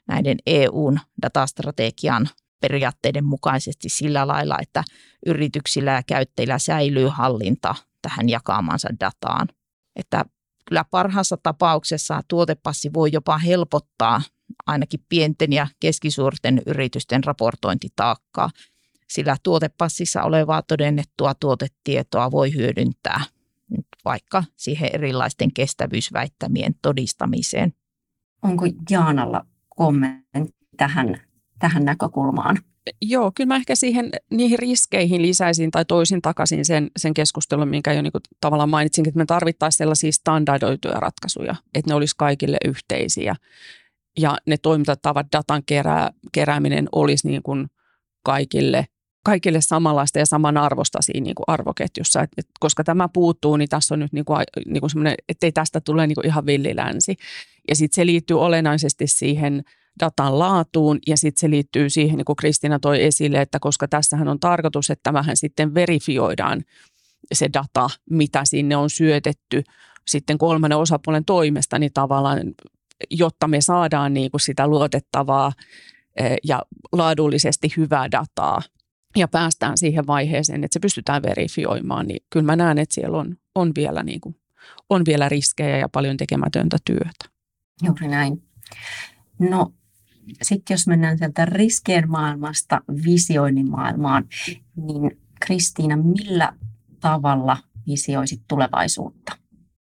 näiden 0.08 0.36
EUn 0.46 1.00
datastrategian 1.22 2.28
periaatteiden 2.60 3.24
mukaisesti 3.24 3.88
sillä 3.88 4.26
lailla, 4.26 4.56
että 4.62 4.84
yrityksillä 5.26 5.92
ja 5.92 6.02
käyttäjillä 6.02 6.58
säilyy 6.58 7.08
hallinta 7.08 7.74
tähän 8.02 8.28
jakaamansa 8.28 8.88
dataan. 9.00 9.48
Että 9.96 10.24
kyllä 10.68 10.84
parhaassa 10.90 11.36
tapauksessa 11.42 12.20
tuotepassi 12.28 12.90
voi 12.94 13.10
jopa 13.12 13.38
helpottaa 13.38 14.22
ainakin 14.66 15.00
pienten 15.08 15.52
ja 15.52 15.66
keskisuurten 15.80 16.62
yritysten 16.66 17.24
raportointitaakkaa, 17.24 18.50
sillä 19.08 19.36
tuotepassissa 19.42 20.22
olevaa 20.22 20.62
todennettua 20.62 21.34
tuotetietoa 21.34 22.30
voi 22.30 22.54
hyödyntää 22.54 23.20
vaikka 24.04 24.44
siihen 24.56 24.90
erilaisten 24.92 25.52
kestävyysväittämien 25.52 26.74
todistamiseen. 26.82 27.72
Onko 28.42 28.66
Jaanalla 28.90 29.46
kommentti 29.68 30.54
tähän 30.76 31.20
tähän 31.58 31.84
näkökulmaan. 31.84 32.58
Joo, 33.02 33.32
kyllä 33.34 33.48
mä 33.48 33.56
ehkä 33.56 33.74
siihen, 33.74 34.10
niihin 34.30 34.58
riskeihin 34.58 35.22
lisäisin 35.22 35.70
tai 35.70 35.84
toisin 35.84 36.22
takaisin 36.22 36.64
sen, 36.64 36.90
sen 36.96 37.14
keskustelun, 37.14 37.68
minkä 37.68 37.92
jo 37.92 38.02
niin 38.02 38.12
kuin 38.12 38.22
tavallaan 38.40 38.68
mainitsin, 38.68 39.08
että 39.08 39.18
me 39.18 39.26
tarvittaisiin 39.26 39.78
sellaisia 39.78 40.12
standardoituja 40.12 41.00
ratkaisuja, 41.00 41.54
että 41.74 41.90
ne 41.90 41.94
olisi 41.94 42.14
kaikille 42.18 42.56
yhteisiä. 42.64 43.36
Ja 44.18 44.36
ne 44.46 44.56
toimintatavat, 44.56 45.26
datan 45.32 45.62
kerää, 45.66 46.10
kerääminen 46.32 46.88
olisi 46.92 47.28
niin 47.28 47.42
kuin 47.42 47.66
kaikille, 48.24 48.86
kaikille 49.24 49.60
samanlaista 49.60 50.18
ja 50.18 50.26
samanarvosta 50.26 50.98
siinä 51.02 51.24
niin 51.24 51.34
kuin 51.34 51.44
arvoketjussa. 51.46 52.22
Et, 52.22 52.30
et, 52.36 52.46
koska 52.60 52.84
tämä 52.84 53.08
puuttuu, 53.08 53.56
niin 53.56 53.68
tässä 53.68 53.94
on 53.94 53.98
nyt 53.98 54.12
niin 54.12 54.24
kuin, 54.24 54.44
niin 54.66 54.80
kuin 54.80 54.90
semmoinen, 54.90 55.14
ettei 55.28 55.52
tästä 55.52 55.80
tule 55.80 56.06
niin 56.06 56.14
kuin 56.14 56.26
ihan 56.26 56.46
villilänsi. 56.46 57.16
Ja 57.68 57.76
sitten 57.76 57.94
se 57.94 58.06
liittyy 58.06 58.40
olennaisesti 58.40 59.06
siihen– 59.06 59.62
datan 60.00 60.38
laatuun 60.38 60.98
ja 61.06 61.16
sitten 61.16 61.40
se 61.40 61.50
liittyy 61.50 61.90
siihen, 61.90 62.16
niin 62.16 62.24
kuin 62.24 62.36
Kristiina 62.36 62.78
toi 62.78 63.04
esille, 63.04 63.40
että 63.40 63.58
koska 63.60 63.88
tässähän 63.88 64.28
on 64.28 64.40
tarkoitus, 64.40 64.90
että 64.90 65.02
tämähän 65.02 65.36
sitten 65.36 65.74
verifioidaan 65.74 66.62
se 67.32 67.48
data, 67.52 67.90
mitä 68.10 68.44
sinne 68.44 68.76
on 68.76 68.90
syötetty 68.90 69.62
sitten 70.06 70.38
kolmannen 70.38 70.78
osapuolen 70.78 71.24
toimesta, 71.24 71.78
niin 71.78 71.92
tavallaan, 71.92 72.38
jotta 73.10 73.48
me 73.48 73.60
saadaan 73.60 74.14
niin 74.14 74.30
kuin 74.30 74.40
sitä 74.40 74.66
luotettavaa 74.66 75.52
eh, 76.16 76.36
ja 76.44 76.62
laadullisesti 76.92 77.72
hyvää 77.76 78.10
dataa 78.10 78.62
ja 79.16 79.28
päästään 79.28 79.78
siihen 79.78 80.06
vaiheeseen, 80.06 80.64
että 80.64 80.74
se 80.74 80.80
pystytään 80.80 81.22
verifioimaan, 81.22 82.06
niin 82.06 82.20
kyllä 82.30 82.46
mä 82.46 82.56
näen, 82.56 82.78
että 82.78 82.94
siellä 82.94 83.18
on, 83.18 83.36
on, 83.54 83.72
vielä, 83.76 84.02
niin 84.02 84.20
kuin, 84.20 84.36
on 84.90 85.02
vielä 85.06 85.28
riskejä 85.28 85.78
ja 85.78 85.88
paljon 85.88 86.16
tekemätöntä 86.16 86.76
työtä. 86.84 87.24
Juuri 87.82 88.08
näin. 88.08 88.42
No 89.38 89.72
sitten 90.42 90.74
jos 90.74 90.86
mennään 90.86 91.18
sieltä 91.18 91.44
riskien 91.44 92.10
maailmasta 92.10 92.80
visioinnin 93.04 93.70
maailmaan, 93.70 94.24
niin 94.76 95.20
Kristiina, 95.40 95.96
millä 95.96 96.52
tavalla 97.00 97.56
visioisit 97.86 98.42
tulevaisuutta? 98.48 99.32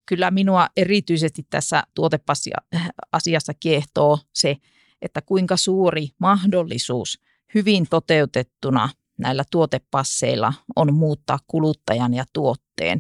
Kyllä 0.07 0.31
minua 0.31 0.67
erityisesti 0.77 1.45
tässä 1.49 1.83
tuotepassi-asiassa 1.93 3.53
kiehtoo 3.59 4.19
se, 4.33 4.55
että 5.01 5.21
kuinka 5.21 5.57
suuri 5.57 6.07
mahdollisuus 6.19 7.19
hyvin 7.53 7.87
toteutettuna 7.89 8.89
näillä 9.17 9.43
tuotepasseilla 9.51 10.53
on 10.75 10.93
muuttaa 10.93 11.39
kuluttajan 11.47 12.13
ja 12.13 12.25
tuotteen 12.33 12.99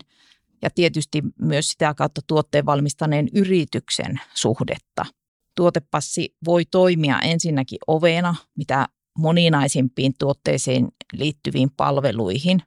ja 0.61 0.69
tietysti 0.69 1.23
myös 1.41 1.69
sitä 1.69 1.93
kautta 1.93 2.21
tuotteen 2.27 2.65
valmistaneen 2.65 3.27
yrityksen 3.33 4.19
suhdetta– 4.33 5.05
tuotepassi 5.57 6.35
voi 6.45 6.65
toimia 6.65 7.19
ensinnäkin 7.19 7.79
ovena, 7.87 8.35
mitä 8.57 8.87
moninaisimpiin 9.17 10.13
tuotteisiin 10.19 10.87
liittyviin 11.13 11.69
palveluihin. 11.77 12.61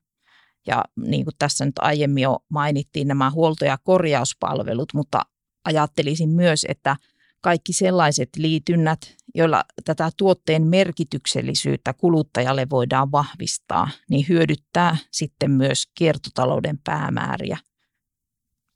Ja 0.67 0.85
niin 0.97 1.25
kuin 1.25 1.35
tässä 1.39 1.65
nyt 1.65 1.79
aiemmin 1.79 2.23
jo 2.23 2.39
mainittiin 2.49 3.09
nämä 3.09 3.31
huolto- 3.31 3.65
ja 3.65 3.79
korjauspalvelut, 3.79 4.95
mutta 4.95 5.23
ajattelisin 5.65 6.29
myös, 6.29 6.67
että 6.69 6.97
kaikki 7.41 7.73
sellaiset 7.73 8.29
liitynnät, 8.37 9.17
joilla 9.35 9.65
tätä 9.85 10.11
tuotteen 10.17 10.67
merkityksellisyyttä 10.67 11.93
kuluttajalle 11.93 12.67
voidaan 12.71 13.13
vahvistaa, 13.13 13.89
niin 14.11 14.27
hyödyttää 14.29 14.97
sitten 15.11 15.51
myös 15.51 15.87
kiertotalouden 15.95 16.79
päämääriä. 16.85 17.59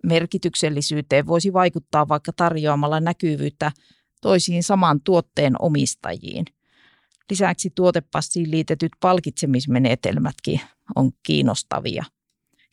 Merkityksellisyyteen 0.04 1.26
voisi 1.26 1.52
vaikuttaa 1.52 2.08
vaikka 2.08 2.32
tarjoamalla 2.36 3.00
näkyvyyttä 3.00 3.72
toisiin 4.20 4.62
saman 4.62 5.00
tuotteen 5.00 5.62
omistajiin. 5.62 6.44
Lisäksi 7.30 7.70
tuotepassiin 7.74 8.50
liitetyt 8.50 8.92
palkitsemismenetelmätkin 9.00 10.60
on 10.96 11.10
kiinnostavia. 11.22 12.04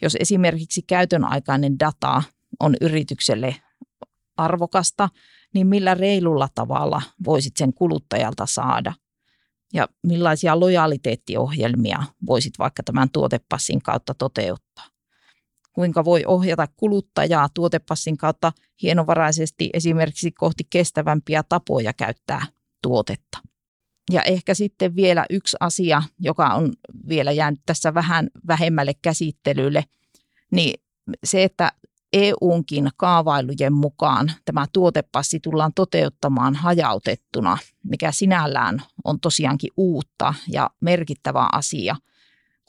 Jos 0.01 0.17
esimerkiksi 0.19 0.81
käytön 0.81 1.25
aikainen 1.25 1.79
data 1.79 2.23
on 2.59 2.75
yritykselle 2.81 3.55
arvokasta, 4.37 5.09
niin 5.53 5.67
millä 5.67 5.93
reilulla 5.93 6.49
tavalla 6.55 7.01
voisit 7.25 7.57
sen 7.57 7.73
kuluttajalta 7.73 8.45
saada? 8.45 8.93
Ja 9.73 9.87
millaisia 10.07 10.59
lojaliteettiohjelmia 10.59 12.03
voisit 12.25 12.53
vaikka 12.59 12.83
tämän 12.83 13.09
tuotepassin 13.09 13.81
kautta 13.81 14.13
toteuttaa? 14.13 14.91
kuinka 15.73 16.05
voi 16.05 16.23
ohjata 16.25 16.67
kuluttajaa 16.77 17.49
tuotepassin 17.53 18.17
kautta 18.17 18.51
hienovaraisesti 18.81 19.69
esimerkiksi 19.73 20.31
kohti 20.31 20.63
kestävämpiä 20.69 21.43
tapoja 21.49 21.93
käyttää 21.93 22.45
tuotetta. 22.81 23.37
Ja 24.11 24.21
ehkä 24.21 24.53
sitten 24.53 24.95
vielä 24.95 25.25
yksi 25.29 25.57
asia, 25.59 26.03
joka 26.19 26.47
on 26.53 26.73
vielä 27.09 27.31
jäänyt 27.31 27.59
tässä 27.65 27.93
vähän 27.93 28.29
vähemmälle 28.47 28.93
käsittelylle, 29.01 29.83
niin 30.51 30.81
se, 31.23 31.43
että 31.43 31.71
EUnkin 32.13 32.89
kaavailujen 32.97 33.73
mukaan 33.73 34.31
tämä 34.45 34.65
tuotepassi 34.73 35.39
tullaan 35.39 35.71
toteuttamaan 35.75 36.55
hajautettuna, 36.55 37.57
mikä 37.83 38.11
sinällään 38.11 38.81
on 39.03 39.19
tosiaankin 39.19 39.71
uutta 39.77 40.33
ja 40.47 40.69
merkittävä 40.81 41.47
asia– 41.51 41.95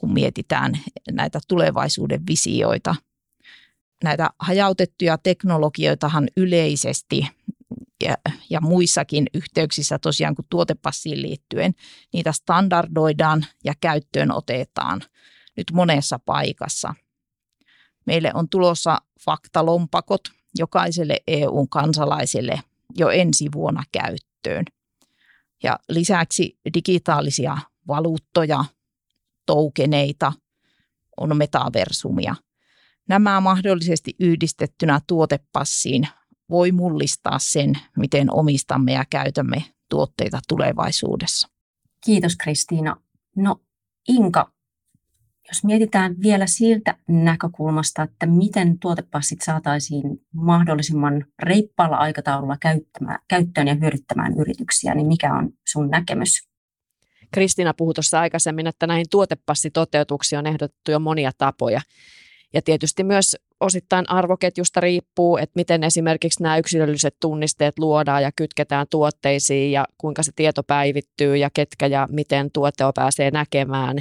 kun 0.03 0.13
mietitään 0.13 0.79
näitä 1.11 1.39
tulevaisuuden 1.47 2.27
visioita. 2.27 2.95
Näitä 4.03 4.29
hajautettuja 4.39 5.17
teknologioitahan 5.17 6.27
yleisesti 6.37 7.27
ja, 8.03 8.17
ja 8.49 8.61
muissakin 8.61 9.27
yhteyksissä 9.33 9.99
tosiaan 9.99 10.35
kuin 10.35 10.45
tuotepassiin 10.49 11.21
liittyen, 11.21 11.73
niitä 12.13 12.31
standardoidaan 12.31 13.45
ja 13.63 13.73
käyttöön 13.81 14.31
otetaan 14.31 15.01
nyt 15.57 15.71
monessa 15.73 16.19
paikassa. 16.19 16.93
Meille 18.05 18.31
on 18.33 18.49
tulossa 18.49 18.97
faktalompakot 19.25 20.21
jokaiselle 20.57 21.17
eu 21.27 21.67
kansalaiselle 21.67 22.61
jo 22.97 23.09
ensi 23.09 23.49
vuonna 23.53 23.83
käyttöön. 23.91 24.65
Ja 25.63 25.79
lisäksi 25.89 26.59
digitaalisia 26.73 27.57
valuuttoja, 27.87 28.65
toukeneita, 29.45 30.33
on 31.17 31.37
metaversumia. 31.37 32.35
Nämä 33.07 33.41
mahdollisesti 33.41 34.15
yhdistettynä 34.19 35.01
tuotepassiin 35.07 36.07
voi 36.49 36.71
mullistaa 36.71 37.39
sen, 37.39 37.73
miten 37.97 38.33
omistamme 38.33 38.93
ja 38.93 39.03
käytämme 39.09 39.63
tuotteita 39.89 40.39
tulevaisuudessa. 40.47 41.47
Kiitos 42.05 42.35
Kristiina. 42.35 42.97
No 43.35 43.61
Inka, 44.07 44.51
jos 45.47 45.63
mietitään 45.63 46.15
vielä 46.21 46.47
siltä 46.47 46.97
näkökulmasta, 47.07 48.03
että 48.03 48.25
miten 48.25 48.79
tuotepassit 48.79 49.41
saataisiin 49.41 50.03
mahdollisimman 50.33 51.25
reippaalla 51.43 51.97
aikataululla 51.97 52.57
käyttöön 53.27 53.67
ja 53.67 53.75
hyödyttämään 53.75 54.33
yrityksiä, 54.39 54.95
niin 54.95 55.07
mikä 55.07 55.33
on 55.33 55.49
sun 55.67 55.89
näkemys? 55.89 56.47
Kristiina 57.31 57.73
puhui 57.73 57.93
tuossa 57.93 58.19
aikaisemmin, 58.19 58.67
että 58.67 58.87
näihin 58.87 59.05
tuotepassitoteutuksiin 59.11 60.39
on 60.39 60.47
ehdotettu 60.47 60.91
jo 60.91 60.99
monia 60.99 61.31
tapoja. 61.37 61.81
Ja 62.53 62.61
tietysti 62.61 63.03
myös 63.03 63.37
osittain 63.59 64.09
arvoketjusta 64.09 64.79
riippuu, 64.79 65.37
että 65.37 65.51
miten 65.55 65.83
esimerkiksi 65.83 66.43
nämä 66.43 66.57
yksilölliset 66.57 67.15
tunnisteet 67.19 67.79
luodaan 67.79 68.23
ja 68.23 68.31
kytketään 68.35 68.87
tuotteisiin 68.89 69.71
ja 69.71 69.85
kuinka 69.97 70.23
se 70.23 70.31
tieto 70.35 70.63
päivittyy 70.63 71.37
ja 71.37 71.49
ketkä 71.53 71.87
ja 71.87 72.07
miten 72.11 72.51
tuote 72.51 72.83
pääsee 72.95 73.31
näkemään 73.31 73.97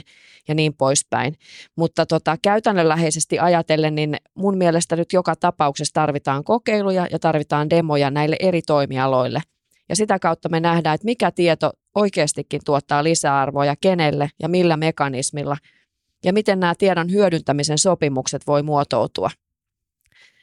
ja 0.49 0.55
niin 0.55 0.75
poispäin. 0.75 1.37
Mutta 1.77 2.07
tota, 2.07 2.37
käytännönläheisesti 2.43 3.39
ajatellen, 3.39 3.95
niin 3.95 4.17
mun 4.35 4.59
mielestä 4.59 4.97
nyt 4.97 5.13
joka 5.13 5.37
tapauksessa 5.37 5.95
tarvitaan 5.95 6.45
kokeiluja 6.45 7.07
ja 7.11 7.19
tarvitaan 7.19 7.71
demoja 7.71 8.11
näille 8.11 8.37
eri 8.41 8.63
toimialoille. 8.63 9.41
Ja 9.89 9.97
sitä 9.97 10.19
kautta 10.19 10.49
me 10.49 10.61
nähdään, 10.61 10.95
että 10.95 11.05
mikä 11.05 11.31
tieto 11.31 11.71
oikeastikin 11.95 12.61
tuottaa 12.65 13.05
lisäarvoa 13.05 13.65
ja 13.65 13.75
kenelle 13.81 14.31
ja 14.43 14.49
millä 14.49 14.77
mekanismilla 14.77 15.57
ja 16.25 16.33
miten 16.33 16.61
nämä 16.61 16.75
tiedon 16.79 17.13
hyödyntämisen 17.13 17.79
sopimukset 17.79 18.47
voi 18.47 18.63
muotoutua. 18.63 19.31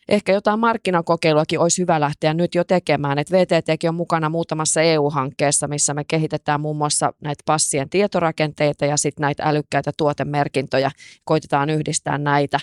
Ehkä 0.09 0.31
jotain 0.33 0.59
markkinakokeiluakin 0.59 1.59
olisi 1.59 1.81
hyvä 1.81 1.99
lähteä 1.99 2.33
nyt 2.33 2.55
jo 2.55 2.63
tekemään. 2.63 3.19
että 3.19 3.37
VTTkin 3.37 3.89
on 3.89 3.95
mukana 3.95 4.29
muutamassa 4.29 4.81
EU-hankkeessa, 4.81 5.67
missä 5.67 5.93
me 5.93 6.03
kehitetään 6.03 6.61
muun 6.61 6.77
muassa 6.77 7.13
näitä 7.21 7.43
passien 7.45 7.89
tietorakenteita 7.89 8.85
ja 8.85 8.97
sitten 8.97 9.21
näitä 9.21 9.43
älykkäitä 9.43 9.91
tuotemerkintöjä. 9.97 10.91
Koitetaan 11.23 11.69
yhdistää 11.69 12.17
näitä. 12.17 12.59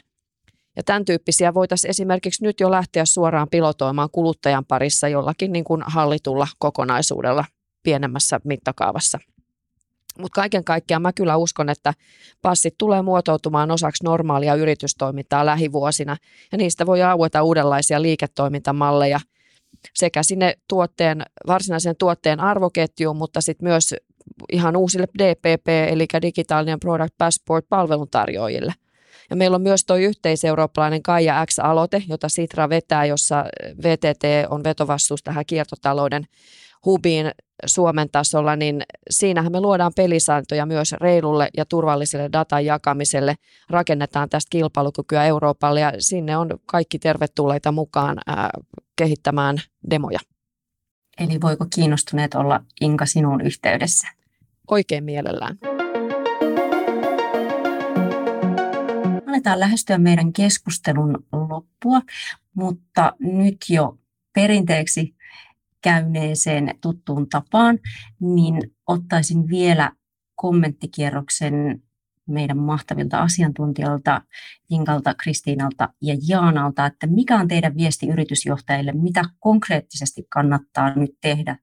Ja 0.76 0.82
tämän 0.82 1.04
tyyppisiä 1.04 1.54
voitaisiin 1.54 1.90
esimerkiksi 1.90 2.44
nyt 2.44 2.60
jo 2.60 2.70
lähteä 2.70 3.04
suoraan 3.04 3.48
pilotoimaan 3.50 4.08
kuluttajan 4.12 4.64
parissa 4.64 5.08
jollakin 5.08 5.52
niin 5.52 5.64
kuin 5.64 5.82
hallitulla 5.86 6.48
kokonaisuudella 6.58 7.44
pienemmässä 7.82 8.40
mittakaavassa. 8.44 9.18
Mutta 10.18 10.40
kaiken 10.40 10.64
kaikkiaan 10.64 11.02
mä 11.02 11.12
kyllä 11.12 11.36
uskon, 11.36 11.68
että 11.68 11.94
passit 12.42 12.74
tulee 12.78 13.02
muotoutumaan 13.02 13.70
osaksi 13.70 14.04
normaalia 14.04 14.54
yritystoimintaa 14.54 15.46
lähivuosina 15.46 16.16
ja 16.52 16.58
niistä 16.58 16.86
voi 16.86 17.02
aueta 17.02 17.42
uudenlaisia 17.42 18.02
liiketoimintamalleja 18.02 19.20
sekä 19.94 20.22
sinne 20.22 20.54
tuotteen, 20.68 21.22
varsinaisen 21.46 21.96
tuotteen 21.98 22.40
arvoketjuun, 22.40 23.16
mutta 23.16 23.40
sitten 23.40 23.68
myös 23.68 23.94
ihan 24.52 24.76
uusille 24.76 25.06
DPP, 25.18 25.68
eli 25.68 26.06
digitaalinen 26.22 26.80
Product 26.80 27.14
Passport 27.18 27.68
palveluntarjoajille. 27.68 28.74
Ja 29.30 29.36
meillä 29.36 29.54
on 29.54 29.62
myös 29.62 29.84
tuo 29.84 29.96
yhteiseurooppalainen 29.96 31.02
Kaija 31.02 31.46
X-aloite, 31.46 32.02
jota 32.08 32.28
Sitra 32.28 32.68
vetää, 32.68 33.04
jossa 33.04 33.44
VTT 33.82 34.24
on 34.50 34.64
vetovastuus 34.64 35.22
tähän 35.22 35.46
kiertotalouden 35.46 36.24
hubiin 36.84 37.30
Suomen 37.66 38.08
tasolla, 38.12 38.56
niin 38.56 38.82
siinähän 39.10 39.52
me 39.52 39.60
luodaan 39.60 39.92
pelisääntöjä 39.96 40.66
myös 40.66 40.92
reilulle 40.92 41.48
ja 41.56 41.64
turvalliselle 41.64 42.28
datan 42.32 42.64
jakamiselle. 42.64 43.34
Rakennetaan 43.70 44.28
tästä 44.28 44.48
kilpailukykyä 44.50 45.24
Euroopalle 45.24 45.80
ja 45.80 45.92
sinne 45.98 46.36
on 46.36 46.50
kaikki 46.66 46.98
tervetulleita 46.98 47.72
mukaan 47.72 48.18
ää, 48.26 48.50
kehittämään 48.96 49.56
demoja. 49.90 50.18
Eli 51.18 51.40
voiko 51.40 51.66
kiinnostuneet 51.74 52.34
olla 52.34 52.60
Inka 52.80 53.06
sinun 53.06 53.40
yhteydessä? 53.40 54.08
Oikein 54.70 55.04
mielellään. 55.04 55.58
Aletaan 59.26 59.60
lähestyä 59.60 59.98
meidän 59.98 60.32
keskustelun 60.32 61.26
loppua, 61.32 62.00
mutta 62.54 63.12
nyt 63.20 63.56
jo 63.68 63.98
perinteeksi 64.34 65.15
käyneeseen 65.82 66.74
tuttuun 66.80 67.28
tapaan, 67.28 67.78
niin 68.20 68.60
ottaisin 68.86 69.48
vielä 69.48 69.92
kommenttikierroksen 70.34 71.82
meidän 72.28 72.58
mahtavilta 72.58 73.18
asiantuntijoilta, 73.18 74.22
Inkalta, 74.70 75.14
Kristiinalta 75.14 75.88
ja 76.02 76.16
Jaanalta, 76.28 76.86
että 76.86 77.06
mikä 77.06 77.36
on 77.36 77.48
teidän 77.48 77.76
viesti 77.76 78.08
yritysjohtajille, 78.08 78.92
mitä 78.92 79.24
konkreettisesti 79.38 80.26
kannattaa 80.28 80.94
nyt 80.94 81.10
tehdä 81.20 81.58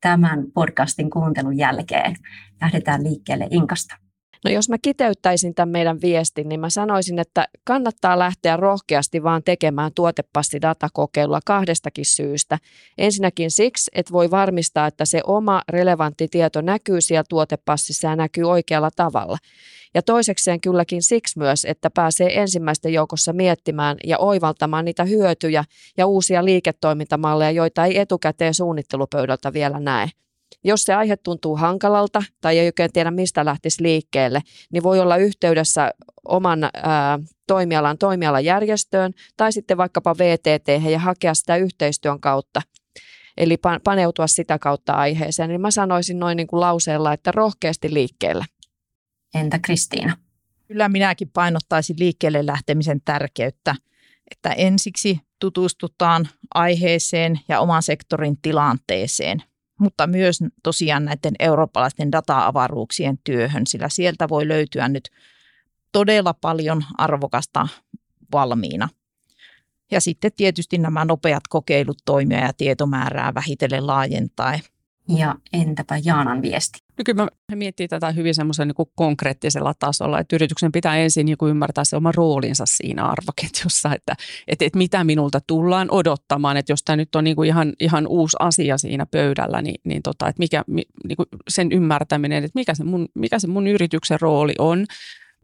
tämän 0.00 0.44
podcastin 0.54 1.10
kuuntelun 1.10 1.58
jälkeen. 1.58 2.16
Lähdetään 2.60 3.04
liikkeelle 3.04 3.48
Inkasta. 3.50 4.07
No 4.44 4.50
jos 4.50 4.68
mä 4.68 4.76
kiteyttäisin 4.82 5.54
tämän 5.54 5.68
meidän 5.68 6.00
viestin, 6.00 6.48
niin 6.48 6.60
mä 6.60 6.70
sanoisin, 6.70 7.18
että 7.18 7.48
kannattaa 7.64 8.18
lähteä 8.18 8.56
rohkeasti 8.56 9.22
vaan 9.22 9.42
tekemään 9.44 9.92
tuotepassidatakokeilua 9.94 11.40
kahdestakin 11.46 12.04
syystä. 12.04 12.58
Ensinnäkin 12.98 13.50
siksi, 13.50 13.90
että 13.94 14.12
voi 14.12 14.30
varmistaa, 14.30 14.86
että 14.86 15.04
se 15.04 15.20
oma 15.26 15.62
relevantti 15.68 16.28
tieto 16.28 16.60
näkyy 16.60 17.00
siellä 17.00 17.24
tuotepassissa 17.28 18.08
ja 18.08 18.16
näkyy 18.16 18.44
oikealla 18.44 18.90
tavalla. 18.96 19.38
Ja 19.94 20.02
toisekseen 20.02 20.60
kylläkin 20.60 21.02
siksi 21.02 21.38
myös, 21.38 21.64
että 21.64 21.90
pääsee 21.90 22.40
ensimmäisten 22.40 22.92
joukossa 22.92 23.32
miettimään 23.32 23.96
ja 24.04 24.18
oivaltamaan 24.18 24.84
niitä 24.84 25.04
hyötyjä 25.04 25.64
ja 25.96 26.06
uusia 26.06 26.44
liiketoimintamalleja, 26.44 27.50
joita 27.50 27.84
ei 27.84 27.98
etukäteen 27.98 28.54
suunnittelupöydältä 28.54 29.52
vielä 29.52 29.80
näe. 29.80 30.08
Jos 30.64 30.82
se 30.82 30.94
aihe 30.94 31.16
tuntuu 31.16 31.56
hankalalta 31.56 32.22
tai 32.40 32.58
ei 32.58 32.66
oikein 32.66 32.92
tiedä, 32.92 33.10
mistä 33.10 33.44
lähtisi 33.44 33.82
liikkeelle, 33.82 34.40
niin 34.72 34.82
voi 34.82 35.00
olla 35.00 35.16
yhteydessä 35.16 35.90
oman 36.28 36.64
ää, 36.64 37.18
toimialan 37.46 37.98
toimialajärjestöön 37.98 39.12
tai 39.36 39.52
sitten 39.52 39.76
vaikkapa 39.76 40.18
VTT 40.18 40.90
ja 40.90 40.98
hakea 40.98 41.34
sitä 41.34 41.56
yhteistyön 41.56 42.20
kautta. 42.20 42.62
Eli 43.36 43.56
paneutua 43.84 44.26
sitä 44.26 44.58
kautta 44.58 44.92
aiheeseen. 44.92 45.48
Niin 45.48 45.60
mä 45.60 45.70
sanoisin 45.70 46.18
noin 46.18 46.36
niin 46.36 46.46
kuin 46.46 46.60
lauseella, 46.60 47.12
että 47.12 47.32
rohkeasti 47.32 47.94
liikkeelle. 47.94 48.44
Entä 49.34 49.58
Kristiina? 49.58 50.16
Kyllä 50.68 50.88
minäkin 50.88 51.30
painottaisin 51.30 51.96
liikkeelle 51.98 52.46
lähtemisen 52.46 53.00
tärkeyttä, 53.04 53.74
että 54.30 54.52
ensiksi 54.52 55.20
tutustutaan 55.40 56.28
aiheeseen 56.54 57.40
ja 57.48 57.60
oman 57.60 57.82
sektorin 57.82 58.36
tilanteeseen 58.42 59.42
mutta 59.78 60.06
myös 60.06 60.38
tosiaan 60.62 61.04
näiden 61.04 61.34
eurooppalaisten 61.38 62.12
data-avaruuksien 62.12 63.18
työhön, 63.24 63.66
sillä 63.66 63.88
sieltä 63.88 64.28
voi 64.28 64.48
löytyä 64.48 64.88
nyt 64.88 65.08
todella 65.92 66.34
paljon 66.34 66.84
arvokasta 66.98 67.68
valmiina. 68.32 68.88
Ja 69.90 70.00
sitten 70.00 70.32
tietysti 70.36 70.78
nämä 70.78 71.04
nopeat 71.04 71.42
kokeilut 71.48 71.98
toimia 72.04 72.38
ja 72.38 72.52
tietomäärää 72.52 73.34
vähitellen 73.34 73.86
laajentaa. 73.86 74.58
Ja 75.16 75.34
entäpä 75.52 76.00
Jaanan 76.04 76.42
viesti? 76.42 76.78
No 76.98 77.02
kyllä 77.06 77.22
mä 77.22 77.56
miettii 77.56 77.88
tätä 77.88 78.10
hyvin 78.10 78.34
semmoisen 78.34 78.68
niin 78.68 78.88
konkreettisella 78.94 79.74
tasolla, 79.78 80.20
että 80.20 80.36
yrityksen 80.36 80.72
pitää 80.72 80.96
ensin 80.96 81.26
niin 81.26 81.38
kuin 81.38 81.50
ymmärtää 81.50 81.84
se 81.84 81.96
oma 81.96 82.12
roolinsa 82.12 82.64
siinä 82.66 83.04
arvoketjussa, 83.04 83.94
että, 83.94 84.16
että, 84.48 84.64
että 84.64 84.78
mitä 84.78 85.04
minulta 85.04 85.40
tullaan 85.46 85.88
odottamaan, 85.90 86.56
että 86.56 86.72
jos 86.72 86.82
tämä 86.82 86.96
nyt 86.96 87.14
on 87.14 87.24
niin 87.24 87.36
kuin 87.36 87.48
ihan, 87.48 87.72
ihan 87.80 88.06
uusi 88.06 88.36
asia 88.40 88.78
siinä 88.78 89.06
pöydällä, 89.06 89.62
niin, 89.62 89.80
niin 89.84 90.02
tota, 90.02 90.28
että 90.28 90.40
mikä, 90.40 90.64
niin 90.68 91.16
kuin 91.16 91.26
sen 91.48 91.72
ymmärtäminen, 91.72 92.44
että 92.44 92.58
mikä 92.58 92.74
se, 92.74 92.84
mun, 92.84 93.08
mikä 93.14 93.38
se 93.38 93.46
mun 93.46 93.66
yrityksen 93.66 94.20
rooli 94.20 94.54
on, 94.58 94.86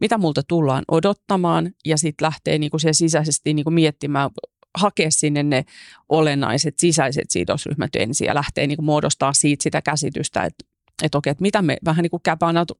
mitä 0.01 0.17
multa 0.17 0.41
tullaan 0.47 0.83
odottamaan 0.87 1.71
ja 1.85 1.97
sitten 1.97 2.25
lähtee 2.25 2.57
niin 2.57 2.71
kuin 2.71 2.81
sisäisesti 2.93 3.53
niin 3.53 3.63
kuin 3.63 3.73
miettimään 3.73 4.29
hakea 4.75 5.11
sinne 5.11 5.43
ne 5.43 5.65
olennaiset 6.09 6.75
sisäiset 6.79 7.29
sidosryhmät 7.29 7.95
ensin 7.95 8.25
ja 8.25 8.35
lähtee 8.35 8.67
niin 8.67 8.85
muodostaa 8.85 9.33
siitä 9.33 9.63
sitä 9.63 9.81
käsitystä, 9.81 10.43
että 10.43 10.65
että 11.03 11.17
okei, 11.17 11.31
että 11.31 11.41
mitä 11.41 11.61
me 11.61 11.77
vähän 11.85 12.03
niin 12.03 12.09
kuin 12.09 12.21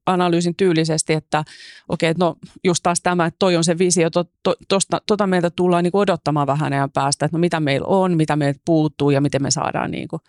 analyysin 0.06 0.56
tyylisesti, 0.56 1.14
että 1.14 1.43
okei, 1.89 2.10
että 2.10 2.26
no 2.26 2.36
just 2.64 2.84
taas 2.84 3.02
tämä, 3.02 3.26
että 3.26 3.36
toi 3.39 3.56
on 3.56 3.64
se 3.64 3.78
visio, 3.78 4.10
to, 4.10 4.24
to, 4.43 4.56
tosta, 4.68 5.02
tota 5.08 5.28
meiltä 5.28 5.50
tullaan 5.50 5.84
niin 5.84 5.91
kuin 5.91 6.02
odottamaan 6.02 6.48
vähän 6.48 6.74
ajan 6.74 6.91
päästä, 6.91 7.26
että 7.26 7.38
no 7.38 7.39
mitä 7.39 7.60
meillä 7.60 7.88
on, 7.88 8.18
mitä 8.18 8.36
meiltä 8.36 8.60
puuttuu 8.66 9.10
ja 9.10 9.22
miten 9.22 9.41
me 9.41 9.52
saadaan, 9.52 9.91
niin 9.91 10.08
kuin, 10.08 10.20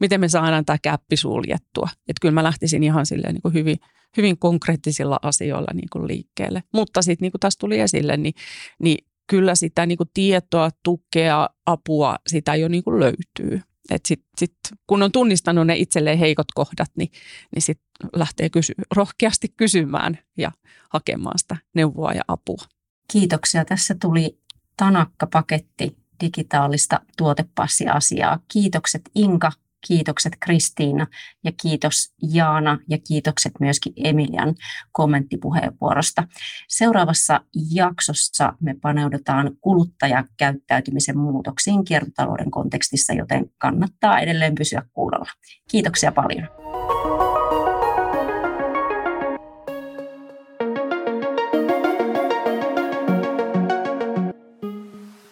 miten 0.00 0.20
me 0.20 0.28
saadaan 0.28 0.64
tämä 0.64 0.78
käppi 0.82 1.16
suljettua. 1.16 1.88
Että 2.08 2.20
kyllä 2.20 2.34
mä 2.34 2.42
lähtisin 2.42 2.82
ihan 2.82 3.06
silleen 3.06 3.34
niin 3.34 3.42
kuin 3.42 3.54
hyvin, 3.54 3.76
hyvin 4.16 4.38
konkreettisilla 4.38 5.18
asioilla 5.22 5.74
niin 5.74 5.88
kuin 5.92 6.06
liikkeelle. 6.06 6.62
Mutta 6.72 7.02
sitten 7.02 7.24
niin 7.24 7.32
kuin 7.32 7.40
taas 7.40 7.56
tuli 7.56 7.80
esille, 7.80 8.16
niin, 8.16 8.34
niin 8.78 9.06
kyllä 9.26 9.54
sitä 9.54 9.86
niin 9.86 9.98
kuin 9.98 10.10
tietoa, 10.14 10.70
tukea, 10.82 11.48
apua, 11.66 12.16
sitä 12.26 12.54
jo 12.54 12.68
niin 12.68 12.84
kuin 12.84 13.00
löytyy. 13.00 13.62
Et 13.90 14.06
sit, 14.06 14.24
sit, 14.38 14.54
kun 14.86 15.02
on 15.02 15.12
tunnistanut 15.12 15.66
ne 15.66 15.76
itselleen 15.76 16.18
heikot 16.18 16.52
kohdat, 16.54 16.90
niin, 16.96 17.10
niin 17.54 17.62
sit 17.62 17.80
lähtee 18.16 18.50
kysy, 18.50 18.74
rohkeasti 18.96 19.48
kysymään 19.56 20.18
ja 20.36 20.52
hakemaan 20.88 21.38
sitä 21.38 21.56
neuvoa 21.74 22.12
ja 22.12 22.22
apua. 22.28 22.64
Kiitoksia. 23.12 23.64
Tässä 23.64 23.94
tuli 24.00 24.38
tanakka 24.76 25.26
paketti 25.26 25.96
digitaalista 26.20 27.00
tuotepassiasiaa. 27.16 28.38
Kiitokset 28.52 29.10
Inka 29.14 29.52
Kiitokset 29.86 30.32
Kristiina 30.40 31.06
ja 31.44 31.52
kiitos 31.62 32.14
Jaana 32.32 32.78
ja 32.88 32.98
kiitokset 33.08 33.52
myöskin 33.60 33.92
Emilian 33.96 34.54
kommenttipuheenvuorosta. 34.92 36.24
Seuraavassa 36.68 37.40
jaksossa 37.72 38.52
me 38.60 38.74
paneudutaan 38.82 39.50
kuluttajakäyttäytymisen 39.60 41.18
muutoksiin 41.18 41.84
kiertotalouden 41.84 42.50
kontekstissa, 42.50 43.12
joten 43.12 43.50
kannattaa 43.58 44.20
edelleen 44.20 44.54
pysyä 44.54 44.82
kuulolla. 44.92 45.30
Kiitoksia 45.70 46.12
paljon. 46.12 46.48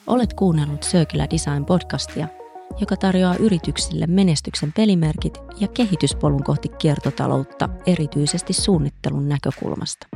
Olet 0.06 0.34
kuunnellut 0.34 0.80
Circular 0.80 1.28
Design 1.30 1.64
podcastia– 1.64 2.28
joka 2.80 2.96
tarjoaa 2.96 3.36
yrityksille 3.36 4.06
menestyksen 4.06 4.72
pelimerkit 4.72 5.38
ja 5.60 5.68
kehityspolun 5.68 6.44
kohti 6.44 6.68
kiertotaloutta 6.68 7.68
erityisesti 7.86 8.52
suunnittelun 8.52 9.28
näkökulmasta. 9.28 10.06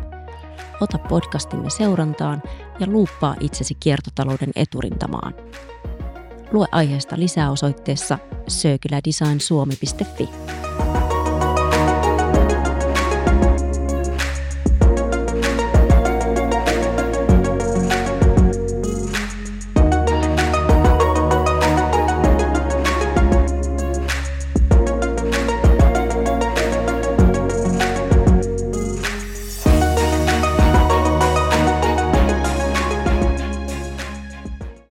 Ota 0.81 0.99
podcastimme 0.99 1.71
seurantaan 1.71 2.43
ja 2.81 2.87
luuppaa 2.87 3.37
itsesi 3.41 3.75
kiertotalouden 3.75 4.51
eturintamaan. 4.57 5.35
Lue 6.53 6.67
aiheesta 6.73 7.19
lisää 7.19 7.51
osoitteessa 7.51 8.19
circulardesignsuomi.fi. 8.49 10.29